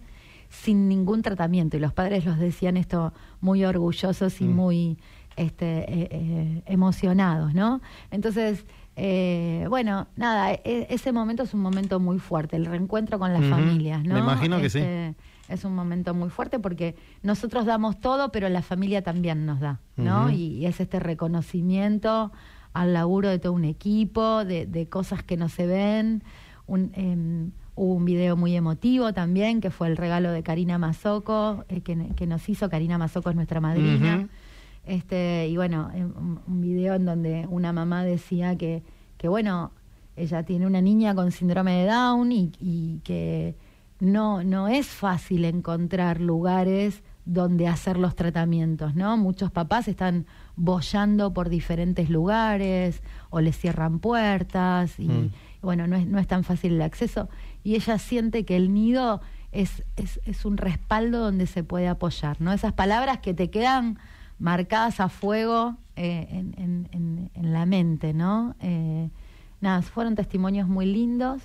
sin 0.49 0.89
ningún 0.89 1.21
tratamiento. 1.21 1.77
Y 1.77 1.79
los 1.79 1.93
padres 1.93 2.25
los 2.25 2.39
decían 2.39 2.75
esto 2.75 3.13
muy 3.39 3.63
orgullosos 3.65 4.41
y 4.41 4.45
mm. 4.45 4.55
muy 4.55 4.97
este, 5.35 5.79
eh, 5.81 6.07
eh, 6.09 6.63
emocionados, 6.65 7.53
¿no? 7.53 7.81
Entonces, 8.09 8.65
eh, 8.95 9.65
bueno, 9.69 10.07
nada, 10.15 10.51
e, 10.53 10.87
ese 10.89 11.11
momento 11.11 11.43
es 11.43 11.53
un 11.53 11.61
momento 11.61 11.99
muy 11.99 12.19
fuerte, 12.19 12.55
el 12.57 12.65
reencuentro 12.65 13.19
con 13.19 13.33
las 13.33 13.43
familias, 13.45 14.03
¿no? 14.03 14.15
Me 14.15 14.19
imagino 14.19 14.59
que 14.59 14.69
sí. 14.69 14.79
Este, 14.79 15.15
Es 15.47 15.65
un 15.65 15.75
momento 15.75 16.13
muy 16.13 16.29
fuerte 16.29 16.59
porque 16.59 16.95
nosotros 17.23 17.65
damos 17.65 17.99
todo, 17.99 18.31
pero 18.31 18.47
la 18.49 18.61
familia 18.61 19.01
también 19.01 19.45
nos 19.45 19.59
da, 19.59 19.79
¿no? 19.97 20.29
Y, 20.29 20.57
y 20.59 20.65
es 20.65 20.79
este 20.79 20.99
reconocimiento 20.99 22.31
al 22.73 22.93
laburo 22.93 23.29
de 23.29 23.39
todo 23.39 23.53
un 23.53 23.65
equipo, 23.65 24.45
de, 24.45 24.65
de 24.65 24.87
cosas 24.87 25.23
que 25.23 25.35
no 25.37 25.49
se 25.49 25.65
ven. 25.67 26.23
Un, 26.67 26.91
em, 26.93 27.51
hubo 27.75 27.95
un 27.95 28.05
video 28.05 28.37
muy 28.37 28.55
emotivo 28.55 29.11
también, 29.13 29.59
que 29.59 29.71
fue 29.71 29.87
el 29.87 29.97
regalo 29.97 30.31
de 30.31 30.43
Karina 30.43 30.77
Mazoco, 30.77 31.65
eh, 31.67 31.81
que, 31.81 31.97
que 32.15 32.27
nos 32.27 32.47
hizo. 32.47 32.69
Karina 32.69 32.97
Mazoco 32.97 33.29
es 33.29 33.35
nuestra 33.35 33.59
madrina. 33.59 34.29
Este, 34.85 35.47
y 35.47 35.57
bueno, 35.57 35.89
un, 35.93 36.39
un 36.47 36.61
video 36.61 36.95
en 36.95 37.05
donde 37.05 37.45
una 37.49 37.71
mamá 37.71 38.03
decía 38.03 38.57
que, 38.57 38.83
que 39.17 39.27
bueno, 39.27 39.71
ella 40.15 40.43
tiene 40.43 40.65
una 40.67 40.81
niña 40.81 41.15
con 41.15 41.31
síndrome 41.31 41.83
de 41.83 41.85
Down 41.85 42.31
y, 42.31 42.51
y 42.59 42.99
que 43.03 43.55
no, 43.99 44.43
no 44.43 44.67
es 44.67 44.87
fácil 44.87 45.45
encontrar 45.45 46.19
lugares 46.19 47.03
donde 47.23 47.67
hacer 47.67 47.97
los 47.97 48.15
tratamientos, 48.15 48.95
¿no? 48.95 49.15
Muchos 49.15 49.51
papás 49.51 49.87
están 49.87 50.25
bollando 50.55 51.33
por 51.33 51.49
diferentes 51.49 52.09
lugares 52.09 53.03
o 53.29 53.39
les 53.41 53.57
cierran 53.57 53.99
puertas 53.99 54.99
y, 54.99 55.07
Mm. 55.07 55.31
bueno, 55.61 55.85
no 55.85 55.95
es, 55.95 56.07
no 56.07 56.17
es 56.17 56.25
tan 56.25 56.43
fácil 56.43 56.73
el 56.73 56.81
acceso. 56.81 57.29
Y 57.63 57.75
ella 57.75 57.99
siente 57.99 58.43
que 58.43 58.57
el 58.57 58.73
nido 58.73 59.21
es, 59.51 59.83
es, 59.97 60.19
es 60.25 60.45
un 60.45 60.57
respaldo 60.57 61.19
donde 61.19 61.45
se 61.45 61.63
puede 61.63 61.87
apoyar, 61.87 62.41
¿no? 62.41 62.51
Esas 62.53 62.73
palabras 62.73 63.19
que 63.19 63.35
te 63.35 63.51
quedan 63.51 63.99
marcadas 64.41 64.99
a 64.99 65.07
fuego 65.07 65.77
eh, 65.95 66.27
en, 66.31 66.53
en- 66.57 66.89
en- 66.91 67.31
en 67.35 67.53
la 67.53 67.65
mente, 67.65 68.11
¿no? 68.13 68.55
Eh, 68.59 69.09
nada, 69.61 69.81
fueron 69.83 70.15
testimonios 70.15 70.67
muy 70.67 70.85
lindos. 70.85 71.43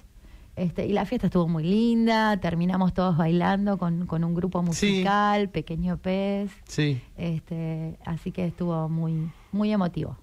Este, 0.56 0.86
y 0.86 0.92
la 0.94 1.04
fiesta 1.04 1.26
estuvo 1.26 1.46
muy 1.46 1.64
linda, 1.64 2.38
terminamos 2.40 2.94
todos 2.94 3.18
bailando 3.18 3.76
con, 3.76 4.06
con 4.06 4.24
un 4.24 4.34
grupo 4.34 4.60
Sí. 4.62 4.66
musical, 4.66 5.50
Pequeño 5.50 5.98
Pez, 5.98 6.50
Sí. 6.66 7.02
este, 7.18 7.98
así 8.06 8.32
que 8.32 8.46
estuvo 8.46 8.88
muy, 8.88 9.30
muy 9.52 9.70
emotivo. 9.70 10.16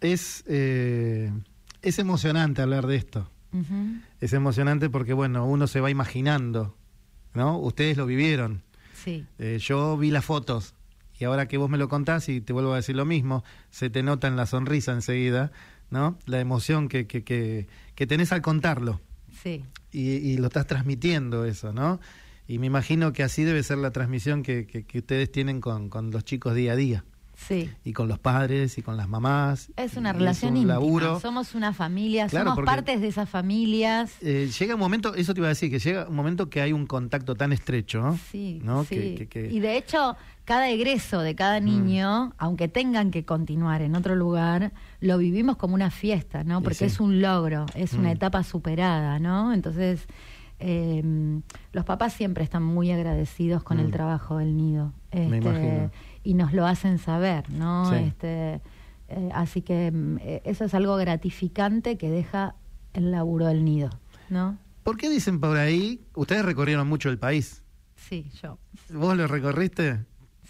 Es, 0.00 0.42
eh, 0.48 1.32
es 1.82 1.98
emocionante 2.00 2.62
hablar 2.62 2.86
de 2.88 2.96
esto. 2.96 3.28
Es 4.20 4.32
emocionante 4.32 4.88
porque, 4.90 5.12
bueno, 5.12 5.46
uno 5.46 5.66
se 5.66 5.80
va 5.80 5.90
imaginando, 5.90 6.74
¿no? 7.34 7.58
Ustedes 7.58 7.96
lo 7.98 8.06
vivieron. 8.06 8.62
Sí, 8.94 9.26
Eh, 9.38 9.58
yo 9.60 9.96
vi 9.98 10.10
las 10.10 10.24
fotos 10.24 10.74
y 11.22 11.24
ahora 11.24 11.46
que 11.46 11.56
vos 11.56 11.70
me 11.70 11.78
lo 11.78 11.88
contás 11.88 12.28
y 12.28 12.40
te 12.40 12.52
vuelvo 12.52 12.72
a 12.72 12.76
decir 12.76 12.96
lo 12.96 13.04
mismo, 13.04 13.44
se 13.70 13.90
te 13.90 14.02
nota 14.02 14.26
en 14.26 14.34
la 14.34 14.44
sonrisa 14.46 14.90
enseguida, 14.90 15.52
¿no? 15.88 16.18
La 16.26 16.40
emoción 16.40 16.88
que, 16.88 17.06
que, 17.06 17.22
que, 17.22 17.68
que 17.94 18.06
tenés 18.08 18.32
al 18.32 18.42
contarlo 18.42 19.00
sí, 19.40 19.62
y, 19.92 20.00
y 20.14 20.36
lo 20.38 20.48
estás 20.48 20.66
transmitiendo 20.66 21.44
eso, 21.44 21.72
¿no? 21.72 22.00
Y 22.48 22.58
me 22.58 22.66
imagino 22.66 23.12
que 23.12 23.22
así 23.22 23.44
debe 23.44 23.62
ser 23.62 23.78
la 23.78 23.92
transmisión 23.92 24.42
que, 24.42 24.66
que, 24.66 24.82
que 24.84 24.98
ustedes 24.98 25.30
tienen 25.30 25.60
con, 25.60 25.88
con 25.90 26.10
los 26.10 26.24
chicos 26.24 26.56
día 26.56 26.72
a 26.72 26.76
día 26.76 27.04
sí. 27.36 27.70
y 27.84 27.92
con 27.92 28.08
los 28.08 28.18
padres 28.18 28.76
y 28.78 28.82
con 28.82 28.96
las 28.96 29.08
mamás. 29.08 29.70
Es 29.76 29.96
una 29.96 30.12
relación 30.12 30.52
un 30.52 30.56
íntima. 30.58 31.20
Somos 31.20 31.54
una 31.54 31.72
familia, 31.72 32.26
Claro, 32.26 32.50
somos 32.50 32.64
partes 32.66 33.00
de 33.00 33.08
esas 33.08 33.28
familias. 33.28 34.12
Eh, 34.22 34.50
llega 34.58 34.74
un 34.74 34.80
momento, 34.80 35.14
eso 35.14 35.32
te 35.34 35.40
iba 35.40 35.46
a 35.46 35.50
decir, 35.50 35.70
que 35.70 35.78
llega 35.78 36.08
un 36.08 36.14
momento 36.16 36.50
que 36.50 36.60
hay 36.60 36.72
un 36.72 36.86
contacto 36.86 37.34
tan 37.36 37.52
estrecho, 37.52 38.02
¿no? 38.02 38.18
Sí, 38.30 38.60
¿No? 38.62 38.84
sí. 38.84 38.96
Que- 38.96 39.14
que- 39.14 39.28
que- 39.28 39.52
Y 39.52 39.60
de 39.60 39.76
hecho, 39.76 40.16
cada 40.52 40.68
egreso 40.68 41.20
de 41.22 41.34
cada 41.34 41.60
Mm. 41.60 41.64
niño, 41.64 42.34
aunque 42.36 42.68
tengan 42.68 43.10
que 43.10 43.24
continuar 43.24 43.80
en 43.80 43.96
otro 43.96 44.14
lugar, 44.16 44.72
lo 45.00 45.16
vivimos 45.16 45.56
como 45.56 45.74
una 45.74 45.90
fiesta, 45.90 46.44
¿no? 46.44 46.60
Porque 46.60 46.74
sí. 46.76 46.84
es 46.84 47.00
un 47.00 47.22
logro, 47.22 47.64
es 47.74 47.94
una 47.94 48.10
Mm. 48.10 48.16
etapa 48.18 48.42
superada, 48.42 49.18
¿no? 49.18 49.54
Entonces, 49.54 50.06
eh, 50.58 51.02
los 51.72 51.84
papás 51.86 52.12
siempre 52.12 52.44
están 52.44 52.62
muy 52.62 52.90
agradecidos 52.90 53.62
con 53.62 53.78
Mm. 53.78 53.80
el 53.80 53.90
trabajo 53.92 54.36
del 54.36 54.54
nido. 54.54 54.92
Me 55.10 55.24
Este, 55.24 55.36
imagino. 55.38 55.90
Y 56.22 56.34
nos 56.34 56.52
lo 56.52 56.66
hacen 56.66 56.98
saber, 56.98 57.48
¿no? 57.50 57.88
Sí. 57.88 57.96
Este, 57.96 58.60
eh, 59.08 59.30
así 59.34 59.62
que 59.62 59.90
mm, 59.90 60.18
eh, 60.20 60.42
eso 60.44 60.66
es 60.66 60.74
algo 60.74 60.96
gratificante 60.96 61.96
que 61.96 62.10
deja 62.10 62.56
el 62.92 63.10
laburo 63.10 63.46
del 63.46 63.64
nido, 63.64 63.88
¿no? 64.28 64.58
¿Por 64.82 64.98
qué 64.98 65.08
dicen 65.08 65.40
por 65.40 65.56
ahí, 65.56 66.02
ustedes 66.14 66.44
recorrieron 66.44 66.86
mucho 66.88 67.08
el 67.08 67.18
país? 67.18 67.62
Sí, 67.96 68.30
yo. 68.42 68.58
¿Vos 68.92 69.16
lo 69.16 69.26
recorriste? 69.28 70.00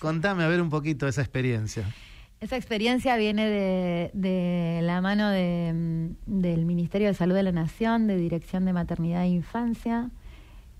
Contame 0.02 0.42
a 0.42 0.48
ver 0.48 0.60
un 0.60 0.68
poquito 0.68 1.06
esa 1.06 1.20
experiencia. 1.20 1.84
Esa 2.40 2.56
experiencia 2.56 3.16
viene 3.16 3.48
de, 3.48 4.10
de 4.14 4.80
la 4.82 5.00
mano 5.00 5.28
de, 5.28 5.72
mm, 5.72 6.40
del 6.40 6.64
Ministerio 6.64 7.06
de 7.06 7.14
Salud 7.14 7.36
de 7.36 7.44
la 7.44 7.52
Nación, 7.52 8.08
de 8.08 8.16
Dirección 8.16 8.64
de 8.64 8.72
Maternidad 8.72 9.22
e 9.22 9.28
Infancia, 9.28 10.10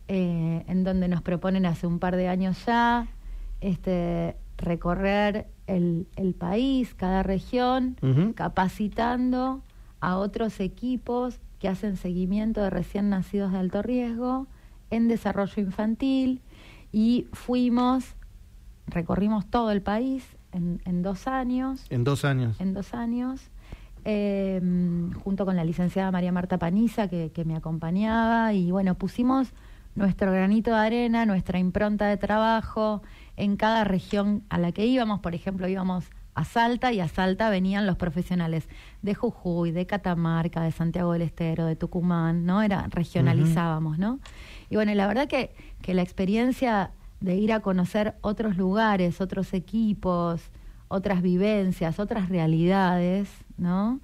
eh, 0.09 0.65
en 0.67 0.83
donde 0.83 1.07
nos 1.07 1.23
proponen 1.23 1.67
hace 1.67 1.87
un 1.87 2.01
par 2.01 2.17
de 2.17 2.27
años 2.27 2.67
ya 2.67 3.07
este, 3.61 4.35
recorrer 4.57 5.47
el, 5.69 6.09
el 6.17 6.35
país, 6.35 6.93
cada 6.97 7.23
región, 7.23 7.97
capacitando 8.35 9.63
a 10.01 10.17
otros 10.17 10.59
equipos 10.59 11.39
que 11.61 11.69
hacen 11.69 11.97
seguimiento 11.97 12.61
de 12.61 12.71
recién 12.71 13.09
nacidos 13.09 13.53
de 13.53 13.59
alto 13.59 13.83
riesgo 13.83 14.49
en 14.91 15.07
desarrollo 15.07 15.63
infantil 15.63 16.41
y 16.91 17.29
fuimos, 17.33 18.17
recorrimos 18.87 19.47
todo 19.47 19.71
el 19.71 19.83
país 19.83 20.25
en, 20.53 20.81
en 20.85 21.03
dos 21.03 21.27
años, 21.27 21.87
En 21.91 22.05
dos 22.05 22.25
años. 22.25 22.61
en 22.61 22.75
dos 22.75 22.95
años, 22.95 23.51
eh, 24.05 24.61
junto 25.23 25.45
con 25.45 25.57
la 25.57 25.65
licenciada 25.65 26.11
María 26.11 26.33
Marta 26.33 26.59
Paniza 26.59 27.09
que, 27.09 27.31
que 27.33 27.45
me 27.45 27.57
acompañaba 27.57 28.53
y 28.53 28.71
bueno, 28.71 28.95
pusimos 28.97 29.53
nuestro 29.95 30.33
granito 30.33 30.71
de 30.71 30.77
arena, 30.79 31.27
nuestra 31.27 31.59
impronta 31.59 32.07
de 32.07 32.17
trabajo 32.17 33.03
en 33.37 33.57
cada 33.57 33.85
región 33.85 34.43
a 34.49 34.59
la 34.59 34.73
que 34.73 34.87
íbamos, 34.87 35.21
por 35.21 35.35
ejemplo, 35.35 35.69
íbamos 35.69 36.11
a 36.35 36.45
Salta 36.45 36.93
y 36.93 37.01
a 37.01 37.09
Salta 37.09 37.51
venían 37.51 37.87
los 37.87 37.97
profesionales 37.97 38.67
de 39.03 39.15
Jujuy, 39.15 39.71
de 39.71 39.87
Catamarca, 39.87 40.63
de 40.63 40.73
Santiago 40.73 41.13
del 41.13 41.23
Estero, 41.23 41.67
de 41.67 41.77
Tucumán, 41.77 42.47
¿no? 42.47 42.63
Era 42.63 42.87
regionalizábamos, 42.89 43.99
¿no? 43.99 44.19
Y 44.71 44.77
bueno, 44.77 44.95
la 44.95 45.07
verdad 45.07 45.29
que, 45.29 45.55
que 45.83 45.93
la 45.93 46.01
experiencia 46.01 46.91
de 47.23 47.37
ir 47.37 47.53
a 47.53 47.61
conocer 47.61 48.15
otros 48.21 48.57
lugares, 48.57 49.21
otros 49.21 49.53
equipos, 49.55 50.43
otras 50.89 51.23
vivencias, 51.23 51.99
otras 51.99 52.29
realidades, 52.29 53.29
¿no? 53.57 54.01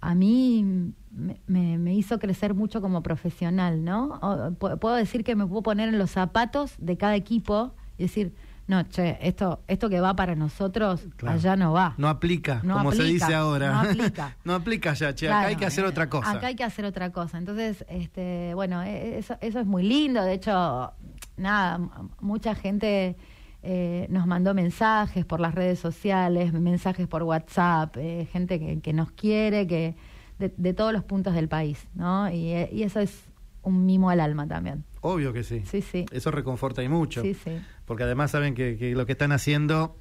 A 0.00 0.14
mí 0.14 0.64
me, 1.10 1.40
me- 1.46 1.78
me 1.78 1.94
hizo 1.94 2.18
crecer 2.18 2.54
mucho 2.54 2.80
como 2.80 3.02
profesional, 3.02 3.84
¿no? 3.84 4.18
O- 4.22 4.76
puedo 4.78 4.94
decir 4.94 5.24
que 5.24 5.34
me 5.34 5.46
puedo 5.46 5.62
poner 5.62 5.88
en 5.88 5.98
los 5.98 6.10
zapatos 6.10 6.74
de 6.78 6.96
cada 6.96 7.16
equipo 7.16 7.74
y 7.96 8.02
decir, 8.04 8.34
no, 8.68 8.82
che, 8.82 9.18
esto, 9.26 9.62
esto 9.66 9.88
que 9.88 9.98
va 10.00 10.14
para 10.14 10.34
nosotros, 10.36 11.06
Claro. 11.16 11.36
allá 11.38 11.56
no 11.56 11.72
va. 11.72 11.94
No 11.96 12.08
aplica, 12.08 12.60
No 12.62 12.74
como 12.76 12.92
se 12.92 13.02
dice 13.04 13.34
ahora. 13.34 13.72
no 13.72 13.80
aplica. 13.90 14.36
no 14.44 14.54
aplica 14.54 14.92
ya, 14.92 15.14
che, 15.14 15.28
acá 15.28 15.46
hay 15.46 15.56
que 15.56 15.64
hacer 15.66 15.84
otra 15.86 16.08
cosa. 16.10 16.30
Acá 16.30 16.48
hay 16.48 16.54
que 16.54 16.64
hacer 16.64 16.84
otra 16.84 17.10
cosa. 17.10 17.38
Entonces, 17.38 17.84
este, 17.88 18.52
bueno, 18.54 18.82
eh, 18.82 19.18
eso, 19.18 19.36
eso 19.40 19.58
es 19.58 19.66
muy 19.66 19.82
lindo. 19.84 20.22
De 20.22 20.34
hecho, 20.34 20.92
nada, 21.38 21.80
mucha 22.20 22.54
gente 22.54 23.16
eh, 23.62 24.06
nos 24.10 24.26
mandó 24.26 24.54
mensajes 24.54 25.24
por 25.24 25.40
las 25.40 25.54
redes 25.54 25.78
sociales, 25.78 26.52
mensajes 26.52 27.06
por 27.06 27.22
WhatsApp, 27.22 27.96
eh, 27.96 28.28
gente 28.30 28.58
que, 28.58 28.80
que 28.80 28.92
nos 28.92 29.10
quiere, 29.12 29.66
que 29.66 29.96
de, 30.38 30.52
de 30.56 30.74
todos 30.74 30.92
los 30.92 31.04
puntos 31.04 31.34
del 31.34 31.48
país, 31.48 31.88
¿no? 31.94 32.30
Y, 32.30 32.52
eh, 32.52 32.68
y 32.72 32.82
eso 32.82 33.00
es 33.00 33.24
un 33.62 33.84
mimo 33.84 34.10
al 34.10 34.20
alma 34.20 34.46
también. 34.46 34.84
Obvio 35.00 35.32
que 35.32 35.44
sí. 35.44 35.62
Sí, 35.64 35.82
sí. 35.82 36.06
Eso 36.10 36.30
reconforta 36.30 36.82
y 36.82 36.88
mucho. 36.88 37.22
Sí, 37.22 37.34
sí. 37.34 37.60
Porque 37.84 38.04
además 38.04 38.30
saben 38.30 38.54
que, 38.54 38.76
que 38.76 38.92
lo 38.92 39.06
que 39.06 39.12
están 39.12 39.32
haciendo 39.32 39.96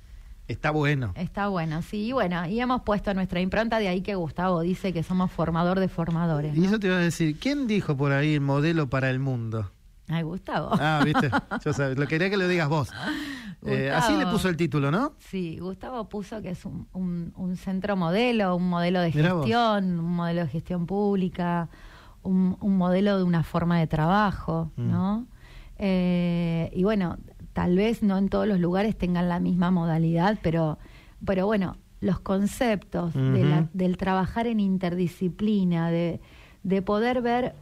está 0.48 0.72
bueno. 0.72 1.14
Está 1.16 1.48
bueno, 1.48 1.82
sí. 1.82 2.08
Y 2.08 2.12
bueno, 2.14 2.48
y 2.48 2.60
hemos 2.60 2.82
puesto 2.84 3.14
nuestra 3.14 3.42
impronta, 3.42 3.80
de 3.80 3.88
ahí 3.88 4.02
que 4.02 4.16
Gustavo 4.16 4.62
dice 4.62 4.94
que 4.94 5.04
somos 5.04 5.32
formador 5.32 5.80
de 5.80 5.88
formadores. 5.88 6.56
Y 6.56 6.66
eso 6.66 6.80
te 6.80 6.88
iba 6.88 6.98
a 6.98 7.00
decir, 7.00 7.38
¿quién 7.40 7.68
dijo 7.68 7.98
por 7.98 8.12
ahí 8.12 8.40
modelo 8.40 8.90
para 8.90 9.10
el 9.10 9.20
mundo? 9.20 9.72
Ay, 10.10 10.24
Gustavo. 10.24 10.70
Ah, 10.80 11.02
viste, 11.04 11.30
yo 11.66 11.74
sabía, 11.74 11.96
lo 11.96 12.08
quería 12.08 12.30
que 12.30 12.38
lo 12.38 12.48
digas 12.48 12.70
vos. 12.70 12.90
Eh, 13.66 13.92
así 13.92 14.16
le 14.16 14.26
puso 14.28 14.48
el 14.50 14.56
título, 14.56 14.90
¿no? 14.92 15.14
Sí, 15.18 15.58
Gustavo 15.60 16.08
puso 16.08 16.42
que 16.42 16.52
es 16.52 16.64
un, 16.66 16.88
un- 16.94 17.34
un 17.36 17.58
centro 17.58 17.96
modelo, 17.98 18.56
un 18.56 18.70
modelo 18.70 19.02
de 19.02 19.12
gestión, 19.12 20.00
un 20.00 20.16
modelo 20.16 20.42
de 20.44 20.48
gestión 20.48 20.86
pública, 20.86 21.68
un, 22.24 22.56
un 22.62 22.78
modelo 22.78 23.18
de 23.18 23.24
una 23.24 23.44
forma 23.44 23.80
de 23.80 23.88
trabajo, 23.88 24.72
Mm. 24.78 24.92
¿no? 24.92 25.28
Eh, 25.80 26.72
y 26.74 26.84
bueno, 26.84 27.18
tal 27.54 27.76
vez 27.76 28.02
no 28.04 28.18
en 28.18 28.30
todos 28.30 28.48
los 28.48 28.60
lugares 28.60 28.98
tengan 28.98 29.28
la 29.30 29.40
misma 29.40 29.72
modalidad, 29.72 30.38
pero, 30.42 30.78
pero 31.26 31.46
bueno, 31.46 31.78
los 32.00 32.20
conceptos 32.20 33.14
de 33.14 33.44
la- 33.44 33.60
Ujú. 33.62 33.70
del 33.74 33.98
trabajar 33.98 34.48
en 34.48 34.60
interdisciplina, 34.60 35.90
de, 35.92 36.20
de 36.64 36.82
poder 36.82 37.22
ver 37.22 37.56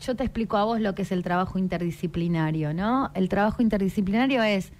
yo 0.00 0.16
te 0.16 0.24
explico 0.24 0.56
a 0.56 0.64
vos 0.64 0.80
lo 0.80 0.94
que 0.94 1.02
es 1.02 1.12
el 1.12 1.22
trabajo 1.22 1.58
interdisciplinario, 1.58 2.74
¿no? 2.74 3.10
El 3.14 3.28
trabajo 3.28 3.62
interdisciplinario 3.62 4.42
es 4.42 4.72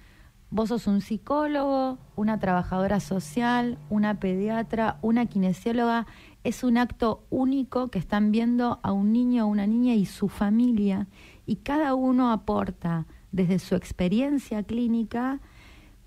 Vos 0.53 0.67
sos 0.67 0.85
un 0.85 0.99
psicólogo, 0.99 1.97
una 2.17 2.37
trabajadora 2.37 2.99
social, 2.99 3.77
una 3.89 4.19
pediatra, 4.19 4.97
una 5.01 5.25
kinesióloga. 5.25 6.07
Es 6.43 6.65
un 6.65 6.77
acto 6.77 7.23
único 7.29 7.87
que 7.87 7.99
están 7.99 8.33
viendo 8.33 8.81
a 8.83 8.91
un 8.91 9.13
niño 9.13 9.45
o 9.45 9.47
una 9.47 9.65
niña 9.65 9.93
y 9.93 10.05
su 10.05 10.27
familia 10.27 11.07
y 11.45 11.55
cada 11.57 11.93
uno 11.93 12.33
aporta 12.33 13.05
desde 13.31 13.59
su 13.59 13.75
experiencia 13.75 14.61
clínica 14.63 15.39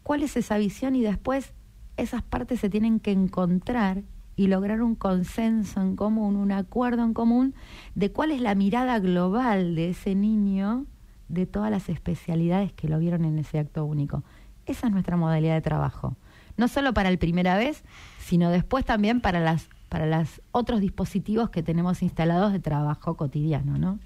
cuál 0.02 0.22
es 0.22 0.36
esa 0.36 0.58
visión 0.58 0.94
y 0.94 1.00
después 1.00 1.54
esas 1.96 2.22
partes 2.22 2.60
se 2.60 2.68
tienen 2.68 3.00
que 3.00 3.12
encontrar 3.12 4.02
y 4.36 4.48
lograr 4.48 4.82
un 4.82 4.94
consenso 4.94 5.80
en 5.80 5.96
común, 5.96 6.36
un 6.36 6.52
acuerdo 6.52 7.04
en 7.04 7.14
común 7.14 7.54
de 7.94 8.10
cuál 8.12 8.30
es 8.30 8.40
la 8.40 8.54
mirada 8.54 8.98
global 8.98 9.74
de 9.74 9.90
ese 9.90 10.14
niño 10.14 10.86
de 11.28 11.46
todas 11.46 11.70
las 11.70 11.88
especialidades 11.88 12.72
que 12.72 12.88
lo 12.88 12.98
vieron 12.98 13.24
en 13.24 13.38
ese 13.38 13.58
acto 13.58 13.84
único. 13.84 14.22
Esa 14.66 14.86
es 14.86 14.92
nuestra 14.92 15.16
modalidad 15.16 15.54
de 15.54 15.62
trabajo. 15.62 16.16
No 16.56 16.68
solo 16.68 16.94
para 16.94 17.08
el 17.08 17.18
primera 17.18 17.56
vez, 17.56 17.84
sino 18.18 18.50
después 18.50 18.84
también 18.84 19.20
para 19.20 19.40
las 19.40 19.68
para 19.94 20.06
los 20.06 20.42
otros 20.50 20.80
dispositivos 20.80 21.50
que 21.50 21.62
tenemos 21.62 22.02
instalados 22.02 22.52
de 22.52 22.58
trabajo 22.58 23.16
cotidiano, 23.16 23.78
¿no? 23.78 24.00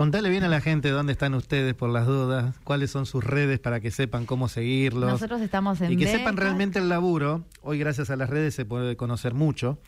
Contale 0.00 0.30
bien 0.30 0.44
a 0.44 0.48
la 0.48 0.62
gente 0.62 0.88
dónde 0.88 1.12
están 1.12 1.34
ustedes 1.34 1.74
por 1.74 1.90
las 1.90 2.06
dudas, 2.06 2.58
cuáles 2.64 2.90
son 2.90 3.04
sus 3.04 3.22
redes 3.22 3.58
para 3.58 3.80
que 3.80 3.90
sepan 3.90 4.24
cómo 4.24 4.48
seguirlos. 4.48 5.10
Nosotros 5.10 5.42
estamos 5.42 5.78
en 5.82 5.92
Y 5.92 5.98
que 5.98 6.06
sepan 6.06 6.38
realmente 6.38 6.78
el 6.78 6.88
laburo. 6.88 7.44
Hoy 7.60 7.78
gracias 7.78 8.08
a 8.08 8.16
las 8.16 8.30
redes 8.30 8.54
se 8.54 8.64
puede 8.64 8.96
conocer 8.96 9.34
mucho, 9.34 9.78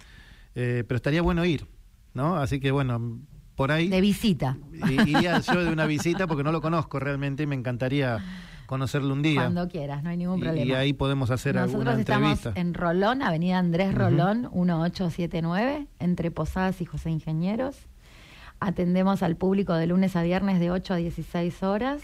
eh, 0.55 0.85
pero 0.87 0.97
estaría 0.97 1.23
bueno 1.23 1.47
ir, 1.47 1.67
¿no? 2.13 2.37
Así 2.37 2.61
que 2.61 2.73
bueno, 2.73 3.21
por 3.55 3.73
ahí... 3.73 3.89
De 3.89 4.03
visita. 4.03 4.59
Iría 4.87 5.41
yo 5.41 5.65
de 5.65 5.73
una 5.73 5.87
visita 5.87 6.27
porque 6.27 6.43
no 6.45 6.53
lo 6.53 6.61
conozco 6.61 7.01
realmente 7.01 7.45
y 7.45 7.47
me 7.47 7.55
encantaría 7.55 8.23
conocerlo 8.67 9.15
un 9.15 9.23
día. 9.23 9.41
Cuando 9.41 9.67
quieras, 9.67 10.03
no 10.03 10.11
hay 10.11 10.19
ningún 10.19 10.41
problema. 10.41 10.67
Y, 10.67 10.73
ahí 10.75 10.93
podemos 10.93 11.31
hacer 11.31 11.55
Nosotros 11.55 11.87
alguna 11.87 11.99
entrevista. 11.99 12.51
estamos 12.51 12.59
en 12.59 12.75
Rolón, 12.75 13.23
Avenida 13.23 13.59
Andrés 13.59 13.95
Rolón, 13.95 14.51
1879, 14.53 15.87
entre 16.01 16.31
Posadas 16.31 16.83
y 16.83 16.85
José 16.85 17.09
Ingenieros. 17.09 17.89
Atendemos 18.65 19.25
al 19.25 19.37
público 19.37 19.75
de 19.75 19.89
lunes 19.89 20.15
a 20.15 20.23
viernes 20.23 20.61
de 20.61 20.71
8 20.71 20.95
a 20.95 20.97
16 20.97 21.63
horas. 21.65 22.01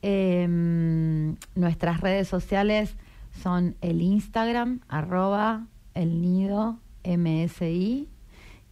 Em, 0.00 1.36
nuestras 1.54 2.00
redes 2.00 2.26
sociales 2.26 2.96
son 3.42 3.76
el 3.82 4.00
Instagram, 4.00 4.80
arroba 4.88 5.66
el 5.94 6.22
nido 6.22 6.78
MSI 7.04 8.08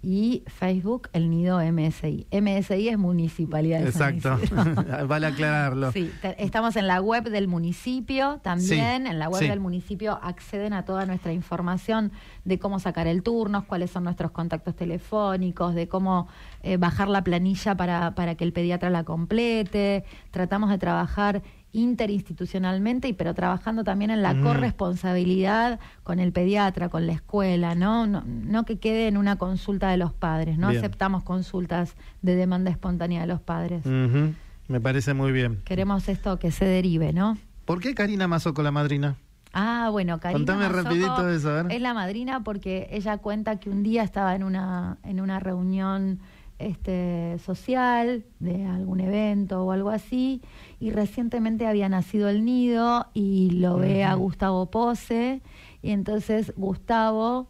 y 0.03 0.43
Facebook 0.49 1.09
El 1.13 1.31
Nido 1.31 1.61
MSI. 1.61 2.27
MSI 2.33 2.89
es 2.89 2.99
Municipalidad 2.99 3.81
de 3.81 3.89
Exacto, 3.89 4.39
vale 5.07 5.29
aclararlo. 5.29 5.93
Sí, 5.93 6.11
estamos 6.39 6.77
en 6.77 6.89
la 6.89 7.01
web 7.01 7.31
del 7.31 7.47
municipio 7.47 8.41
también. 8.43 9.07
En 9.07 9.19
la 9.19 9.29
web 9.29 9.43
del 9.43 9.61
municipio 9.61 10.19
acceden 10.23 10.73
a 10.73 10.85
toda 10.85 11.07
nuestra 11.07 11.33
información 11.33 12.11
de 12.45 12.59
cómo 12.59 12.81
sacar 12.81 13.07
el 13.07 13.23
turno, 13.23 13.65
cuáles 13.67 13.93
son 13.93 14.05
nuestros 14.05 14.33
contactos 14.33 14.75
telefónicos, 14.75 15.75
de 15.75 15.87
cómo 15.87 16.27
eh, 16.63 16.77
bajar 16.77 17.09
la 17.09 17.23
planilla 17.23 17.77
para, 17.77 18.15
para 18.17 18.35
que 18.35 18.45
el 18.45 18.53
pediatra 18.53 18.91
la 18.91 19.05
complete. 19.05 20.05
Tratamos 20.33 20.71
de 20.71 20.79
trabajar 20.79 21.43
interinstitucionalmente, 21.73 23.09
y 23.09 23.13
pero 23.13 23.35
trabajando 23.35 23.83
también 23.85 24.11
en 24.11 24.23
la 24.23 24.39
corresponsabilidad 24.41 25.81
con 26.03 26.21
el 26.21 26.33
pediatra, 26.33 26.89
con 26.89 27.07
la 27.07 27.13
escuela, 27.13 27.75
¿no? 27.75 28.07
¿no? 28.07 28.65
que 28.65 28.79
quede 28.79 29.09
en 29.09 29.17
una 29.17 29.37
consulta 29.37 29.91
de 29.91 29.97
los 29.97 30.13
padres, 30.13 30.59
no 30.59 30.69
aceptamos 30.69 31.23
consultas 31.23 31.97
de 32.21 32.37
demanda 32.37 32.71
espontánea 32.71 33.23
de 33.23 33.27
los 33.27 33.41
padres. 33.41 33.85
Me 33.87 34.81
parece 34.81 35.15
muy 35.15 35.33
bien. 35.33 35.61
Queremos 35.65 36.09
esto 36.09 36.39
que 36.39 36.51
se 36.51 36.65
derive, 36.65 37.13
¿no? 37.13 37.37
¿Por 37.65 37.81
qué 37.81 37.95
Karina 37.95 38.29
Mazoco 38.29 38.63
la 38.63 38.71
madrina? 38.71 39.17
Ah, 39.53 39.89
bueno, 39.91 40.19
Karina 40.19 40.39
Contame 40.39 40.69
rapidito 40.69 41.29
eso, 41.29 41.69
Es 41.69 41.81
la 41.81 41.93
madrina 41.95 42.43
porque 42.43 42.89
ella 42.91 43.19
cuenta 43.19 43.57
que 43.57 43.69
un 43.69 43.83
día 43.83 44.03
estaba 44.03 44.35
en 44.35 44.45
una, 44.45 44.99
en 45.05 45.21
una 45.21 45.41
reunión 45.41 46.21
este, 46.63 47.39
social, 47.45 48.25
de 48.41 48.67
algún 48.67 49.01
evento 49.01 49.65
o 49.65 49.73
algo 49.73 49.91
así, 49.91 50.41
y 50.81 50.91
recientemente 50.91 51.67
había 51.67 51.89
nacido 51.89 52.29
el 52.29 52.45
nido 52.45 53.07
y 53.15 53.51
lo 53.51 53.77
ve 53.77 54.05
a 54.05 54.15
Gustavo 54.15 54.71
Pose, 54.71 55.43
y 55.83 55.91
entonces 55.91 56.53
Gustavo 56.57 57.49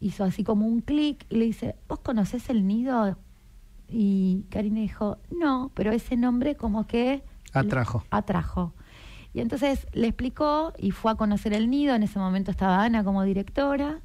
hizo 0.00 0.24
así 0.24 0.44
como 0.44 0.66
un 0.66 0.80
clic 0.80 1.26
y 1.30 1.36
le 1.36 1.44
dice, 1.46 1.76
¿vos 1.88 2.00
conocés 2.00 2.48
el 2.50 2.66
nido? 2.66 3.16
Y 3.88 4.44
Karina 4.50 4.80
dijo, 4.80 5.18
no, 5.30 5.70
pero 5.74 5.92
ese 5.92 6.16
nombre 6.16 6.56
como 6.56 6.86
que... 6.86 7.22
Atrajo. 7.52 8.04
Atrajo. 8.10 8.72
Y 9.32 9.40
entonces 9.40 9.86
le 9.92 10.06
explicó 10.06 10.72
y 10.78 10.90
fue 10.90 11.12
a 11.12 11.14
conocer 11.14 11.52
el 11.52 11.70
nido, 11.70 11.94
en 11.94 12.02
ese 12.02 12.18
momento 12.18 12.50
estaba 12.50 12.82
Ana 12.82 13.04
como 13.04 13.22
directora, 13.22 14.00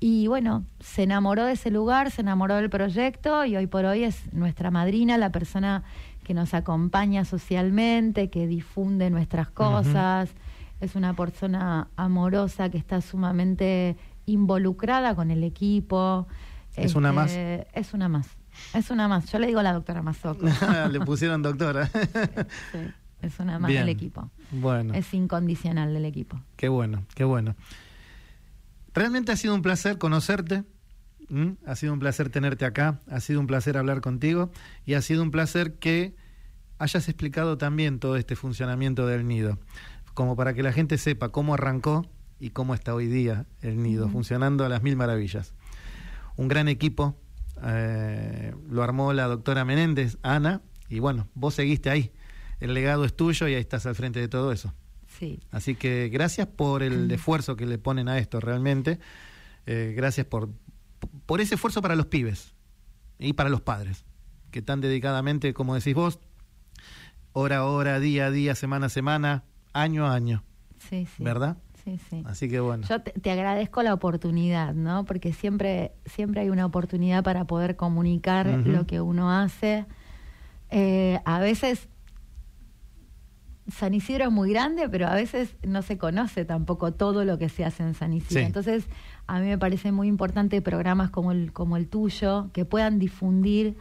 y 0.00 0.26
bueno, 0.26 0.64
se 0.80 1.04
enamoró 1.04 1.44
de 1.44 1.52
ese 1.52 1.70
lugar, 1.70 2.10
se 2.10 2.20
enamoró 2.20 2.56
del 2.56 2.70
proyecto 2.70 3.44
y 3.44 3.56
hoy 3.56 3.66
por 3.66 3.84
hoy 3.84 4.04
es 4.04 4.32
nuestra 4.32 4.70
madrina, 4.70 5.16
la 5.18 5.30
persona 5.30 5.82
que 6.24 6.34
nos 6.34 6.54
acompaña 6.54 7.24
socialmente, 7.24 8.30
que 8.30 8.46
difunde 8.46 9.10
nuestras 9.10 9.50
cosas. 9.50 10.30
Es 10.80 10.96
una 10.96 11.14
persona 11.14 11.88
amorosa 11.96 12.70
que 12.70 12.78
está 12.78 13.00
sumamente 13.00 13.96
involucrada 14.26 15.14
con 15.14 15.30
el 15.30 15.44
equipo. 15.44 16.26
¿Es 16.76 16.94
una 16.94 17.12
más? 17.12 17.30
Este, 17.30 17.66
es 17.78 17.94
una 17.94 18.08
más. 18.08 18.28
Es 18.72 18.90
una 18.90 19.08
más. 19.08 19.30
Yo 19.30 19.38
le 19.38 19.46
digo 19.46 19.60
a 19.60 19.62
la 19.62 19.72
doctora 19.72 20.02
Mazoco. 20.02 20.46
le 20.90 21.00
pusieron 21.00 21.42
doctora. 21.42 21.86
sí, 21.86 22.78
es 23.22 23.38
una 23.38 23.58
más 23.58 23.70
del 23.70 23.88
equipo. 23.88 24.30
Bueno. 24.50 24.94
Es 24.94 25.12
incondicional 25.14 25.92
del 25.94 26.04
equipo. 26.04 26.40
Qué 26.56 26.68
bueno, 26.68 27.04
qué 27.14 27.24
bueno. 27.24 27.54
Realmente 28.94 29.32
ha 29.32 29.36
sido 29.36 29.54
un 29.54 29.62
placer 29.62 29.98
conocerte, 29.98 30.62
ha 31.66 31.74
sido 31.74 31.92
un 31.92 31.98
placer 31.98 32.30
tenerte 32.30 32.64
acá, 32.64 33.00
ha 33.08 33.18
sido 33.18 33.40
un 33.40 33.48
placer 33.48 33.76
hablar 33.76 34.00
contigo 34.00 34.52
y 34.86 34.94
ha 34.94 35.02
sido 35.02 35.22
un 35.22 35.32
placer 35.32 35.74
que 35.74 36.14
hayas 36.78 37.08
explicado 37.08 37.58
también 37.58 37.98
todo 37.98 38.16
este 38.16 38.36
funcionamiento 38.36 39.06
del 39.06 39.26
nido, 39.26 39.58
como 40.14 40.36
para 40.36 40.54
que 40.54 40.62
la 40.62 40.72
gente 40.72 40.96
sepa 40.96 41.30
cómo 41.30 41.54
arrancó 41.54 42.08
y 42.38 42.50
cómo 42.50 42.72
está 42.72 42.94
hoy 42.94 43.08
día 43.08 43.46
el 43.62 43.82
nido, 43.82 44.08
funcionando 44.08 44.64
a 44.64 44.68
las 44.68 44.82
mil 44.82 44.96
maravillas. 44.96 45.54
Un 46.36 46.46
gran 46.46 46.68
equipo, 46.68 47.16
eh, 47.64 48.54
lo 48.68 48.84
armó 48.84 49.12
la 49.12 49.26
doctora 49.26 49.64
Menéndez, 49.64 50.18
Ana, 50.22 50.62
y 50.88 51.00
bueno, 51.00 51.28
vos 51.34 51.54
seguiste 51.54 51.90
ahí. 51.90 52.12
El 52.60 52.74
legado 52.74 53.04
es 53.04 53.16
tuyo 53.16 53.48
y 53.48 53.54
ahí 53.54 53.60
estás 53.60 53.86
al 53.86 53.96
frente 53.96 54.20
de 54.20 54.28
todo 54.28 54.52
eso. 54.52 54.72
Así 55.50 55.74
que 55.74 56.08
gracias 56.08 56.46
por 56.46 56.82
el 56.82 57.10
esfuerzo 57.10 57.56
que 57.56 57.66
le 57.66 57.78
ponen 57.78 58.08
a 58.08 58.18
esto 58.18 58.40
realmente. 58.40 58.98
Eh, 59.66 59.94
gracias 59.96 60.26
por, 60.26 60.50
por 61.26 61.40
ese 61.40 61.54
esfuerzo 61.54 61.82
para 61.82 61.96
los 61.96 62.06
pibes 62.06 62.54
y 63.18 63.32
para 63.32 63.48
los 63.48 63.60
padres, 63.60 64.04
que 64.50 64.62
tan 64.62 64.80
dedicadamente, 64.80 65.54
como 65.54 65.74
decís 65.74 65.94
vos, 65.94 66.18
hora 67.32 67.58
a 67.58 67.64
hora, 67.64 68.00
día 68.00 68.26
a 68.26 68.30
día, 68.30 68.54
semana 68.54 68.86
a 68.86 68.88
semana, 68.90 69.44
año 69.72 70.06
a 70.06 70.14
año. 70.14 70.44
Sí, 70.78 71.06
sí. 71.16 71.22
¿Verdad? 71.22 71.56
Sí, 71.84 71.98
sí. 72.08 72.22
Así 72.26 72.48
que 72.48 72.60
bueno. 72.60 72.86
Yo 72.88 73.00
te, 73.02 73.30
agradezco 73.30 73.82
la 73.82 73.92
oportunidad, 73.92 74.74
¿no? 74.74 75.04
Porque 75.04 75.32
siempre, 75.32 75.92
siempre 76.06 76.40
hay 76.40 76.48
una 76.48 76.64
oportunidad 76.64 77.22
para 77.22 77.44
poder 77.44 77.76
comunicar 77.76 78.46
lo 78.46 78.86
que 78.86 79.00
uno 79.00 79.30
hace. 79.30 79.84
Eh, 80.70 81.20
a 81.24 81.40
veces 81.40 81.88
San 83.72 83.94
Isidro 83.94 84.24
es 84.24 84.30
muy 84.30 84.50
grande, 84.50 84.88
pero 84.88 85.06
a 85.06 85.14
veces 85.14 85.56
no 85.66 85.82
se 85.82 85.96
conoce 85.96 86.44
tampoco 86.44 86.92
todo 86.92 87.24
lo 87.24 87.38
que 87.38 87.48
se 87.48 87.64
hace 87.64 87.82
en 87.82 87.94
San 87.94 88.12
Isidro. 88.12 88.42
Entonces, 88.42 88.86
a 89.26 89.40
mí 89.40 89.46
me 89.46 89.58
parece 89.58 89.90
muy 89.90 90.08
importante 90.08 90.60
programas 90.60 91.10
como 91.10 91.32
el, 91.32 91.52
como 91.52 91.76
el 91.76 91.88
tuyo, 91.88 92.50
que 92.52 92.64
puedan 92.64 92.98
difundir 92.98 93.76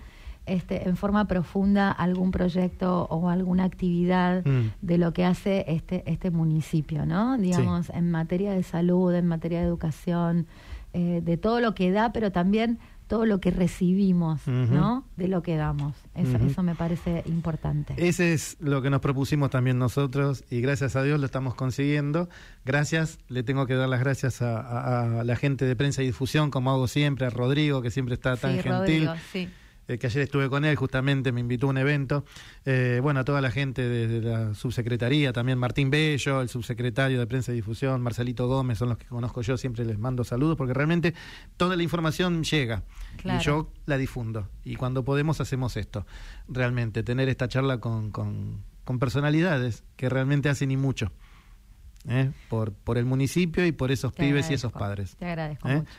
este, 0.46 0.88
en 0.88 0.98
forma 0.98 1.26
profunda 1.28 1.92
algún 1.92 2.32
proyecto 2.32 3.08
o 3.10 3.30
alguna 3.30 3.64
actividad 3.64 4.46
mm. 4.46 4.72
de 4.82 4.98
lo 4.98 5.14
que 5.14 5.26
hace 5.26 5.66
este, 5.68 6.04
este 6.06 6.32
municipio, 6.32 7.06
¿no? 7.06 7.38
Digamos, 7.38 7.90
en 7.90 8.12
materia 8.12 8.52
de 8.52 8.64
salud, 8.64 9.14
en 9.14 9.28
materia 9.28 9.60
de 9.60 9.66
educación, 9.66 10.48
eh, 10.94 11.22
de 11.24 11.38
todo 11.38 11.60
lo 11.60 11.74
que 11.74 11.92
da, 11.92 12.14
pero 12.14 12.32
también 12.32 12.78
todo 13.14 13.28
lo 13.28 13.40
que 13.40 13.52
recibimos, 13.52 14.48
¿no? 14.48 15.06
De 15.18 15.28
lo 15.28 15.44
que 15.44 15.56
damos. 15.56 15.96
Eso, 16.16 16.38
eso 16.38 16.64
me 16.64 16.74
parece 16.74 17.22
importante. 17.28 17.94
Ese 17.96 18.34
es 18.34 18.58
lo 18.60 18.82
que 18.82 18.90
nos 18.90 19.02
propusimos 19.02 19.52
también 19.52 19.78
nosotros 19.78 20.44
y 20.50 20.62
gracias 20.62 20.96
a 20.96 21.04
Dios 21.04 21.20
lo 21.20 21.28
estamos 21.28 21.54
consiguiendo. 21.54 22.28
Gracias, 22.66 23.20
le 23.28 23.44
tengo 23.44 23.68
que 23.68 23.76
dar 23.76 23.88
las 23.88 24.00
gracias 24.00 24.42
a, 24.42 25.22
la 25.24 25.36
gente 25.36 25.66
de 25.66 25.76
prensa 25.76 26.02
y 26.02 26.08
difusión, 26.08 26.50
como 26.50 26.72
hago 26.72 26.88
siempre, 26.88 27.28
a 27.28 27.30
Rodrigo, 27.30 27.84
que 27.84 27.92
siempre 27.92 28.16
está 28.16 28.36
tan 28.36 28.54
gentil. 28.54 29.06
Rodrigo, 29.06 29.14
sí. 29.32 29.48
Eh, 29.88 29.98
que 29.98 30.08
ayer 30.08 30.24
estuve 30.24 30.50
con 30.50 30.64
él, 30.64 30.76
justamente 30.76 31.32
me 31.32 31.42
invitó 31.42 31.68
a 31.68 31.70
un 31.72 31.78
evento. 31.78 32.24
Eh, 32.66 33.00
bueno, 33.02 33.20
a 33.20 33.24
toda 33.26 33.42
la 33.42 33.52
gente 33.52 33.82
de, 33.82 34.22
la 34.22 34.54
subsecretaría, 34.54 35.34
también 35.34 35.58
Martín 35.58 35.90
Bello, 35.90 36.42
el 36.42 36.50
subsecretario 36.50 37.20
de 37.20 37.28
Prensa 37.28 37.52
y 37.52 37.56
Difusión, 37.56 38.02
Marcelito 38.02 38.48
Gómez, 38.48 38.78
son 38.78 38.90
los 38.90 38.98
que 38.98 39.06
conozco 39.06 39.42
yo, 39.42 39.58
siempre 39.58 39.84
les 39.86 40.00
mando 40.00 40.24
saludos, 40.24 40.58
porque 40.58 40.74
realmente 40.74 41.14
toda 41.58 41.76
la 41.76 41.84
información 41.84 42.44
llega 42.44 42.84
y 43.24 43.44
yo 43.44 43.72
la 43.86 43.98
difundo. 43.98 44.48
Y 44.64 44.76
cuando 44.76 45.04
podemos 45.04 45.42
hacemos 45.42 45.76
esto, 45.76 46.06
realmente, 46.48 47.04
tener 47.04 47.28
esta 47.28 47.48
charla 47.48 47.80
con, 47.80 48.12
con, 48.12 48.64
con 48.86 49.00
personalidades 49.00 49.84
que 49.98 50.08
realmente 50.10 50.50
hacen 50.50 50.72
y 50.72 50.78
mucho. 50.78 51.12
¿eh? 52.08 52.32
Por, 52.50 52.74
por 52.74 52.98
el 52.98 53.06
municipio 53.06 53.66
y 53.66 53.72
por 53.72 53.92
esos 53.92 54.14
Te 54.14 54.24
pibes 54.24 54.50
y 54.50 54.54
esos 54.54 54.72
padres. 54.72 55.16
Te 55.18 55.26
agradezco 55.26 55.68
mucho. 55.68 55.92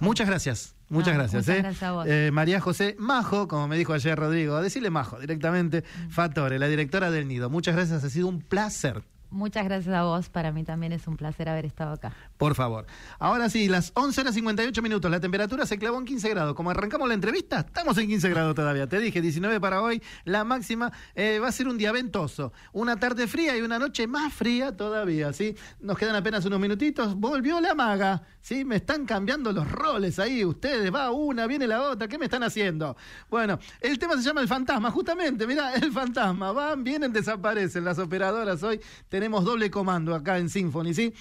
Muchas 0.00 0.26
gracias, 0.28 0.74
muchas 0.88 1.14
No, 1.14 1.20
gracias. 1.20 1.42
muchas 1.46 1.56
¿eh? 1.58 1.62
gracias 1.62 1.82
a 1.82 1.92
vos. 1.92 2.06
Eh, 2.08 2.30
María 2.32 2.60
José 2.60 2.96
Majo, 2.98 3.48
como 3.48 3.68
me 3.68 3.76
dijo 3.76 3.92
ayer 3.92 4.18
Rodrigo, 4.18 4.60
decirle 4.60 4.90
Majo 4.90 5.18
directamente, 5.20 5.82
Mm. 6.06 6.10
Fatore, 6.10 6.58
la 6.58 6.68
directora 6.68 7.10
del 7.10 7.28
Nido. 7.28 7.50
Muchas 7.50 7.74
gracias, 7.76 8.02
ha 8.04 8.10
sido 8.10 8.28
un 8.28 8.40
placer. 8.42 9.02
Muchas 9.30 9.64
gracias 9.64 9.94
a 9.94 10.02
vos. 10.02 10.28
Para 10.28 10.50
mí 10.50 10.64
también 10.64 10.92
es 10.92 11.06
un 11.06 11.16
placer 11.16 11.48
haber 11.48 11.64
estado 11.64 11.92
acá. 11.92 12.12
Por 12.36 12.56
favor. 12.56 12.86
Ahora 13.18 13.48
sí, 13.48 13.68
las 13.68 13.92
11 13.94 14.20
horas 14.22 14.34
58 14.34 14.82
minutos. 14.82 15.08
La 15.08 15.20
temperatura 15.20 15.66
se 15.66 15.78
clavó 15.78 15.98
en 15.98 16.04
15 16.04 16.28
grados. 16.30 16.54
Como 16.54 16.70
arrancamos 16.70 17.06
la 17.06 17.14
entrevista, 17.14 17.60
estamos 17.60 17.96
en 17.98 18.08
15 18.08 18.28
grados 18.28 18.54
todavía. 18.56 18.88
Te 18.88 18.98
dije, 18.98 19.20
19 19.20 19.60
para 19.60 19.82
hoy. 19.82 20.02
La 20.24 20.42
máxima 20.42 20.92
eh, 21.14 21.38
va 21.38 21.48
a 21.48 21.52
ser 21.52 21.68
un 21.68 21.78
día 21.78 21.92
ventoso. 21.92 22.52
Una 22.72 22.96
tarde 22.96 23.28
fría 23.28 23.56
y 23.56 23.60
una 23.60 23.78
noche 23.78 24.08
más 24.08 24.32
fría 24.32 24.76
todavía, 24.76 25.32
¿sí? 25.32 25.54
Nos 25.80 25.96
quedan 25.96 26.16
apenas 26.16 26.44
unos 26.44 26.58
minutitos. 26.58 27.14
Volvió 27.14 27.60
la 27.60 27.74
maga, 27.74 28.22
¿sí? 28.40 28.64
Me 28.64 28.76
están 28.76 29.06
cambiando 29.06 29.52
los 29.52 29.70
roles 29.70 30.18
ahí. 30.18 30.44
Ustedes, 30.44 30.92
va 30.92 31.12
una, 31.12 31.46
viene 31.46 31.68
la 31.68 31.82
otra. 31.82 32.08
¿Qué 32.08 32.18
me 32.18 32.24
están 32.24 32.42
haciendo? 32.42 32.96
Bueno, 33.28 33.60
el 33.80 33.96
tema 33.96 34.16
se 34.16 34.22
llama 34.22 34.40
El 34.40 34.48
Fantasma, 34.48 34.90
justamente. 34.90 35.46
Mirá, 35.46 35.74
El 35.74 35.92
Fantasma. 35.92 36.50
Van, 36.50 36.82
vienen, 36.82 37.12
desaparecen 37.12 37.84
las 37.84 37.98
operadoras 38.00 38.62
hoy. 38.64 38.80
Tenemos 39.20 39.44
doble 39.44 39.70
comando 39.70 40.14
acá 40.14 40.38
en 40.38 40.48
Symphony, 40.48 40.94
¿sí? 40.94 41.12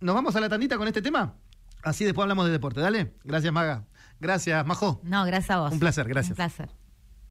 ¿Nos 0.00 0.14
vamos 0.14 0.34
a 0.34 0.40
la 0.40 0.48
tandita 0.48 0.78
con 0.78 0.88
este 0.88 1.02
tema? 1.02 1.34
Así 1.82 2.02
después 2.06 2.22
hablamos 2.22 2.46
de 2.46 2.52
deporte. 2.52 2.80
Dale. 2.80 3.12
Gracias, 3.22 3.52
Maga. 3.52 3.84
Gracias, 4.18 4.64
Majo. 4.64 5.02
No, 5.04 5.26
gracias 5.26 5.50
a 5.50 5.60
vos. 5.60 5.70
Un 5.70 5.78
placer, 5.78 6.08
gracias. 6.08 6.30
Un 6.30 6.36
placer. 6.36 6.70